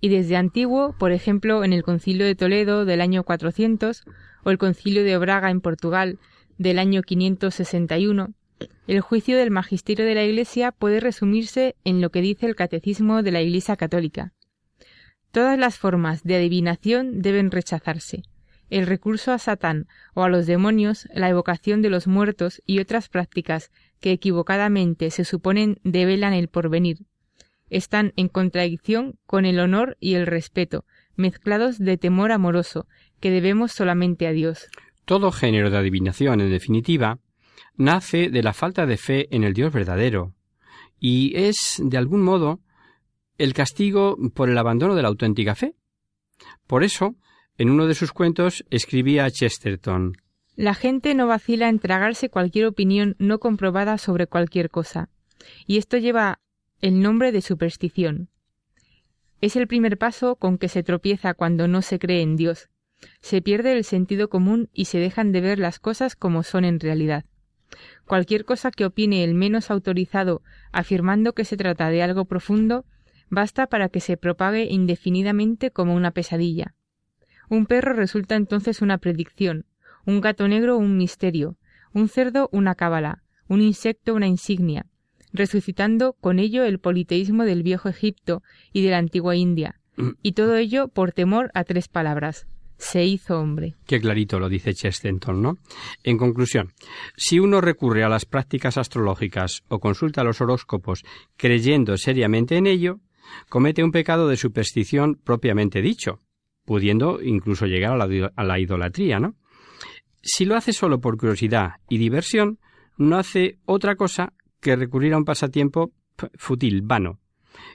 y 0.00 0.08
desde 0.08 0.36
antiguo, 0.36 0.96
por 0.98 1.12
ejemplo, 1.12 1.62
en 1.62 1.72
el 1.72 1.84
Concilio 1.84 2.26
de 2.26 2.34
Toledo 2.34 2.84
del 2.84 3.00
año 3.00 3.22
400 3.22 4.02
o 4.42 4.50
el 4.50 4.58
Concilio 4.58 5.04
de 5.04 5.16
Braga 5.16 5.50
en 5.50 5.60
Portugal 5.60 6.18
del 6.58 6.80
año 6.80 7.02
561, 7.02 8.34
el 8.88 9.00
juicio 9.00 9.36
del 9.36 9.52
magisterio 9.52 10.04
de 10.04 10.16
la 10.16 10.24
Iglesia 10.24 10.72
puede 10.72 10.98
resumirse 10.98 11.76
en 11.84 12.00
lo 12.00 12.10
que 12.10 12.22
dice 12.22 12.46
el 12.46 12.56
Catecismo 12.56 13.22
de 13.22 13.30
la 13.30 13.42
Iglesia 13.42 13.76
Católica. 13.76 14.32
Todas 15.34 15.58
las 15.58 15.78
formas 15.78 16.22
de 16.22 16.36
adivinación 16.36 17.20
deben 17.20 17.50
rechazarse. 17.50 18.22
El 18.70 18.86
recurso 18.86 19.32
a 19.32 19.40
Satán 19.40 19.88
o 20.14 20.22
a 20.22 20.28
los 20.28 20.46
demonios, 20.46 21.08
la 21.12 21.28
evocación 21.28 21.82
de 21.82 21.90
los 21.90 22.06
muertos 22.06 22.62
y 22.66 22.78
otras 22.78 23.08
prácticas 23.08 23.72
que 23.98 24.12
equivocadamente 24.12 25.10
se 25.10 25.24
suponen 25.24 25.80
develan 25.82 26.34
el 26.34 26.46
porvenir, 26.46 26.98
están 27.68 28.12
en 28.14 28.28
contradicción 28.28 29.18
con 29.26 29.44
el 29.44 29.58
honor 29.58 29.96
y 29.98 30.14
el 30.14 30.28
respeto, 30.28 30.84
mezclados 31.16 31.80
de 31.80 31.98
temor 31.98 32.30
amoroso, 32.30 32.86
que 33.18 33.32
debemos 33.32 33.72
solamente 33.72 34.28
a 34.28 34.30
Dios. 34.30 34.68
Todo 35.04 35.32
género 35.32 35.68
de 35.68 35.78
adivinación, 35.78 36.42
en 36.42 36.50
definitiva, 36.50 37.18
nace 37.76 38.30
de 38.30 38.42
la 38.44 38.52
falta 38.52 38.86
de 38.86 38.98
fe 38.98 39.26
en 39.34 39.42
el 39.42 39.52
Dios 39.52 39.72
verdadero, 39.72 40.32
y 41.00 41.36
es, 41.36 41.82
de 41.84 41.98
algún 41.98 42.22
modo, 42.22 42.60
el 43.38 43.52
castigo 43.54 44.16
por 44.34 44.48
el 44.48 44.58
abandono 44.58 44.94
de 44.94 45.02
la 45.02 45.08
auténtica 45.08 45.54
fe. 45.54 45.74
Por 46.66 46.84
eso, 46.84 47.16
en 47.58 47.70
uno 47.70 47.86
de 47.86 47.94
sus 47.94 48.12
cuentos 48.12 48.64
escribía 48.70 49.30
Chesterton 49.30 50.16
La 50.56 50.74
gente 50.74 51.14
no 51.14 51.26
vacila 51.26 51.68
en 51.68 51.78
tragarse 51.78 52.28
cualquier 52.28 52.66
opinión 52.66 53.16
no 53.18 53.38
comprobada 53.38 53.98
sobre 53.98 54.26
cualquier 54.26 54.70
cosa, 54.70 55.08
y 55.66 55.78
esto 55.78 55.96
lleva 55.98 56.40
el 56.80 57.00
nombre 57.00 57.32
de 57.32 57.40
superstición. 57.40 58.28
Es 59.40 59.56
el 59.56 59.66
primer 59.66 59.98
paso 59.98 60.36
con 60.36 60.58
que 60.58 60.68
se 60.68 60.82
tropieza 60.82 61.34
cuando 61.34 61.68
no 61.68 61.82
se 61.82 61.98
cree 61.98 62.22
en 62.22 62.36
Dios. 62.36 62.70
Se 63.20 63.42
pierde 63.42 63.76
el 63.76 63.84
sentido 63.84 64.28
común 64.28 64.70
y 64.72 64.86
se 64.86 64.98
dejan 64.98 65.32
de 65.32 65.40
ver 65.40 65.58
las 65.58 65.78
cosas 65.78 66.16
como 66.16 66.42
son 66.42 66.64
en 66.64 66.80
realidad. 66.80 67.24
Cualquier 68.06 68.44
cosa 68.44 68.70
que 68.70 68.84
opine 68.84 69.24
el 69.24 69.34
menos 69.34 69.70
autorizado 69.70 70.42
afirmando 70.72 71.34
que 71.34 71.44
se 71.44 71.56
trata 71.56 71.90
de 71.90 72.02
algo 72.02 72.24
profundo 72.24 72.84
basta 73.30 73.66
para 73.66 73.88
que 73.88 74.00
se 74.00 74.16
propague 74.16 74.64
indefinidamente 74.70 75.70
como 75.70 75.94
una 75.94 76.10
pesadilla. 76.10 76.74
Un 77.48 77.66
perro 77.66 77.92
resulta 77.92 78.36
entonces 78.36 78.82
una 78.82 78.98
predicción, 78.98 79.66
un 80.06 80.20
gato 80.20 80.48
negro 80.48 80.76
un 80.76 80.96
misterio, 80.96 81.56
un 81.92 82.08
cerdo 82.08 82.48
una 82.52 82.74
cábala, 82.74 83.22
un 83.48 83.60
insecto 83.60 84.14
una 84.14 84.26
insignia, 84.26 84.86
resucitando 85.32 86.14
con 86.14 86.38
ello 86.38 86.64
el 86.64 86.78
politeísmo 86.78 87.44
del 87.44 87.62
viejo 87.62 87.88
Egipto 87.88 88.42
y 88.72 88.82
de 88.82 88.90
la 88.90 88.98
antigua 88.98 89.36
India, 89.36 89.80
y 90.22 90.32
todo 90.32 90.56
ello 90.56 90.88
por 90.88 91.12
temor 91.12 91.50
a 91.54 91.64
tres 91.64 91.88
palabras. 91.88 92.46
Se 92.76 93.04
hizo 93.04 93.38
hombre. 93.38 93.76
Qué 93.86 94.00
clarito 94.00 94.40
lo 94.40 94.48
dice 94.48 94.74
Chesterton, 94.74 95.40
¿no? 95.40 95.58
En 96.02 96.18
conclusión, 96.18 96.72
si 97.16 97.38
uno 97.38 97.60
recurre 97.60 98.02
a 98.02 98.08
las 98.08 98.26
prácticas 98.26 98.76
astrológicas 98.76 99.62
o 99.68 99.78
consulta 99.78 100.24
los 100.24 100.40
horóscopos 100.40 101.04
creyendo 101.36 101.96
seriamente 101.96 102.56
en 102.56 102.66
ello, 102.66 103.00
comete 103.48 103.82
un 103.82 103.92
pecado 103.92 104.28
de 104.28 104.36
superstición 104.36 105.20
propiamente 105.22 105.82
dicho, 105.82 106.20
pudiendo 106.64 107.22
incluso 107.22 107.66
llegar 107.66 107.92
a 107.92 108.44
la, 108.44 108.58
idolatría, 108.58 109.20
¿no? 109.20 109.36
Si 110.22 110.44
lo 110.44 110.56
hace 110.56 110.72
solo 110.72 111.00
por 111.00 111.16
curiosidad 111.16 111.74
y 111.88 111.98
diversión, 111.98 112.58
no 112.96 113.18
hace 113.18 113.58
otra 113.66 113.96
cosa 113.96 114.32
que 114.60 114.76
recurrir 114.76 115.12
a 115.12 115.18
un 115.18 115.24
pasatiempo 115.24 115.92
fútil, 116.34 116.82
vano, 116.82 117.20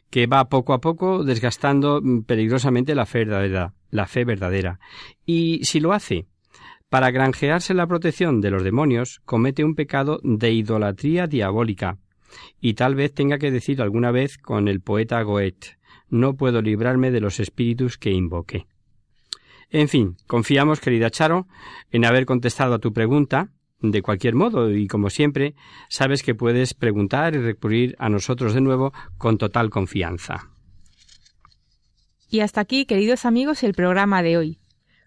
que 0.09 0.25
va 0.25 0.49
poco 0.49 0.73
a 0.73 0.81
poco 0.81 1.23
desgastando 1.23 2.01
peligrosamente 2.25 2.95
la 2.95 3.05
fe 3.05 3.19
verdadera, 3.19 3.73
la 3.91 4.07
fe 4.07 4.25
verdadera. 4.25 4.79
Y 5.25 5.63
si 5.63 5.79
lo 5.79 5.93
hace 5.93 6.27
para 6.89 7.11
granjearse 7.11 7.75
la 7.75 7.85
protección 7.85 8.41
de 8.41 8.49
los 8.49 8.63
demonios, 8.63 9.21
comete 9.25 9.63
un 9.63 9.75
pecado 9.75 10.19
de 10.23 10.51
idolatría 10.51 11.27
diabólica, 11.27 11.99
y 12.59 12.73
tal 12.73 12.95
vez 12.95 13.13
tenga 13.13 13.37
que 13.37 13.51
decir 13.51 13.81
alguna 13.81 14.11
vez 14.11 14.37
con 14.37 14.67
el 14.67 14.81
poeta 14.81 15.21
Goethe 15.21 15.79
no 16.09 16.35
puedo 16.35 16.61
librarme 16.61 17.11
de 17.11 17.21
los 17.21 17.39
espíritus 17.39 17.97
que 17.97 18.11
invoqué. 18.11 18.65
En 19.69 19.87
fin, 19.87 20.17
confiamos, 20.27 20.79
querida 20.79 21.11
Charo, 21.11 21.47
en 21.91 22.05
haber 22.05 22.25
contestado 22.25 22.73
a 22.73 22.79
tu 22.79 22.91
pregunta. 22.93 23.49
De 23.81 24.01
cualquier 24.01 24.35
modo, 24.35 24.75
y 24.75 24.87
como 24.87 25.09
siempre, 25.09 25.55
sabes 25.87 26.21
que 26.21 26.35
puedes 26.35 26.73
preguntar 26.73 27.35
y 27.35 27.37
recurrir 27.37 27.95
a 27.97 28.09
nosotros 28.09 28.53
de 28.53 28.59
nuevo 28.59 28.91
con 29.17 29.37
total 29.37 29.69
confianza. 29.69 30.49
Y 32.29 32.41
hasta 32.41 32.59
aquí, 32.59 32.85
queridos 32.85 33.23
amigos, 33.23 33.63
el 33.63 33.73
programa 33.73 34.21
de 34.21 34.37
hoy. 34.37 34.59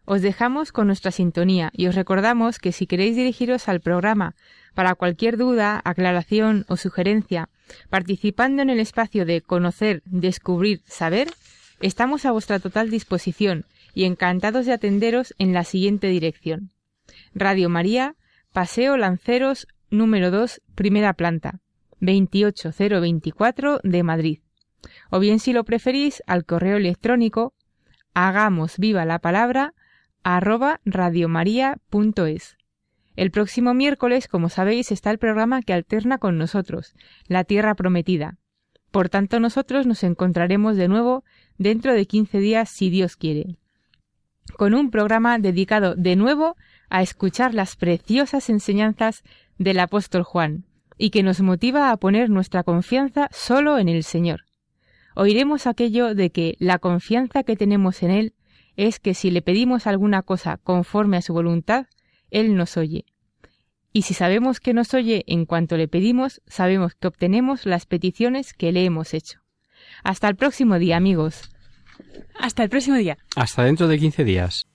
Os 0.06 0.22
dejamos 0.22 0.72
con 0.72 0.86
nuestra 0.86 1.10
sintonía 1.10 1.70
y 1.74 1.86
os 1.86 1.94
recordamos 1.94 2.58
que 2.58 2.72
si 2.72 2.86
queréis 2.86 3.14
dirigiros 3.14 3.68
al 3.68 3.80
programa 3.80 4.34
para 4.74 4.94
cualquier 4.94 5.36
duda, 5.36 5.80
aclaración 5.84 6.64
o 6.68 6.76
sugerencia, 6.76 7.48
participando 7.90 8.62
en 8.62 8.70
el 8.70 8.80
espacio 8.80 9.24
de 9.24 9.40
conocer, 9.40 10.02
descubrir, 10.04 10.82
saber, 10.86 11.28
estamos 11.80 12.24
a 12.24 12.32
vuestra 12.32 12.58
total 12.58 12.90
disposición 12.90 13.64
y 13.94 14.04
encantados 14.04 14.66
de 14.66 14.72
atenderos 14.72 15.34
en 15.38 15.52
la 15.52 15.64
siguiente 15.64 16.08
dirección. 16.08 16.70
Radio 17.34 17.68
María, 17.68 18.16
Paseo 18.52 18.96
Lanceros, 18.96 19.66
número 19.90 20.30
2, 20.30 20.62
primera 20.74 21.12
planta, 21.14 21.60
28024 22.00 23.80
de 23.82 24.02
Madrid. 24.02 24.38
O 25.10 25.20
bien 25.20 25.38
si 25.38 25.52
lo 25.52 25.64
preferís, 25.64 26.22
al 26.26 26.44
correo 26.44 26.76
electrónico 26.76 27.54
hagamos 28.14 28.78
viva 28.78 29.04
la 29.04 29.20
palabra 29.20 29.74
arroba 30.22 30.80
radiomaria.es. 30.84 32.56
El 33.14 33.30
próximo 33.30 33.74
miércoles, 33.74 34.26
como 34.26 34.48
sabéis, 34.48 34.90
está 34.90 35.10
el 35.10 35.18
programa 35.18 35.62
que 35.62 35.72
alterna 35.72 36.18
con 36.18 36.38
nosotros, 36.38 36.94
La 37.26 37.44
Tierra 37.44 37.74
Prometida. 37.74 38.38
Por 38.90 39.08
tanto, 39.08 39.40
nosotros 39.40 39.86
nos 39.86 40.02
encontraremos 40.02 40.76
de 40.76 40.88
nuevo 40.88 41.24
dentro 41.58 41.94
de 41.94 42.06
quince 42.06 42.38
días, 42.38 42.68
si 42.68 42.90
Dios 42.90 43.16
quiere. 43.16 43.56
con 44.56 44.74
un 44.74 44.90
programa 44.90 45.38
dedicado 45.38 45.94
de 45.94 46.16
nuevo 46.16 46.56
a 46.90 47.02
escuchar 47.02 47.54
las 47.54 47.76
preciosas 47.76 48.50
enseñanzas 48.50 49.22
del 49.56 49.78
apóstol 49.80 50.24
Juan 50.24 50.64
y 50.98 51.10
que 51.10 51.22
nos 51.22 51.40
motiva 51.40 51.90
a 51.90 51.96
poner 51.96 52.28
nuestra 52.28 52.62
confianza 52.62 53.28
solo 53.32 53.78
en 53.78 53.88
el 53.88 54.04
Señor. 54.04 54.42
Oiremos 55.14 55.66
aquello 55.66 56.14
de 56.14 56.30
que 56.30 56.56
la 56.58 56.78
confianza 56.78 57.44
que 57.44 57.56
tenemos 57.56 58.02
en 58.02 58.10
Él 58.10 58.34
es 58.76 58.98
que 58.98 59.14
si 59.14 59.30
le 59.30 59.42
pedimos 59.42 59.86
alguna 59.86 60.22
cosa 60.22 60.58
conforme 60.58 61.16
a 61.18 61.22
su 61.22 61.32
voluntad, 61.32 61.86
Él 62.32 62.56
nos 62.56 62.76
oye. 62.76 63.04
Y 63.92 64.02
si 64.02 64.14
sabemos 64.14 64.58
que 64.58 64.72
nos 64.72 64.94
oye 64.94 65.22
en 65.28 65.44
cuanto 65.44 65.76
le 65.76 65.86
pedimos, 65.86 66.42
sabemos 66.46 66.94
que 66.94 67.06
obtenemos 67.06 67.66
las 67.66 67.86
peticiones 67.86 68.54
que 68.54 68.72
le 68.72 68.84
hemos 68.84 69.14
hecho. 69.14 69.40
Hasta 70.02 70.28
el 70.28 70.36
próximo 70.36 70.78
día, 70.78 70.96
amigos. 70.96 71.50
Hasta 72.38 72.64
el 72.64 72.70
próximo 72.70 72.96
día. 72.96 73.18
Hasta 73.36 73.64
dentro 73.64 73.86
de 73.86 73.98
15 73.98 74.24
días. 74.24 74.66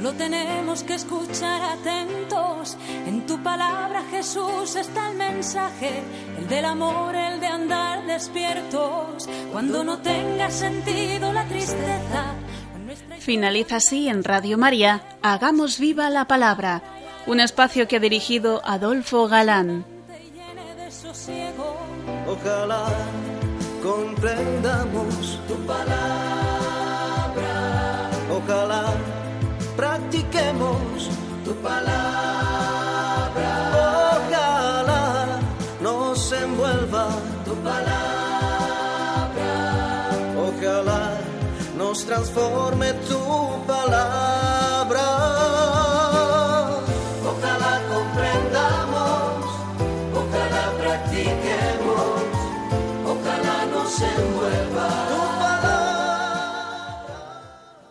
Solo 0.00 0.14
tenemos 0.14 0.82
que 0.82 0.94
escuchar 0.94 1.60
atentos. 1.60 2.74
En 3.06 3.26
tu 3.26 3.38
palabra, 3.42 4.02
Jesús, 4.10 4.74
está 4.74 5.10
el 5.10 5.18
mensaje. 5.18 5.90
El 6.38 6.48
del 6.48 6.64
amor, 6.64 7.14
el 7.14 7.38
de 7.38 7.46
andar 7.46 8.06
despiertos. 8.06 9.28
Cuando 9.52 9.84
no 9.84 9.98
tenga 9.98 10.50
sentido 10.50 11.34
la 11.34 11.44
tristeza. 11.44 12.32
Finaliza 13.18 13.76
así 13.76 14.08
en 14.08 14.24
Radio 14.24 14.56
María, 14.56 15.02
Hagamos 15.20 15.78
viva 15.78 16.08
la 16.08 16.24
palabra, 16.24 16.80
un 17.26 17.38
espacio 17.38 17.86
que 17.86 17.96
ha 17.96 18.00
dirigido 18.00 18.62
Adolfo 18.64 19.28
Galán. 19.28 19.84
Ojalá 22.26 22.86
comprendamos 23.82 25.38
tu 25.46 25.56
palabra. 25.66 26.00
Ojalá 28.32 28.94
practiquemos 29.80 31.08
tu 31.42 31.54
palabra. 31.66 33.52
Ojalá 34.12 35.40
nos 35.80 36.32
envuelva 36.32 37.08
tu 37.46 37.54
palabra. 37.68 39.52
Ojalá 40.48 41.04
nos 41.78 42.04
transforme 42.04 42.92
tu 43.08 43.20